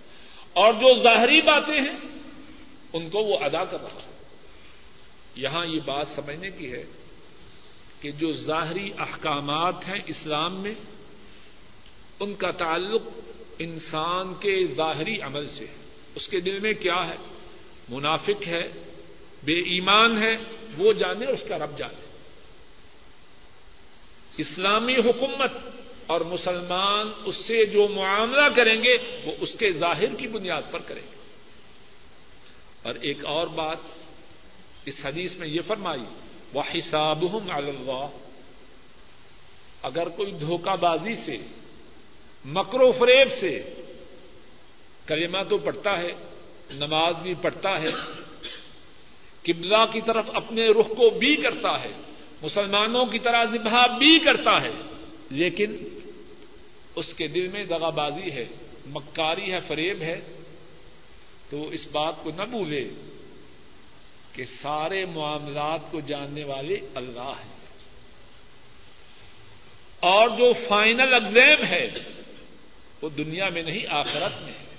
اور 0.53 0.73
جو 0.73 1.03
ظاہری 1.03 1.41
باتیں 1.41 1.81
ہیں، 1.81 1.97
ان 2.93 3.11
کو 3.11 3.19
وہ 3.19 3.39
ادا 3.41 3.65
کر 3.65 3.81
رہا 3.81 4.03
ہے۔ 4.07 4.23
یہاں 5.37 5.67
یہ 5.67 5.81
بات 5.85 6.09
سمجھنے 6.09 6.51
کی 6.51 6.73
ہے 6.73 6.85
کہ 8.01 8.11
جو 8.11 8.33
ظاہری 8.33 8.91
احکامات 8.99 9.89
ہیں 9.89 10.01
اسلام 10.07 10.61
میں، 10.61 10.75
ان 12.21 12.35
کا 12.35 12.51
تعلق 12.51 13.03
انسان 13.59 14.35
کے 14.35 14.75
ظاہری 14.75 15.21
عمل 15.21 15.47
سے 15.47 15.67
اس 16.15 16.29
کے 16.29 16.41
دل 16.41 16.59
میں 16.59 16.73
کیا 16.73 17.07
ہے؟ 17.09 17.17
منافق 17.91 18.47
ہے، 18.47 18.63
بے 19.45 19.53
ایمان 19.53 20.23
ہے، 20.23 20.37
وہ 20.79 20.93
جانے 20.93 21.27
اس 21.27 21.43
کا 21.49 21.59
رب 21.59 21.79
جانے۔ 21.79 22.05
اسلامی 24.37 24.95
حکومت 24.95 25.53
اور 26.07 26.21
مسلمان 26.21 27.09
اس 27.25 27.37
سے 27.37 27.67
جو 27.67 27.89
معاملہ 27.89 28.49
کریں 28.57 28.83
گے، 28.83 29.21
وہ 29.25 29.33
اس 29.41 29.53
کے 29.53 29.71
ظاہر 29.71 30.15
کی 30.19 30.29
بنیاد 30.29 30.63
پر 30.71 30.79
کریں 30.79 31.03
گے۔ 31.03 31.21
اور 32.83 32.95
ایک 33.01 33.25
اور 33.25 33.47
بات 33.47 33.77
اس 34.85 35.07
حدیث 35.07 35.37
میں 35.37 35.49
یہ 35.49 35.61
فرمائی 35.61 36.03
وہ 36.53 36.63
حساب 36.79 37.25
اللہ 37.35 38.07
اگر 39.83 40.09
کوئی 40.09 40.33
دھوکہ 40.33 40.77
بازی 40.77 41.15
سے 41.15 41.37
مکرو 42.45 42.93
فریب 42.93 43.33
سے 43.33 43.63
کلمہ 45.07 45.39
تو 45.49 45.59
پڑھتا 45.59 45.99
ہے 45.99 46.30
نماز 46.73 47.15
بھی 47.23 47.35
پڑھتا 47.35 47.81
ہے، 47.81 47.91
قبلہ 49.43 49.85
کی 49.93 50.01
طرف 50.01 50.31
اپنے 50.35 50.67
رخ 50.67 50.89
کو 50.89 51.11
بھی 51.11 51.37
کرتا 51.37 51.81
ہے، 51.81 51.93
مسلمانوں 52.43 53.07
کی 53.07 53.19
طرح 53.19 53.45
ذبح 53.45 53.87
بھی 53.87 54.19
کرتا 54.19 54.63
ہے، 54.63 54.71
لیکن 55.31 55.77
اس 56.97 57.15
کے 57.15 57.27
دل 57.27 57.49
میں 57.49 57.65
دغا 57.65 57.91
بازی 57.91 58.31
ہے، 58.33 58.45
مکاری 58.87 59.53
ہے، 59.53 59.61
فریب 59.61 60.03
ہے، 60.03 60.21
تو 61.51 61.69
اس 61.69 61.87
بات 61.87 62.15
کو 62.23 62.31
نہ 62.31 62.43
بھولے 62.43 62.89
کہ 64.33 64.45
سارے 64.45 65.05
معاملات 65.05 65.81
کو 65.91 66.01
جاننے 66.01 66.45
والے 66.45 66.77
اللہ 66.95 67.33
ہیں۔ 67.45 67.61
اور 70.01 70.29
جو 70.29 70.53
فائنل 70.53 71.15
ایگزام 71.15 71.67
ہے، 71.67 71.91
وہ 73.03 73.09
دنیا 73.09 73.49
میں 73.49 73.63
نہیں، 73.63 73.87
آخرت 73.89 74.43
میں 74.43 74.53
ہے۔ 74.53 74.70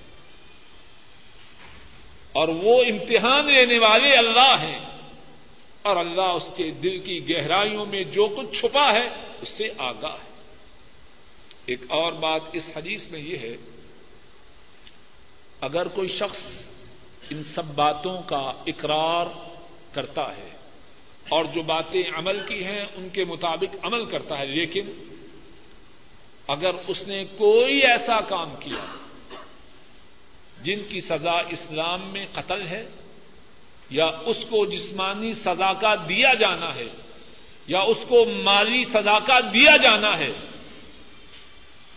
اور 2.32 2.48
وہ 2.48 2.82
امتحان 2.82 3.54
لینے 3.54 3.78
والے 3.78 4.12
اللہ 4.12 4.56
ہیں۔ 4.60 4.78
اور 5.82 5.96
اللہ 5.96 6.20
اس 6.20 6.50
کے 6.56 6.70
دل 6.70 6.98
کی 6.98 7.30
گہرائیوں 7.30 7.86
میں 7.86 8.02
جو 8.02 8.26
کچھ 8.26 8.60
چھپا 8.60 8.92
ہے، 8.92 9.08
اس 9.42 9.48
سے 9.48 9.64
آگاہ 9.78 10.12
ہے۔ 10.12 10.32
ایک 11.66 11.80
اور 11.88 12.12
بات 12.12 12.40
اس 12.52 12.72
حدیث 12.76 13.10
میں 13.10 13.20
یہ 13.20 13.36
ہے، 13.36 13.56
اگر 15.60 15.88
کوئی 15.88 16.08
شخص 16.08 16.66
ان 17.30 17.42
سب 17.42 17.64
باتوں 17.64 18.22
کا 18.22 18.52
اقرار 18.66 19.26
کرتا 19.92 20.36
ہے 20.36 20.48
اور 21.28 21.44
جو 21.44 21.62
باتیں 21.62 22.02
عمل 22.14 22.40
کی 22.46 22.64
ہیں، 22.64 22.84
ان 22.94 23.08
کے 23.08 23.24
مطابق 23.24 23.76
عمل 23.82 24.04
کرتا 24.04 24.38
ہے، 24.38 24.46
لیکن 24.46 24.84
اگر 26.48 26.70
اس 26.86 27.08
نے 27.08 27.24
کوئی 27.24 27.78
ایسا 27.78 28.20
کام 28.20 28.50
کیا 28.60 29.01
جن 30.62 30.84
کی 30.88 31.00
سزا 31.00 31.38
اسلام 31.38 32.08
میں 32.12 32.26
قتل 32.32 32.66
ہے 32.66 32.88
یا 33.90 34.04
اس 34.04 34.36
کو 34.36 34.66
جسمانی 34.66 35.32
سزا 35.32 35.72
کا 35.72 35.94
دیا 35.94 36.34
جانا 36.34 36.74
ہے 36.74 36.88
یا 37.66 37.80
اس 37.80 38.04
کو 38.08 38.24
مالی 38.24 38.84
سزا 38.84 39.18
کا 39.18 39.40
دیا 39.40 39.76
جانا 39.76 40.18
ہے، 40.18 40.32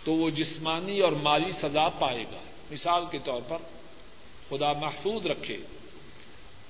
تو 0.04 0.12
وہ 0.12 0.30
جسمانی 0.30 1.00
اور 1.00 1.12
مالی 1.12 1.52
سزا 1.52 1.88
پائے 1.88 2.22
گا۔ 2.22 2.40
مثال 2.70 3.04
کے 3.10 3.18
طور 3.18 3.40
پر 3.48 3.56
خدا 4.48 4.72
محفوظ 4.72 5.26
رکھے۔ 5.26 5.56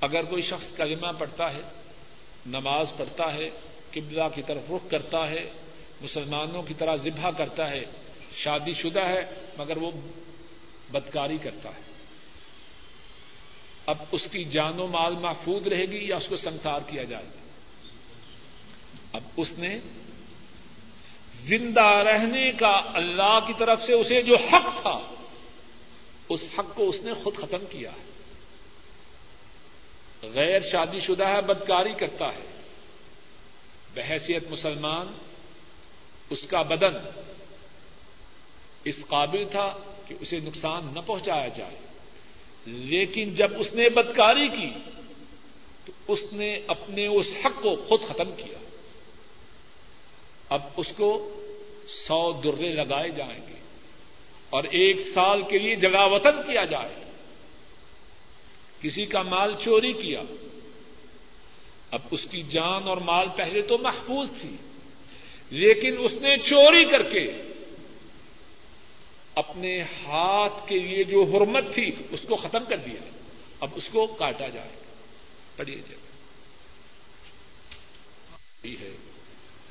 اگر 0.01 0.23
کوئی 0.23 0.43
شخص 0.43 0.77
کلمہ 0.77 1.13
پڑھتا 1.19 1.55
ہے، 1.55 1.63
نماز 2.47 2.93
پڑھتا 2.97 3.35
ہے، 3.35 3.51
قبلہ 3.91 4.23
کی 4.35 4.43
طرف 4.43 4.63
رخ 4.71 4.91
کرتا 4.91 5.31
ہے، 5.31 5.51
مسلمانوں 6.01 6.63
کی 6.63 6.75
طرح 6.75 6.97
ذبح 6.97 7.31
کرتا 7.31 7.71
ہے، 7.71 7.85
شادی 8.37 8.73
شدہ 8.73 9.05
ہے، 9.05 9.21
مگر 9.59 9.77
وہ 9.77 9.91
بدکاری 10.93 11.39
کرتا 11.39 11.69
ہے۔ 11.69 11.86
اب 13.87 13.97
اس 14.13 14.29
کی 14.33 14.45
جان 14.45 14.81
و 14.81 14.87
مال 14.87 15.15
محفوظ 15.15 15.67
رہے 15.67 15.85
گی 15.85 16.09
یا 16.09 16.17
اس 16.17 16.27
کو 16.29 16.37
سنسار 16.37 16.81
کیا 16.87 17.05
جائے 17.05 17.25
گا؟ 17.25 17.41
اب 19.13 19.23
اس 19.37 19.53
نے 19.59 19.79
زندہ 21.35 21.85
رہنے 21.85 22.53
کا 22.53 22.81
اللہ 22.95 23.39
کی 23.47 23.53
طرف 23.59 23.83
سے 23.83 23.93
اسے 23.93 24.23
جو 24.23 24.37
حق 24.37 24.83
تھا، 24.83 25.15
اس 26.29 26.49
حق 26.59 26.75
کو 26.75 26.89
اس 26.89 27.01
نے 27.01 27.15
خود 27.15 27.37
ختم 27.37 27.67
کیا 27.71 27.91
ہے۔ 27.91 28.07
غیر 30.23 30.61
شادی 30.61 30.99
شدہ 30.99 31.27
ہے، 31.27 31.41
بدکاری 31.41 31.93
کرتا 31.93 32.27
ہے۔ 32.27 32.63
بحیثیت 33.95 34.51
مسلمان، 34.51 35.07
اس 36.31 36.43
کا 36.43 36.63
بدن 36.63 37.21
اس 38.85 39.05
قابل 39.07 39.45
تھا 39.51 39.73
کہ 40.07 40.15
اسے 40.21 40.41
نقصان 40.41 40.95
نہ 40.95 41.01
پہنچایا 41.07 41.49
جائے۔ 41.49 41.86
لیکن 42.67 43.35
جب 43.35 43.61
اس 43.61 43.73
نے 43.73 43.89
بدکاری 43.89 44.49
کی، 44.49 44.71
تو 45.85 45.93
اس 46.09 46.25
نے 46.33 46.59
اپنے 46.67 47.07
اس 47.07 47.35
حق 47.45 47.63
کو 47.63 47.77
خود 47.77 48.01
ختم 48.03 48.31
کیا۔ 48.37 48.59
اب 50.49 50.61
اس 50.77 50.93
کو 50.97 51.41
سو 51.89 52.33
درے 52.33 52.73
لگائے 52.73 53.11
جائیں 53.11 53.47
گے 53.49 53.61
اور 54.51 54.65
ایک 54.65 55.01
سال 55.01 55.43
کے 55.43 55.59
لیے 55.59 55.75
جگہ 55.75 56.07
وطن 56.07 56.37
کیا 56.43 56.65
جائے۔ 56.65 56.95
کسی 58.83 59.05
کا 59.05 59.23
مال 59.23 59.55
چوری 59.61 59.93
کیا۔ 59.93 60.23
اب 61.91 62.01
اس 62.11 62.27
کی 62.31 62.43
جان 62.43 62.89
اور 62.89 62.97
مال 62.97 63.27
پہلے 63.37 63.63
تو 63.63 63.79
محفوظ 63.79 64.31
تھی، 64.41 64.57
لیکن 65.51 65.95
اس 65.99 66.13
نے 66.13 66.37
چوری 66.37 66.85
کر 66.85 67.03
کے 67.03 67.46
اپنے 69.37 69.83
ہاتھ 69.83 70.69
کے 70.69 70.79
لیے 70.79 71.05
جو 71.05 71.23
حرمت 71.23 71.75
تھی، 71.75 71.91
اس 72.11 72.21
کو 72.29 72.37
ختم 72.37 72.65
کر 72.69 72.77
دیا۔ 72.77 73.09
اب 73.61 73.71
اس 73.75 73.89
کو 73.89 74.07
کاٹا 74.07 74.49
جائے۔ 74.49 74.69
پڑھیے 75.57 75.77
جی۔ 75.77 75.95
جگہ 78.63 78.83
ہے۔ 78.83 78.97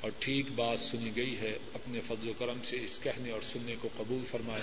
اور 0.01 0.11
ٹھیک 0.19 0.51
بات 0.55 0.79
سنی 0.79 1.15
گئی 1.15 1.37
ہے۔ 1.37 1.57
اپنے 1.73 1.99
فضل 2.07 2.29
و 2.29 2.33
کرم 2.37 2.57
سے 2.63 2.77
اس 2.83 2.99
کہنے 3.03 3.31
اور 3.31 3.41
سننے 3.41 3.75
کو 3.81 3.89
قبول 3.97 4.19
فرمائے۔ 4.31 4.61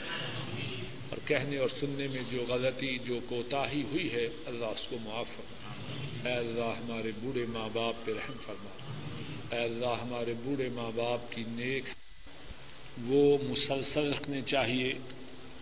اور 1.09 1.19
کہنے 1.29 1.59
اور 1.59 1.69
سننے 1.69 2.09
میں 2.09 2.23
جو 2.31 2.45
غلطی، 2.49 2.99
جو 2.99 3.19
کوتاہی 3.29 3.83
ہوئی 3.83 4.13
ہے، 4.13 4.29
اللہ 4.47 4.67
اس 4.67 4.87
کو 4.91 4.97
معاف 5.03 5.27
فرما 5.37 6.31
اے 6.31 6.37
اللہ، 6.37 6.85
ہمارے 6.85 7.13
بوڑھے 7.23 7.47
ماں 7.49 7.69
باپ 7.73 7.95
پہ 8.05 8.13
رحم 8.13 8.37
فرما۔ 8.47 8.71
اے 9.57 9.65
اللہ، 9.65 10.03
ہمارے 10.03 10.35
بوڑھے 10.45 10.69
ماں 10.69 10.91
باپ 10.95 11.33
کی 11.33 11.45
نیک 11.49 11.85
وہ 13.05 13.39
مسلسل 13.43 14.13
رکھنے 14.13 14.43
چاہیے 14.43 14.93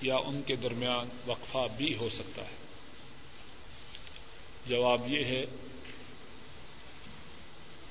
یا 0.02 0.16
ان 0.16 0.42
کے 0.46 0.56
درمیان 0.56 1.08
وقفہ 1.26 1.66
بھی 1.76 1.96
ہو 1.96 2.08
سکتا 2.08 2.42
ہے۔ 2.42 2.60
جواب 4.66 5.08
یہ 5.08 5.24
ہے 5.24 5.44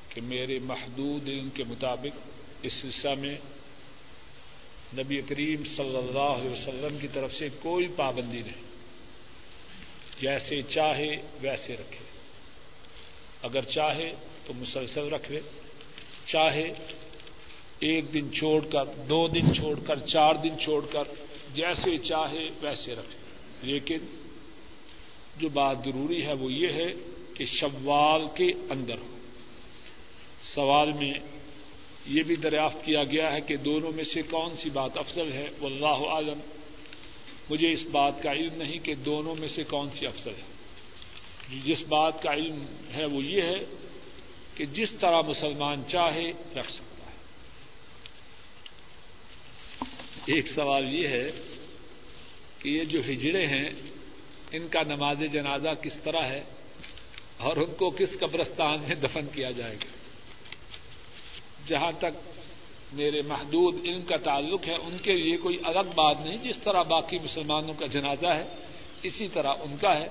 کہ 0.09 0.21
میرے 0.21 0.59
محدود 0.59 1.27
علم 1.27 1.49
کے 1.49 1.63
مطابق 1.63 2.17
اس 2.61 2.73
سلسلہ 2.73 3.15
میں 3.15 3.37
نبی 4.93 5.21
کریم 5.21 5.63
صلی 5.63 5.95
اللہ 5.95 6.19
علیہ 6.19 6.51
وسلم 6.51 6.97
کی 6.97 7.07
طرف 7.13 7.35
سے 7.35 7.49
کوئی 7.61 7.87
پابندی 7.87 8.41
نہیں۔ 8.41 8.69
جیسے 10.21 10.61
چاہے 10.61 11.15
ویسے 11.41 11.73
رکھے۔ 11.73 12.05
اگر 13.41 13.61
چاہے 13.61 14.11
تو 14.45 14.53
مسلسل 14.53 15.13
رکھ 15.13 15.31
لے، 15.31 15.39
چاہے 16.25 16.67
ایک 17.79 18.13
دن 18.13 18.33
چھوڑ 18.33 18.65
کر، 18.65 18.85
دو 18.85 19.27
دن 19.27 19.53
چھوڑ 19.53 19.79
کر، 19.79 19.99
چار 19.99 20.33
دن 20.33 20.59
چھوڑ 20.59 20.85
کر، 20.91 21.03
جیسے 21.53 21.97
چاہے 21.97 22.49
ویسے 22.61 22.95
رکھے۔ 22.95 23.19
لیکن 23.63 23.97
جو 25.37 25.49
بات 25.49 25.77
ضروری 25.85 26.25
ہے 26.25 26.33
وہ 26.33 26.51
یہ 26.51 26.67
ہے 26.67 26.91
کہ 27.33 27.45
شوال 27.45 28.21
کے 28.35 28.51
اندر 28.69 28.97
ہو 28.97 29.17
سوال 30.41 30.91
میں 30.91 31.13
یہ 32.07 32.23
بھی 32.23 32.35
دریافت 32.35 32.85
کیا 32.85 33.03
گیا 33.03 33.31
ہے 33.31 33.41
کہ 33.41 33.57
دونوں 33.57 33.91
میں 33.95 34.03
سے 34.03 34.21
کون 34.21 34.57
سی 34.57 34.69
بات 34.69 34.97
افضل 34.97 35.33
ہے۔ 35.33 35.47
واللہ 35.61 36.09
عالم 36.09 36.39
مجھے 37.49 37.71
اس 37.71 37.85
بات 37.91 38.23
کا 38.23 38.31
علم 38.31 38.53
نہیں 38.55 38.79
کہ 38.79 38.95
دونوں 38.95 39.35
میں 39.35 39.47
سے 39.47 39.63
کون 39.63 39.89
سی 39.93 40.07
افضل 40.07 40.31
ہے۔ 40.31 40.49
جس 41.65 41.83
بات 41.87 42.23
کا 42.23 42.33
علم 42.33 42.65
ہے 42.93 43.05
وہ 43.05 43.23
یہ 43.23 43.41
ہے 43.41 43.65
کہ 44.55 44.65
جس 44.65 44.91
طرح 44.91 45.21
مسلمان 45.21 45.81
چاہے 45.87 46.31
رکھ 46.55 46.71
سکتا 46.71 46.88
ایک 50.25 50.47
سوال 50.47 50.95
یہ 50.95 51.07
ہے 51.07 51.31
کہ 52.59 52.69
یہ 52.69 52.83
جو 52.83 52.99
ہجڑے 52.99 53.47
ہیں، 53.47 53.69
ان 54.51 54.67
کا 54.67 54.81
نماز 54.83 55.23
جنازہ 55.31 55.69
کس 55.83 56.01
طرح 56.01 56.25
ہے 56.25 56.43
اور 57.37 57.57
ان 57.57 57.73
کو 57.77 57.89
کس 57.89 58.19
قبرستان 58.19 58.79
میں 58.87 58.95
دفن 58.95 59.25
کیا 59.33 59.51
جائے 59.51 59.75
گا؟ 59.75 59.91
جہاں 61.67 61.91
تک 61.99 62.29
میرے 62.93 63.21
محدود 63.21 63.85
علم 63.85 64.01
کا 64.01 64.17
تعلق 64.17 64.67
ہے، 64.67 64.75
ان 64.75 64.97
کے 64.97 65.13
لیے 65.13 65.37
کوئی 65.37 65.57
الگ 65.63 65.89
بات 65.95 66.17
نہیں، 66.25 66.37
جس 66.37 66.57
طرح 66.57 66.81
باقی 66.81 67.19
مسلمانوں 67.19 67.73
کا 67.73 67.85
جنازہ 67.85 68.27
ہے، 68.27 68.45
اسی 69.03 69.27
طرح 69.27 69.53
ان 69.59 69.77
کا 69.81 69.99
ہے۔ 69.99 70.07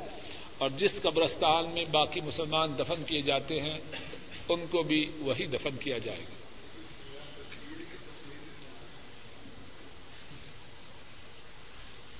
اور 0.58 0.70
جس 0.76 1.02
قبرستان 1.02 1.70
میں 1.70 1.84
باقی 1.90 2.20
مسلمان 2.20 2.78
دفن 2.78 3.02
کیے 3.06 3.22
جاتے 3.22 3.60
ہیں، 3.60 3.78
ان 4.48 4.64
کو 4.70 4.82
بھی 4.82 5.10
وہی 5.18 5.46
دفن 5.46 5.76
کیا 5.80 5.98
جائے 5.98 6.18
گا۔ 6.18 6.47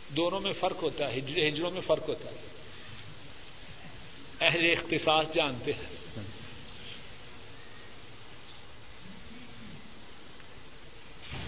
دونوں 0.09 0.41
میں 0.41 0.53
فرق 0.53 0.83
ہوتا 0.83 1.09
ہے، 1.09 1.19
ہجر 1.19 1.49
ہجروں 1.49 1.71
میں 1.71 1.81
فرق 1.81 2.09
ہوتا 2.09 2.31
ہے۔ 2.31 2.37
اہل 4.41 4.71
اختصاص 4.71 5.27
جانتے 5.35 5.73
ہیں۔ 5.73 5.99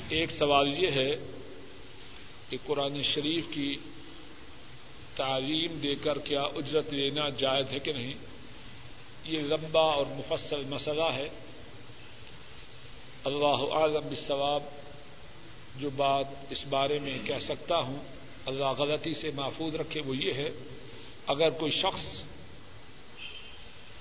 ایک 0.09 0.31
سوال 0.31 0.85
یہ 0.85 0.91
ہے 0.91 1.17
کہ 2.51 2.57
قرآن 2.67 3.03
شریف 3.03 3.45
کی 3.51 3.77
تعلیم 5.17 5.79
دے 5.83 5.95
کر 5.95 6.19
کیا 6.19 6.41
اجرت 6.41 6.93
لینا 6.93 7.29
جائز 7.29 7.67
ہے 7.73 7.79
کہ 7.79 7.93
نہیں؟ 7.93 8.15
یہ 9.25 9.41
لمبا 9.41 9.83
اور 9.83 10.07
مفصل 10.09 10.65
مسئلہ 10.65 11.13
ہے۔ 11.15 11.29
اللہ 13.25 13.73
عالم 13.73 14.09
بالثواب 14.09 14.63
جو 15.77 15.91
بات 15.91 16.25
اس 16.51 16.67
بارے 16.67 16.99
میں 16.99 17.19
کہہ 17.25 17.39
سکتا 17.41 17.77
ہوں۔ 17.77 18.20
اللہ 18.47 18.65
غلطی 18.65 19.15
سے 19.15 19.31
محفوظ 19.35 19.75
رکھے، 19.75 20.01
وہ 20.07 20.17
یہ 20.17 20.33
ہے، 20.33 20.51
اگر 21.27 21.51
کوئی 21.51 21.73
شخص 21.73 22.23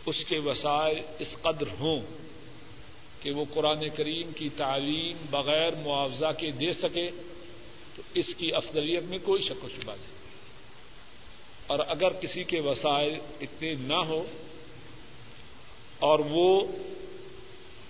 اس 0.06 0.26
کے 0.26 0.40
وسائل 0.40 1.02
اس 1.20 1.36
قدر 1.42 1.68
ہوں 1.80 2.02
کہ 3.22 3.32
وہ 3.32 3.46
قرآن 3.54 3.90
کریم 3.90 4.32
کی 4.32 4.50
تعلیم 4.58 5.18
بغیر 5.30 5.74
معاوضہ 5.76 6.32
کے 6.38 6.52
دے 6.52 6.72
سکے، 6.72 7.10
تو 7.96 8.02
اس 8.14 8.36
کی 8.36 8.50
افضلیت 8.54 9.04
میں 9.04 9.18
کوئی 9.24 9.42
شک 9.42 9.64
و 9.64 9.68
شبہ 9.70 9.92
نہیں۔ 9.92 10.20
اور 11.68 11.80
اگر 11.88 12.14
کسی 12.14 12.44
کے 12.44 12.60
وسائل 12.60 13.20
اتنے 13.42 13.74
نہ 13.74 13.96
ہو 13.96 14.24
اور 16.00 16.20
وہ 16.20 16.62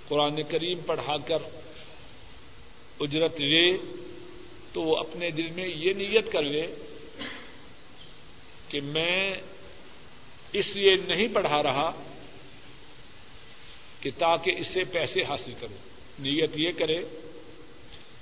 قرآن 0.08 0.44
کریم 0.44 0.80
پڑھا 0.86 1.18
کر 1.18 1.38
اجرت 3.00 3.42
لے 3.42 3.72
تو 4.80 4.84
وہ 4.84 4.98
اپنے 4.98 5.30
دل 5.32 5.50
میں 5.50 5.68
یہ 5.68 5.94
نیت 5.94 6.32
کر 6.32 6.42
لے 6.42 6.68
کہ 8.70 8.80
میں 8.82 9.34
اس 10.54 10.76
لیے 10.76 10.96
نہیں 10.96 11.28
پڑھا 11.34 11.64
رہا 11.64 12.04
کہ 14.00 14.10
تاکہ 14.18 14.52
اس 14.58 14.68
سے 14.68 14.84
پیسے 14.84 15.22
حاصل 15.24 15.54
کروں۔ 15.60 15.78
نیت 16.20 16.50
یہ 16.56 16.72
کرے 16.78 17.02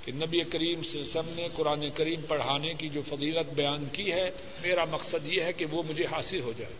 کہ 0.04 0.12
نبی 0.12 0.40
کریم 0.40 0.82
سے 0.82 1.04
سب 1.04 1.22
نے 1.28 1.48
قرآن 1.56 1.90
کریم 1.90 2.20
پڑھانے 2.28 2.74
کی 2.74 2.88
جو 2.88 3.00
فضیلت 3.08 3.54
بیان 3.54 3.84
کی 3.92 4.12
ہے، 4.12 4.30
میرا 4.60 4.84
مقصد 4.84 5.32
یہ 5.32 5.42
ہے 5.42 5.52
کہ 5.52 5.66
وہ 5.70 5.82
مجھے 5.82 6.04
حاصل 6.04 6.40
ہو 6.40 6.52
جائے۔ 6.56 6.74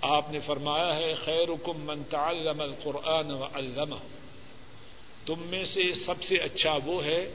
آپ 0.00 0.30
نے 0.30 0.38
فرمایا 0.38 0.96
ہے 0.96 1.14
خیر 1.14 1.48
حکم 1.48 1.80
من 1.80 2.02
تعلم 2.02 2.60
القرآن 2.60 3.30
و 3.30 3.44
علامہ 3.44 3.96
تم 5.26 5.34
میں 5.38 5.64
سے 5.64 5.94
سب 5.94 6.22
سے 6.22 6.36
اچھا 6.36 6.78
وہ 6.84 7.04
ہے 7.04 7.32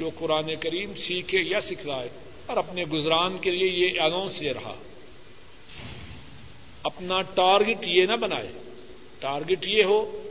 جو 0.00 0.10
قرآن 0.18 0.54
کریم 0.60 0.94
سیکھے 0.94 1.40
یا 1.40 1.60
سکھلائے، 1.60 2.08
اور 2.46 2.56
اپنے 2.56 2.84
گزران 2.84 3.38
کے 3.38 3.50
لیے 3.50 3.70
یہ 3.70 4.00
اناؤنس 4.00 4.40
دے 4.40 4.54
رہا۔ 4.54 4.74
اپنا 6.82 7.20
ٹارگٹ 7.20 7.86
یہ 7.86 8.06
نہ 8.06 8.16
بنائے۔ 8.16 8.48
ٹارگٹ 9.20 9.66
یہ 9.66 9.84
ہو 9.84 10.22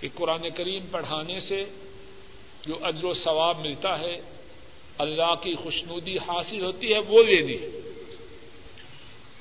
کہ 0.00 0.08
قرآن 0.14 0.50
کریم 0.50 0.84
پڑھانے 0.90 1.40
سے 1.40 1.64
جو 2.66 2.74
اجر 2.82 3.04
و 3.04 3.12
ثواب 3.12 3.60
ملتا 3.60 4.00
ہے، 4.00 4.20
اللہ 4.98 5.34
کی 5.34 5.54
خوشنودی 5.54 6.16
حاصل 6.18 6.62
ہوتی 6.64 6.92
ہے، 6.92 6.98
وہ 6.98 7.22
لینی 7.22 7.56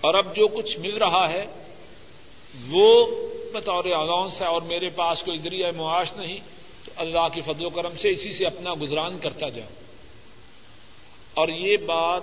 اور 0.02 0.14
اب 0.14 0.36
جو 0.36 0.48
کچھ 0.48 0.80
مل 0.80 0.98
رہا 0.98 1.30
ہے، 1.30 1.46
وہ 2.70 3.06
بطور 3.54 3.86
الاؤنس 3.86 4.42
ہے، 4.42 4.48
اور 4.48 4.62
میرے 4.62 4.90
پاس 4.90 5.24
کوئی 5.24 5.40
ذریعہ 5.40 5.72
معاش 5.72 6.14
نہیں۔ 6.14 6.40
تو 6.96 7.02
اللہ 7.02 7.28
کی 7.34 7.42
فضل 7.42 7.66
و 7.66 7.70
کرم 7.70 7.98
سے 7.98 8.10
اسی 8.10 8.32
سے 8.32 8.46
اپنا 8.46 8.74
گزران 8.82 9.20
کرتا 9.20 9.50
جاؤ 9.50 9.68
اور 11.34 11.48
یہ 11.48 11.78
بات 11.78 12.22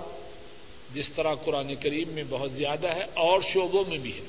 جس 0.93 1.09
طرح 1.09 1.35
قرآن 1.35 1.75
کریم 1.75 2.09
میں 2.09 2.23
بہت 2.29 2.51
زیادہ 2.51 2.87
ہے 2.87 3.03
اور 3.03 3.41
شعبوں 3.41 3.83
میں 3.87 3.97
بھی 3.97 4.13
ہے۔ 4.13 4.21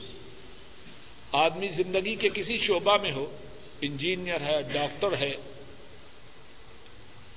آدمی 1.32 1.68
زندگی 1.68 2.14
کے 2.14 2.28
کسی 2.34 2.56
شعبہ 2.56 2.96
میں 3.02 3.12
ہو، 3.12 3.36
انجینئر 3.82 4.40
ہے، 4.40 4.62
ڈاکٹر 4.62 5.16
ہے، 5.16 5.32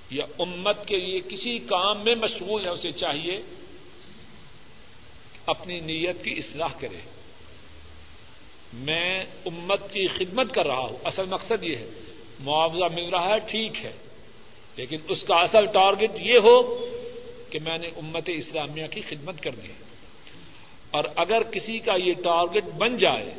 یا 0.09 0.25
امت 0.39 0.87
کے 0.87 0.97
لیے 0.97 1.19
کسی 1.19 1.59
کام 1.59 2.03
میں 2.03 2.15
مشغول 2.15 2.65
ہے، 2.65 2.69
اسے 2.69 2.91
چاہیے 2.91 3.41
اپنی 5.45 5.79
نیت 5.79 6.23
کی 6.23 6.31
اصلاح 6.31 6.73
کرے۔ 6.79 6.99
میں 8.73 9.23
امت 9.45 9.93
کی 9.93 10.07
خدمت 10.07 10.53
کر 10.53 10.65
رہا 10.65 10.79
ہوں۔ 10.79 10.97
اصل 11.03 11.25
مقصد 11.25 11.63
یہ 11.63 11.75
ہے 11.75 11.89
معاوضہ 12.39 12.95
مل 12.95 13.09
رہا 13.09 13.33
ہے، 13.33 13.39
ٹھیک 13.39 13.85
ہے۔ 13.85 13.91
لیکن 14.75 14.97
اس 15.09 15.23
کا 15.23 15.35
اصل 15.35 15.65
ٹارگٹ 15.65 16.21
یہ 16.21 16.37
ہو 16.37 16.85
کہ 17.49 17.59
میں 17.59 17.77
نے 17.77 17.87
امت 17.87 18.29
اسلامیہ 18.33 18.87
کی 18.87 19.01
خدمت 19.01 19.41
کرنی 19.41 19.67
ہے 19.67 19.83
اور 20.91 21.03
اگر 21.15 21.43
کسی 21.43 21.79
کا 21.79 21.93
یہ 21.95 22.13
ٹارگٹ 22.13 22.63
بن 22.77 22.97
جائے، 22.97 23.33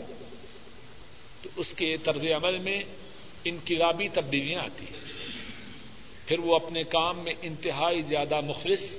تو 1.43 1.49
اس 1.57 1.75
کے 1.75 1.97
طرز 1.97 2.27
عمل 2.37 2.59
میں 2.59 2.83
انقلابی 3.45 4.09
تبدیلیاں 4.09 4.61
آتی 4.61 4.85
ہیں۔ 4.85 5.27
پھر 6.27 6.39
وہ 6.39 6.55
اپنے 6.55 6.83
کام 6.83 7.19
میں 7.19 7.33
انتہائی 7.43 8.03
زیادہ 8.03 8.41
مخلص، 8.41 8.99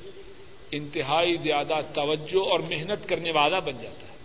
انتہائی 0.71 1.35
زیادہ 1.35 1.73
توجہ 1.93 2.49
اور 2.49 2.59
محنت 2.59 3.09
کرنے 3.09 3.31
والا 3.31 3.59
بن 3.59 3.77
جاتا 3.81 4.07
ہے۔ 4.07 4.15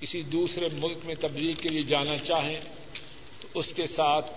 کسی 0.00 0.22
دوسرے 0.22 0.68
ملک 0.72 0.98
میں 1.04 1.14
تبدیلی 1.20 1.52
کے 1.52 1.68
لیے 1.68 1.82
جانا 1.82 2.16
چاہیں 2.16 2.60
اس 3.54 3.72
کے 3.72 3.86
ساتھ 3.86 4.30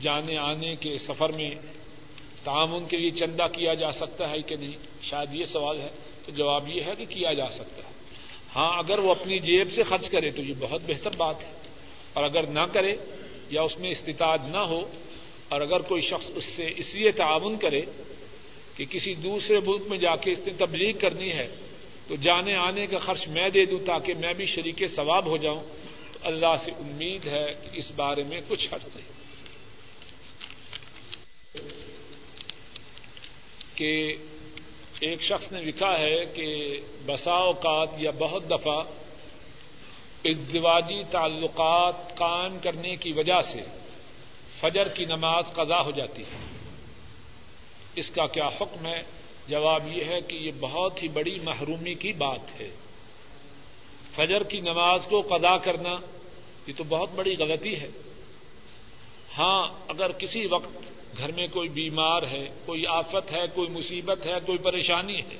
جانے 0.00 0.36
آنے 0.36 0.74
کے 0.76 0.98
سفر 0.98 1.28
میں 1.28 1.50
تعاون 2.44 2.86
کے 2.86 2.96
لیے 2.96 3.10
چندہ 3.10 3.42
کیا 3.42 3.74
جا 3.74 3.92
سکتا 3.92 4.30
ہے 4.30 4.42
کہ 4.42 4.56
نہیں؟ 4.56 4.76
شاید 5.02 5.34
یہ 5.34 5.44
سوال 5.44 5.80
ہے۔ 5.80 5.88
تو 6.26 6.32
جواب 6.32 6.68
یہ 6.68 6.80
ہے 6.82 6.92
کہ 6.98 7.04
کیا 7.04 7.32
جا 7.32 7.50
سکتا 7.50 7.88
ہے۔ 7.88 7.92
ہاں 8.56 8.78
اگر 8.78 8.98
وہ 8.98 9.10
اپنی 9.10 9.38
جیب 9.38 9.72
سے 9.72 9.82
خرچ 9.82 10.08
کرے 10.08 10.30
تو 10.30 10.42
یہ 10.42 10.54
بہت 10.60 10.82
بہتر 10.86 11.16
بات 11.16 11.44
ہے۔ 11.44 11.50
اور 12.12 12.24
اگر 12.24 12.46
نہ 12.46 12.60
کرے 12.60 12.92
یا 13.50 13.62
اس 13.62 13.78
میں 13.78 13.90
استطاعت 13.90 14.40
نہ 14.48 14.58
ہو، 14.58 14.90
اور 15.48 15.60
اگر 15.60 15.80
کوئی 15.80 16.00
شخص 16.00 16.30
اس 16.34 16.44
سے 16.44 16.64
اس 16.76 16.94
لیے 16.94 17.10
تعاون 17.10 17.58
کرے 17.58 17.80
کہ 18.76 18.84
کسی 18.84 19.14
دوسرے 19.14 19.60
ملک 19.66 19.82
میں 19.88 19.98
جا 19.98 20.16
کے 20.16 20.30
اس 20.30 20.46
نے 20.46 20.52
تبلیغ 20.58 20.98
کرنی 20.98 21.32
ہے، 21.32 21.54
تو 22.08 22.16
جانے 22.16 22.54
آنے 22.54 22.86
کا 22.86 22.96
خرچ 22.96 23.28
میں 23.28 23.48
دے 23.48 23.64
دوں 23.64 23.78
تاکہ 23.86 24.14
میں 24.14 24.32
بھی 24.32 24.44
شریک 24.44 24.86
ثواب 24.86 25.26
ہو 25.26 25.36
جاؤں۔ 25.36 25.62
اللہ 26.26 26.56
سے 26.58 26.70
امید 26.70 27.26
ہے 27.26 27.46
کہ 27.62 27.68
اس 27.72 27.92
بارے 27.96 28.22
میں 28.22 28.40
کچھ 28.48 28.68
حرض 28.72 28.96
نہیں 28.96 29.16
کہ 33.74 34.16
ایک 35.00 35.22
شخص 35.22 35.52
نے 35.52 35.60
لکھا 35.60 35.98
ہے 35.98 36.26
کہ 36.26 36.80
بسا 37.06 37.32
اوقات 37.32 37.88
یا 37.96 38.10
بہت 38.18 38.50
دفعہ 38.50 38.82
ازدواجی 40.24 41.02
تعلقات 41.10 42.16
قائم 42.16 42.58
کرنے 42.58 42.96
کی 42.96 43.12
وجہ 43.12 43.40
سے 43.40 43.60
فجر 44.60 44.88
کی 44.88 45.04
نماز 45.04 45.52
قضا 45.52 45.80
ہو 45.80 45.90
جاتی 45.90 46.22
ہے۔ 46.22 46.68
اس 47.94 48.10
کا 48.10 48.26
کیا 48.26 48.46
حکم 48.46 48.86
ہے؟ 48.86 49.02
جواب 49.48 49.96
یہ 49.96 50.04
ہے 50.04 50.20
کہ 50.20 50.36
یہ 50.36 50.50
بہت 50.60 51.02
ہی 51.02 51.08
بڑی 51.08 51.38
محرومی 51.44 51.94
کی 51.94 52.12
بات 52.12 52.60
ہے۔ 52.60 52.70
فجر 54.16 54.42
کی 54.42 54.60
نماز 54.60 55.06
کو 55.06 55.20
قضا 55.20 55.56
کرنا 55.56 55.96
یہ 56.66 56.72
تو 56.76 56.84
بہت 56.84 57.10
بڑی 57.14 57.34
غلطی 57.38 57.80
ہے۔ 57.80 57.88
ہاں 59.38 59.68
اگر 59.88 60.12
کسی 60.12 60.46
وقت 60.50 61.18
گھر 61.18 61.32
میں 61.32 61.46
کوئی 61.46 61.68
بیمار 61.68 62.22
ہے، 62.22 62.48
کوئی 62.64 62.86
آفت 62.86 63.32
ہے، 63.32 63.46
کوئی 63.54 63.68
مصیبت 63.68 64.26
ہے، 64.26 64.32
کوئی 64.46 64.58
پریشانی 64.58 65.18
ہے، 65.18 65.36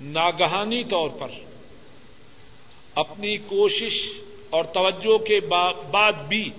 ناگہانی 0.00 0.84
طور 0.84 1.08
پر 1.08 1.28
اپنی 2.94 3.36
کوشش 3.36 4.10
اور 4.50 4.64
توجہ 4.64 5.18
کے 5.18 5.40
بعد 5.90 6.12
بھی 6.28 6.50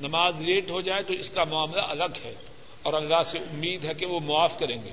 نماز 0.00 0.40
لیٹ 0.40 0.70
ہو 0.70 0.80
جائے 0.80 1.02
تو 1.02 1.12
اس 1.12 1.30
کا 1.30 1.44
معاملہ 1.44 1.80
الگ 1.80 2.18
ہے 2.24 2.34
اور 2.82 2.92
اللہ 2.92 3.22
سے 3.22 3.38
امید 3.38 3.84
ہے 3.84 3.94
کہ 3.94 4.06
وہ 4.06 4.20
معاف 4.20 4.58
کریں 4.58 4.76
گے۔ 4.84 4.90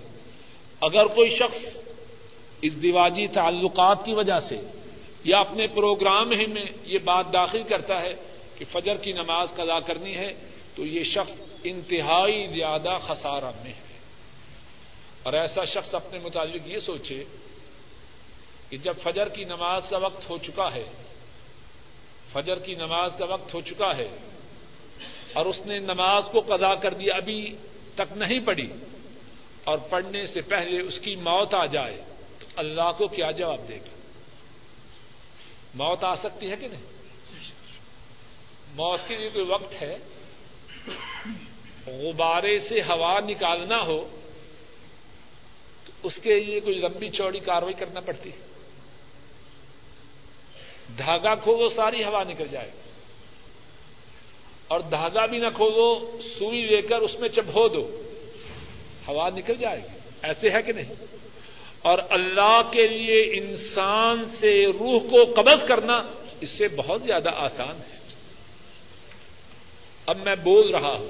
اگر 0.82 1.06
کوئی 1.06 1.30
شخص 1.30 1.78
اس 2.62 2.82
دیواجی 2.82 3.28
تعلقات 3.28 4.06
کی 4.06 4.14
وجہ 4.14 4.40
سے 4.40 4.56
یا 5.24 5.40
اپنے 5.40 5.68
پروگرام 5.68 6.32
ہی 6.32 6.46
میں 6.46 6.66
یہ 6.84 7.00
بات 7.04 7.32
داخل 7.34 7.64
کرتا 7.64 8.02
ہے 8.02 8.14
کہ 8.58 8.66
فجر 8.72 8.98
کی 8.98 9.12
نماز 9.12 9.54
قضا 9.56 9.80
کرنی 9.80 10.16
ہے، 10.16 10.32
تو 10.76 10.86
یہ 10.86 11.04
شخص 11.04 11.40
انتہائی 11.64 12.46
زیادہ 12.48 12.98
خسارہ 13.08 13.52
میں 13.64 13.74
ہے۔ 13.74 13.98
اور 15.24 15.34
ایسا 15.34 15.64
شخص 15.66 15.96
اپنے 15.96 16.20
متعلق 16.20 16.68
یہ 16.68 16.80
سوچے 16.80 17.24
کہ 18.70 18.78
جب 18.78 18.94
فجر 19.04 19.30
کی 19.30 19.44
نماز 19.44 19.90
کا 19.90 19.98
وقت 19.98 20.30
ہو 20.30 20.38
چکا 20.38 20.74
ہے، 20.74 20.84
فجر 22.34 22.60
کی 22.60 22.76
نماز 22.76 23.16
کا 23.18 23.26
وقت 23.26 23.54
ہو 23.54 23.62
چکا 23.62 23.96
ہے، 23.98 24.08
اور 25.34 25.46
اس 25.46 25.60
نے 25.66 25.80
نماز 25.80 26.28
کو 26.32 26.40
قضا 26.48 26.74
کر 26.76 26.94
دیا 26.94 27.16
ابھی 27.16 27.42
تک 27.96 28.18
نہیں 28.18 28.40
پڑھی، 28.40 28.68
اور 29.64 29.78
پڑھنے 29.90 30.26
سے 30.26 30.42
پہلے 30.42 30.82
اس 30.82 31.00
کی 31.00 31.16
موت 31.22 31.54
آ 31.54 31.66
جائے، 31.66 32.02
تو 32.40 32.46
اللہ 32.56 32.92
کو 32.98 33.08
کیا 33.08 33.32
جواب 33.32 33.68
دے 33.70 33.76
گا؟ 33.76 33.98
موت 35.74 36.04
آ 36.04 36.16
سکتی 36.16 36.52
ہے 36.52 36.56
کہ 36.56 36.68
نہیں؟ 36.68 36.82
موت 38.76 39.00
کے 39.08 39.16
لیے 39.16 39.30
کوئی 39.30 39.46
وقت 39.46 39.82
ہے؟ 39.82 39.98
غبارے 41.88 42.60
سے 42.60 42.82
ہوا 42.82 43.20
نکالنا 43.20 43.82
ہو، 43.82 44.20
تو 45.86 45.92
اس 46.04 46.20
کے 46.20 46.40
لیے 46.40 46.60
کوئی 46.60 46.76
لمبی 46.76 47.10
چوڑی 47.10 47.40
کاروائی 47.40 47.74
کرنا 47.74 48.00
پڑتی 48.00 48.30
ہے۔ 48.30 48.38
دھاگا 50.98 51.36
کھولو 51.36 51.70
ساری 51.70 52.04
ہوا 52.04 52.24
نکل 52.24 52.48
جائے۔ 52.52 52.72
گی 52.72 52.90
اور 54.68 54.80
دھاگا 54.80 55.26
بھی 55.26 55.38
نہ 55.38 55.48
کھولو 55.56 56.18
سوئی 56.40 56.62
لے 56.62 56.82
کر 56.82 56.96
اس 56.96 57.20
میں 57.20 57.30
چبھو 57.30 57.68
دو، 57.68 58.04
ہوا 59.08 59.30
نکل 59.30 59.56
جائے 59.56 59.80
گی۔ 59.84 59.98
ایسے 60.22 60.50
ہے 60.50 60.62
کہ 60.62 60.72
نہیں؟ 60.72 61.19
اور 61.82 61.98
اللہ 62.10 62.62
کے 62.72 62.88
لیے 62.88 63.22
انسان 63.38 64.26
سے 64.26 64.66
روح 64.68 65.00
کو 65.10 65.34
قبض 65.34 65.64
کرنا 65.64 66.00
اس 66.42 66.50
سے 66.50 66.68
بہت 66.68 67.04
زیادہ 67.04 67.30
آسان 67.36 67.76
ہے۔ 67.76 68.00
اب 70.06 70.18
میں 70.18 70.36
بول 70.36 70.70
رہا 70.70 70.94
ہوں، 70.94 71.10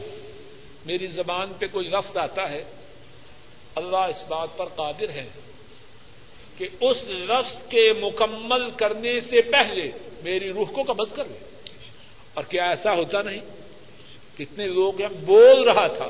میری 0.86 1.07
زبان 1.07 1.53
پہ 1.59 1.65
کوئی 1.72 1.88
لفظ 1.88 2.17
آتا 2.17 2.49
ہے، 2.49 2.63
اللہ 3.76 3.97
اس 3.97 4.24
بات 4.28 4.57
پر 4.57 4.65
قادر 4.65 5.09
ہے 5.09 5.30
کہ 6.57 6.67
اس 6.82 7.09
لفظ 7.09 7.63
کے 7.70 7.93
مکمل 8.01 8.72
کرنے 8.72 9.20
سے 9.20 9.41
پہلے 9.41 9.86
میری 10.24 10.53
روح 10.53 10.72
کو 10.72 10.84
قبض 10.84 11.15
کر 11.15 11.26
لے۔ 11.26 11.39
اور 12.34 12.43
کیا 12.43 12.63
ایسا 12.63 12.91
ہوتا 12.91 13.22
نہیں؟ 13.22 13.41
کتنے 14.38 14.67
لوگ 14.67 15.01
ہیں، 15.01 15.26
بول 15.26 15.63
رہا 15.63 15.88
تھا، 15.88 16.05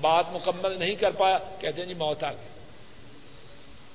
بات 0.00 0.24
مکمل 0.32 0.78
نہیں 0.78 0.94
کر 0.94 1.10
پایا، 1.10 1.38
کہتے 1.60 1.80
ہیں 1.80 1.88
جی 1.88 1.94
موت 1.94 2.24
آ 2.24 2.32
گئی۔ 2.32 2.51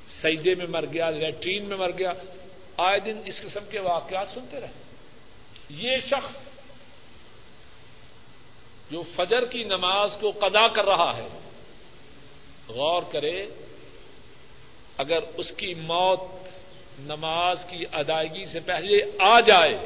سیدے 0.10 0.56
میں 0.56 0.66
مر 0.66 0.86
گیا، 0.94 1.10
لیٹرین 1.10 1.66
میں 1.66 1.78
مر 1.78 1.92
گیا۔ 1.98 2.14
آئے 2.78 3.00
دن 3.00 3.22
اس 3.26 3.42
قسم 3.42 3.60
کے 3.72 3.80
واقعات 3.80 4.28
سنتے 4.30 4.60
رہے۔ 4.60 4.72
یہ 5.70 5.98
شخص 6.08 6.38
جو 8.92 9.04
فجر 9.16 9.46
کی 9.46 9.64
نماز 9.64 10.18
کو 10.20 10.32
قدا 10.32 10.68
کر 10.68 10.86
رہا 10.86 11.18
ہے، 11.18 11.28
غور 12.68 13.02
کرے، 13.12 13.46
اگر 14.98 15.18
اس 15.38 15.52
کی 15.52 15.74
موت 15.74 16.20
نماز 17.00 17.66
کی 17.66 17.84
ادائیگی 17.92 18.46
سے 18.46 18.60
پہلے 18.60 18.98
آ 19.20 19.40
جائے، 19.40 19.78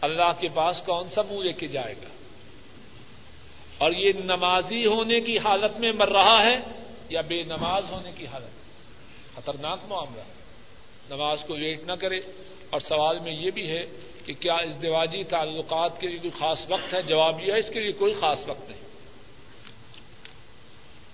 اللہ 0.00 0.32
کے 0.40 0.48
پاس 0.48 0.82
کون 0.82 1.08
سا 1.08 1.22
منہ 1.22 1.40
لے 1.40 1.52
کے 1.52 1.66
جائے 1.66 1.94
گا؟ 2.02 2.08
اور 3.78 3.90
یہ 3.90 4.12
نمازی 4.24 4.86
ہونے 4.86 5.20
کی 5.20 5.38
حالت 5.38 5.80
میں 5.80 5.92
مر 5.92 6.08
رہا 6.08 6.42
ہے 6.42 6.75
یا 7.08 7.20
بے 7.20 7.42
نماز 7.42 7.84
ہونے 7.90 8.12
کی 8.16 8.26
حالت. 8.26 8.66
خطرناک 9.36 9.78
معاملہ. 9.88 10.22
نماز 11.10 11.44
کو 11.44 11.54
ویٹ 11.54 11.84
نہ 11.84 11.92
کرے. 11.92 12.20
اور 12.70 12.80
سوال 12.80 13.18
میں 13.18 13.32
یہ 13.32 13.50
بھی 13.50 13.70
ہے 13.70 13.86
کہ 14.24 14.34
کیا 14.34 14.54
اس 14.54 14.82
دیواجی 14.82 15.24
تعلقات 15.24 16.00
کے 16.00 16.08
لیے 16.08 16.18
کوئی 16.18 16.30
خاص 16.38 16.70
وقت 16.70 16.94
ہے؟ 16.94 17.02
جواب 17.02 17.40
یہ 17.40 17.52
ہے 17.52 17.58
اس 17.58 17.70
کے 17.70 17.80
لیے 17.80 17.92
کوئی 17.92 18.14
خاص 18.14 18.48
وقت 18.48 18.70
نہیں. 18.70 18.80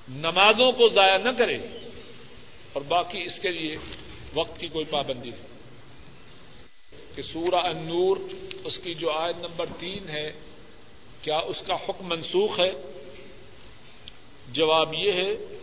نمازوں 0.08 0.72
کو 0.72 0.88
ضائع 0.88 1.18
نہ 1.18 1.30
کرے. 1.38 1.58
اور 2.72 2.82
باقی 2.82 3.22
اس 3.22 3.38
کے 3.38 3.50
لیے 3.50 3.76
وقت 4.34 4.60
کی 4.60 4.66
کوئی 4.66 4.84
پابندی 4.84 5.30
نہیں. 5.30 5.52
کہ 7.16 7.22
سورہ 7.22 7.54
النور، 7.54 8.16
اس 8.64 8.78
کی 8.78 8.94
جو 8.94 9.10
آیت 9.10 9.36
نمبر 9.38 9.66
تین 9.78 10.08
ہے، 10.08 10.32
کیا 11.22 11.38
اس 11.38 11.62
کا 11.66 11.74
حکم 11.74 12.08
منسوخ 12.08 12.60
ہے؟ 12.60 12.70
جواب 14.48 14.94
یہ 14.94 15.12
ہے 15.12 15.58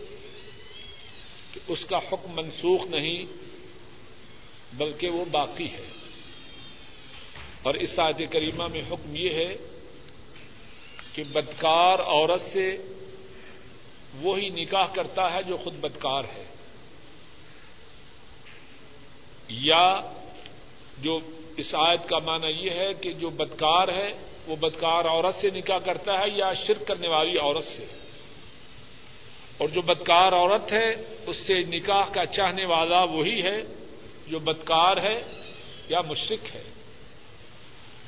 کہ 1.53 1.59
اس 1.67 1.85
کا 1.85 1.97
حکم 1.97 2.35
منسوخ 2.35 2.85
نہیں 2.85 3.25
بلکہ 4.73 5.09
وہ 5.09 5.25
باقی 5.25 5.65
ہے۔ 5.65 5.87
اور 7.63 7.73
اس 7.73 7.99
آیت 7.99 8.31
کریمہ 8.31 8.67
میں 8.67 8.81
حکم 8.91 9.15
یہ 9.15 9.29
ہے 9.29 9.55
کہ 11.13 11.23
بدکار 11.23 11.99
عورت 11.99 12.41
سے 12.41 12.77
وہی 14.21 14.49
نکاح 14.49 14.87
کرتا 14.93 15.33
ہے 15.33 15.43
جو 15.43 15.57
خود 15.57 15.73
بدکار 15.73 16.23
ہے۔ 16.23 16.45
یا 19.49 20.01
جو 20.97 21.19
اس 21.57 21.75
آیت 21.87 22.09
کا 22.09 22.19
معنی 22.19 22.47
یہ 22.47 22.69
ہے 22.69 22.93
کہ 22.93 23.11
جو 23.13 23.29
بدکار 23.29 23.87
ہے 23.87 24.11
وہ 24.47 24.55
بدکار 24.55 25.05
عورت 25.05 25.35
سے 25.35 25.49
نکاح 25.49 25.77
کرتا 25.77 26.13
ہے 26.13 26.29
یا 26.35 26.53
شرک 26.53 26.87
کرنے 26.87 27.07
والی 27.07 27.37
عورت 27.37 27.63
سے۔ 27.63 27.85
اور 29.59 29.69
جو 29.69 29.81
بدکار 29.81 30.33
عورت 30.33 30.73
ہے، 30.73 30.89
اس 31.25 31.37
سے 31.37 31.53
نکاح 31.53 32.13
کا 32.13 32.25
چاہنے 32.25 32.65
والا 32.65 33.03
وہی 33.03 33.41
ہے 33.41 33.63
جو 34.27 34.39
بدکار 34.39 34.97
ہے 34.97 35.21
یا 35.89 36.01
مشرق 36.01 36.55
ہے۔ 36.55 36.63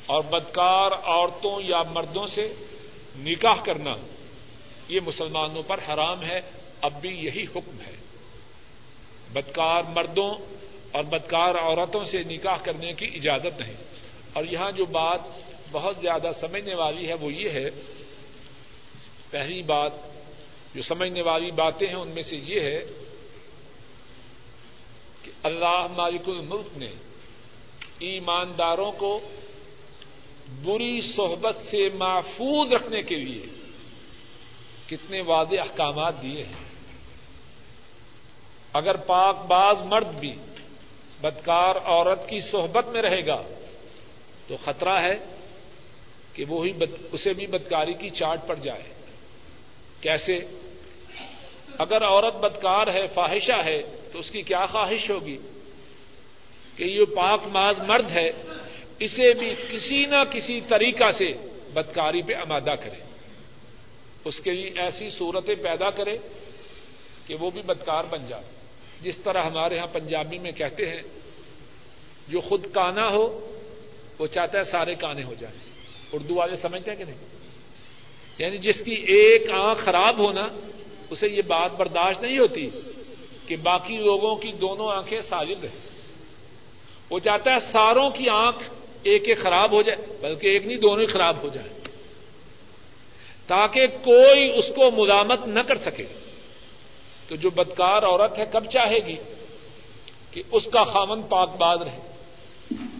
اور 0.06 0.24
بدکار 0.24 0.92
عورتوں 0.92 1.62
یا 1.62 1.82
مردوں 1.82 2.28
سے 2.28 2.54
نکاح 3.20 3.64
کرنا، 3.64 3.92
یہ 4.88 5.00
مسلمانوں 5.06 5.64
پر 5.64 5.78
حرام 5.78 6.24
ہے، 6.24 6.42
اب 6.82 7.02
بھی 7.02 7.10
یہی 7.10 7.44
حکم 7.44 7.82
ہے۔ 7.88 7.96
بدکار 9.34 9.84
مردوں 9.84 10.36
اور 10.92 11.04
بدکار 11.04 11.56
عورتوں 11.56 12.04
سے 12.04 12.20
نکاح 12.24 12.56
کرنے 12.64 12.94
کی 12.94 13.06
اجازت 13.06 13.60
نہیں۔ 13.60 13.74
اور 14.34 14.44
یہاں 14.52 14.72
جو 14.72 14.86
بات 14.86 15.20
بہت 15.72 15.96
زیادہ 16.02 16.32
سمجھنے 16.34 16.76
والی 16.76 17.08
ہے 17.08 17.14
وہ 17.14 17.34
یہ 17.34 17.50
ہے، 17.50 17.70
پہلی 19.32 19.62
بات 19.62 20.11
جو 20.76 20.82
سمجھنے 20.82 21.22
والی 21.22 21.52
باتیں 21.52 21.88
ہیں 21.88 21.96
ان 21.96 22.08
میں 22.08 22.22
سے 22.22 22.38
یہ 22.38 22.62
ہے 22.62 22.80
کہ 25.24 25.32
اللہ 25.44 25.88
مالک 25.98 26.22
الملک 26.28 26.78
نے 26.78 26.92
ایمانداروں 28.00 28.92
کو 28.92 29.20
بری 30.64 31.02
صحبت 31.02 31.56
سے 31.58 31.90
محفوظ 31.94 32.74
رکھنے 32.74 33.02
کے 33.02 33.16
لیے 33.16 33.46
کتنے 34.86 35.22
واضح 35.22 35.56
احکامات 35.60 36.22
دیے 36.22 36.44
ہیں۔ 36.44 36.72
اگر 38.74 38.98
پاک 38.98 39.36
باز 39.36 39.82
مرد 39.82 40.08
بھی 40.08 40.34
بدکار 41.22 41.76
عورت 41.76 42.30
کی 42.30 42.40
صحبت 42.40 42.88
میں 42.88 43.02
رہے 43.02 43.28
گا 43.28 43.42
تو 44.48 44.56
خطرہ 44.58 45.02
ہے 45.02 45.36
کہ 46.34 46.46
وہی 46.48 46.72
اسے 47.12 47.34
بھی 47.34 47.48
بدکاری 47.48 47.94
کی 47.94 48.10
چاٹ 48.10 48.48
پڑ 48.48 48.56
جائے۔ 48.56 49.01
کیسے؟ 50.02 50.36
اگر 51.78 52.04
عورت 52.04 52.36
بدکار 52.36 52.88
ہے، 52.88 53.08
فاحشہ 53.08 53.66
ہے، 53.66 53.82
تو 54.12 54.20
اس 54.20 54.32
کی 54.32 54.42
کیا 54.42 54.66
خواہش 54.66 55.10
ہوگی؟ 55.10 55.38
کہ 56.76 56.84
یہ 56.84 57.06
پاک 57.06 57.42
ماز 57.48 57.82
مرد 57.82 58.12
ہے، 58.12 58.30
اسے 59.00 59.34
بھی 59.34 59.54
کسی 59.72 60.06
نہ 60.06 60.24
کسی 60.32 60.62
طریقہ 60.62 61.10
سے 61.10 61.32
بدکاری 61.74 62.22
پہ 62.22 62.34
آمادہ 62.34 62.72
کرے۔ 62.84 63.04
اس 64.26 64.40
کے 64.40 64.52
لیے 64.52 64.72
ایسی 64.76 65.10
صورتیں 65.10 65.56
پیدا 65.56 65.90
کرے 65.90 66.18
کہ 67.28 67.36
وہ 67.36 67.52
بھی 67.52 67.62
بدکار 67.62 68.04
بن 68.04 68.26
جائے۔ 68.28 68.44
جس 69.02 69.18
طرح 69.18 69.44
ہمارے 69.44 69.76
یہاں 69.76 69.88
پنجابی 69.88 70.38
میں 70.38 70.52
کہتے 70.52 70.90
ہیں، 70.90 71.02
جو 72.28 72.40
خود 72.42 72.66
کانا 72.74 73.08
ہو، 73.08 73.58
وہ 74.20 74.28
چاہتا 74.28 74.58
ہے 74.58 74.64
سارے 74.64 74.96
کانے 74.96 75.24
ہو 75.24 75.34
جائیں۔ 75.40 75.58
اردو 76.14 76.36
والے 76.36 76.56
سمجھتے 76.56 76.92
ہیں 76.92 76.98
کہ 76.98 77.04
نہیں؟ 77.04 77.41
یعنی 78.38 78.58
جس 78.58 78.82
کی 78.82 78.94
ایک 78.94 79.52
آنکھ 79.52 79.82
خراب 79.82 80.20
ہونا، 80.20 80.48
اسے 81.10 81.28
یہ 81.28 81.42
بات 81.48 81.72
برداشت 81.78 82.24
نہیں 82.24 82.40
ہوتی 82.40 82.70
کہ 83.48 83.56
باقی 83.56 83.98
لوگوں 83.98 84.36
کی 84.36 84.52
دونوں 84.52 84.92
آنکھیں 84.92 85.20
سالب 85.20 85.58
رہیں 85.64 85.90
وہ 87.10 87.20
چاہتا 87.20 87.52
ہے 87.52 87.60
ساروں 87.60 88.10
کی 88.10 88.30
آنکھ 88.30 88.64
ایک 89.04 89.28
ایک 89.28 89.40
خراب 89.40 89.74
ہو 89.74 89.82
جائے، 89.82 90.18
بلکہ 90.22 90.48
ایک 90.48 90.66
نہیں، 90.66 90.78
دونوں 90.78 91.00
ہی 91.00 91.06
خراب 91.06 91.44
ہو 91.44 91.48
جائے 91.48 91.70
تاکہ 93.48 93.88
کوئی 93.88 94.58
اس 94.58 94.68
کو 94.68 94.92
ملامت 94.92 95.48
نہ 95.48 95.60
کر 95.60 95.76
سکے۔ 95.76 96.06
تو 97.28 97.36
جو 97.36 97.50
بدکار 97.50 98.04
عورت 98.04 98.40
ہے، 98.40 98.44
کب 98.52 98.66
چاہے 98.66 99.08
گی 99.08 99.16
کہ 100.32 100.44
اس 100.52 100.66
کا 100.66 100.84
خامن 100.84 101.22
پاک 101.22 101.58
باد 101.58 101.78
رہے؟ 101.78 102.00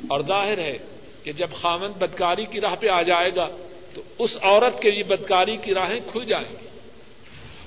اور 0.10 0.20
ظاہر 0.20 0.58
ہے 0.58 0.78
کہ 1.24 1.32
جب 1.32 1.48
خامن 1.62 1.92
بدکاری 1.92 2.46
کی 2.46 2.60
راہ 2.62 2.76
پہ 2.80 2.88
آ 2.88 3.02
جائے 3.02 3.30
گا 3.36 3.48
تو 3.94 4.02
اس 4.20 4.38
عورت 4.42 4.82
کے 4.82 4.92
لیے 4.92 5.04
بدکاری 5.04 5.58
کی 5.58 5.74
راہیں 5.74 6.00
کھل 6.08 6.26
جائیں 6.26 6.52
گی۔ 6.52 6.68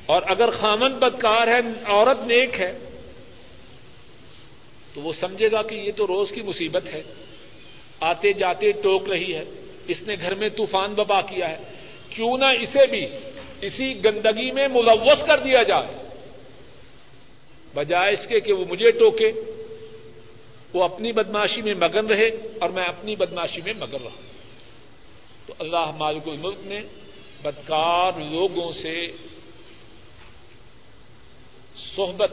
اور 0.07 0.23
اگر 0.27 0.51
خامن 0.51 0.93
بدکار 0.93 1.47
ہے، 1.47 1.59
عورت 1.85 2.21
نیک 2.21 2.61
ہے، 2.61 2.79
تو 4.95 5.01
وہ 5.01 5.13
سمجھے 5.13 5.51
گا 5.53 5.63
کہ 5.63 5.75
یہ 5.75 5.93
تو 5.97 6.07
روز 6.07 6.31
کی 6.31 6.43
مصیبت 6.43 6.87
ہے۔ 6.87 7.03
آتے 8.01 8.33
جاتے 8.33 8.73
ٹوک 8.73 9.09
رہی 9.09 9.35
ہے۔ 9.35 9.45
اس 9.87 10.03
نے 10.03 10.15
گھر 10.15 10.35
میں 10.35 10.49
طوفان 10.49 10.95
بپا 10.95 11.21
کیا 11.21 11.51
ہے۔ 11.51 11.57
کیوں 12.11 12.39
نہ 12.39 12.45
اسے 12.45 12.87
بھی 12.91 13.07
اسی 13.61 14.05
گندگی 14.05 14.51
میں 14.51 14.69
ملوث 14.69 15.25
کر 15.25 15.39
دیا 15.39 15.63
جائے۔ 15.63 16.09
بجائے 17.75 18.13
اس 18.13 18.27
کے 18.27 18.41
کہ 18.41 18.53
وہ 18.53 18.65
مجھے 18.69 18.91
ٹوکے، 18.91 19.31
وہ 20.73 20.85
اپنی 20.85 21.13
بدماشی 21.13 21.63
میں 21.63 21.75
مگن 21.75 22.07
رہے 22.07 22.27
اور 22.61 22.71
میں 22.71 22.85
اپنی 22.85 23.17
بدماشی 23.17 23.61
میں 23.65 23.73
مگن 23.79 24.05
رہا۔ 24.05 24.34
تو 25.47 25.55
اللہ 25.59 25.91
مالک 25.99 26.23
الملک 26.27 26.59
نے 26.61 26.81
بدکار 27.43 28.13
لوگوں 28.21 28.73
سے 28.73 29.07
صحبت، 31.77 32.33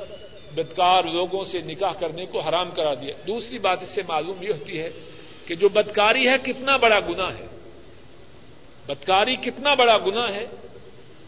بدکار 0.55 1.03
لوگوں 1.03 1.43
سے 1.43 1.59
نکاح 1.59 1.91
کرنے 1.99 2.25
کو 2.25 2.39
حرام 2.39 2.71
کرا 2.71 2.93
دیا۔ 2.93 3.13
دوسری 3.27 3.57
بات 3.59 3.81
اس 3.81 3.89
سے 3.89 4.01
معلوم 4.07 4.43
یہ 4.43 4.49
ہوتی 4.49 4.79
ہے 4.79 4.89
کہ 5.45 5.55
جو 5.55 5.69
بدکاری 5.69 6.29
ہے 6.29 6.37
کتنا 6.37 6.77
بڑا 6.77 6.99
گنا 6.99 7.37
ہے۔ 7.37 7.47
بدکاری 8.85 9.35
کتنا 9.35 9.73
بڑا 9.73 9.97
گنا 9.97 10.35
ہے 10.35 10.45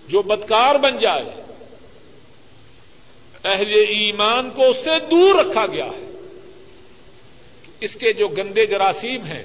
جو 0.07 0.21
بدکار 0.21 0.75
بن 0.75 0.97
جائے۔ 0.97 1.43
اہل 3.45 3.71
ایمان 3.75 4.49
کو 4.49 4.67
اس 4.67 4.77
سے 4.77 4.99
دور 5.11 5.35
رکھا 5.35 5.65
گیا 5.65 5.85
ہے۔ 5.85 6.09
اس 7.79 7.95
کے 7.95 8.13
جو 8.13 8.27
گندے 8.27 8.65
جراثیم 8.65 9.25
ہیں 9.25 9.43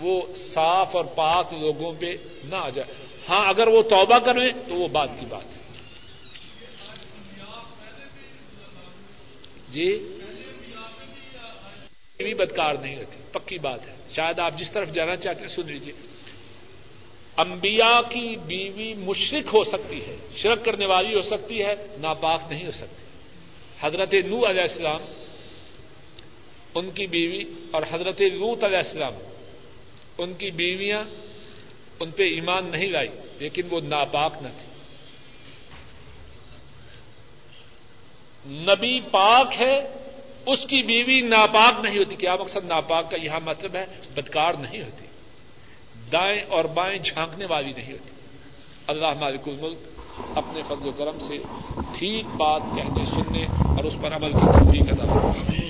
وہ 0.00 0.22
صاف 0.36 0.96
اور 0.96 1.04
پاک 1.04 1.52
لوگوں 1.52 1.92
پہ 2.00 2.06
نہ 2.44 2.56
آ 2.56 2.68
جائے۔ 2.68 2.94
ہاں 3.28 3.48
اگر 3.48 3.66
وہ 3.66 3.82
توبہ 3.82 4.18
کریں 4.18 4.68
تو 4.68 4.74
وہ 4.74 4.88
بات 4.88 5.08
کی 5.20 5.26
بات 5.26 5.44
ہے۔ 5.44 5.60
جی؟ 9.68 10.16
بھی 12.18 12.34
بدکار 12.34 12.74
نہیں 12.74 12.96
ہوتی 12.96 13.16
پکی 13.32 13.58
بات 13.58 13.88
ہے۔ 13.88 13.94
شاید 14.16 14.38
آپ 14.38 14.58
جس 14.58 14.70
طرف 14.70 14.92
جانا 14.92 15.16
چاہتے 15.16 15.40
ہیں، 15.40 15.48
سن 15.48 15.62
لیجیے 15.66 15.92
انبیاء 17.36 18.00
کی 18.00 18.36
بیوی 18.36 18.94
مشرق 18.94 19.54
ہو 19.54 19.62
سکتی 19.62 20.06
ہے، 20.06 20.16
شرک 20.36 20.64
کرنے 20.64 20.86
والی 20.86 21.14
ہو 21.14 21.20
سکتی 21.20 21.62
ہے، 21.62 21.74
ناپاک 22.00 22.42
نہیں 22.50 22.66
ہو 22.66 22.70
سکتی۔ 22.70 23.04
حضرت 23.80 24.14
نو 24.14 24.50
علیہ 24.50 24.60
السلام، 24.60 25.00
ان 26.74 26.90
کی 26.90 27.06
بیوی 27.06 27.42
اور 27.70 27.82
حضرت 27.90 28.20
لوت 28.20 28.64
علیہ 28.64 28.76
السلام 28.76 29.12
ان 30.22 30.32
کی 30.32 30.50
بیویاں 30.50 31.04
ان 32.00 32.10
پہ 32.10 32.22
ایمان 32.22 32.70
نہیں 32.70 32.88
لائی، 32.88 33.08
لیکن 33.38 33.62
وہ 33.70 33.80
ناپاک 33.80 34.42
نہ 34.42 34.48
تھی۔ 34.48 34.70
نبی 38.46 39.00
پاک 39.00 39.52
ہے، 39.60 39.78
اس 40.46 40.60
کی 40.62 40.82
بیوی 40.82 41.20
ناپاک 41.20 41.84
نہیں 41.84 41.98
ہوتی، 41.98 42.16
کیا 42.16 42.34
مقصد 42.40 42.64
ناپاک 42.64 43.10
کا؟ 43.10 43.16
یہاں 43.22 43.40
مطلب 43.44 43.76
ہے 43.76 43.86
بدکار 44.14 44.52
نہیں 44.54 44.82
ہوتی۔ 44.82 45.06
دائیں 46.12 46.40
اور 46.48 46.64
بائیں 46.64 46.98
جھانکنے 46.98 47.44
والی 47.50 47.72
نہیں 47.76 47.92
ہوتی۔ 47.92 48.10
اللہ 48.86 49.06
مالک 49.20 49.40
الملک 49.46 49.78
اپنے 50.36 50.62
فضل 50.62 50.88
و 50.88 50.90
کرم 50.90 51.18
سے 51.20 51.38
ٹھیک 51.98 52.26
بات 52.26 52.62
کہنے 52.76 53.04
سننے 53.04 53.44
اور 53.44 53.84
اس 53.84 53.94
پر 54.02 54.14
عمل 54.14 54.32
کی 54.32 54.38
توفیق 54.38 54.82
ادا 54.88 55.32
کرتے 55.32 55.66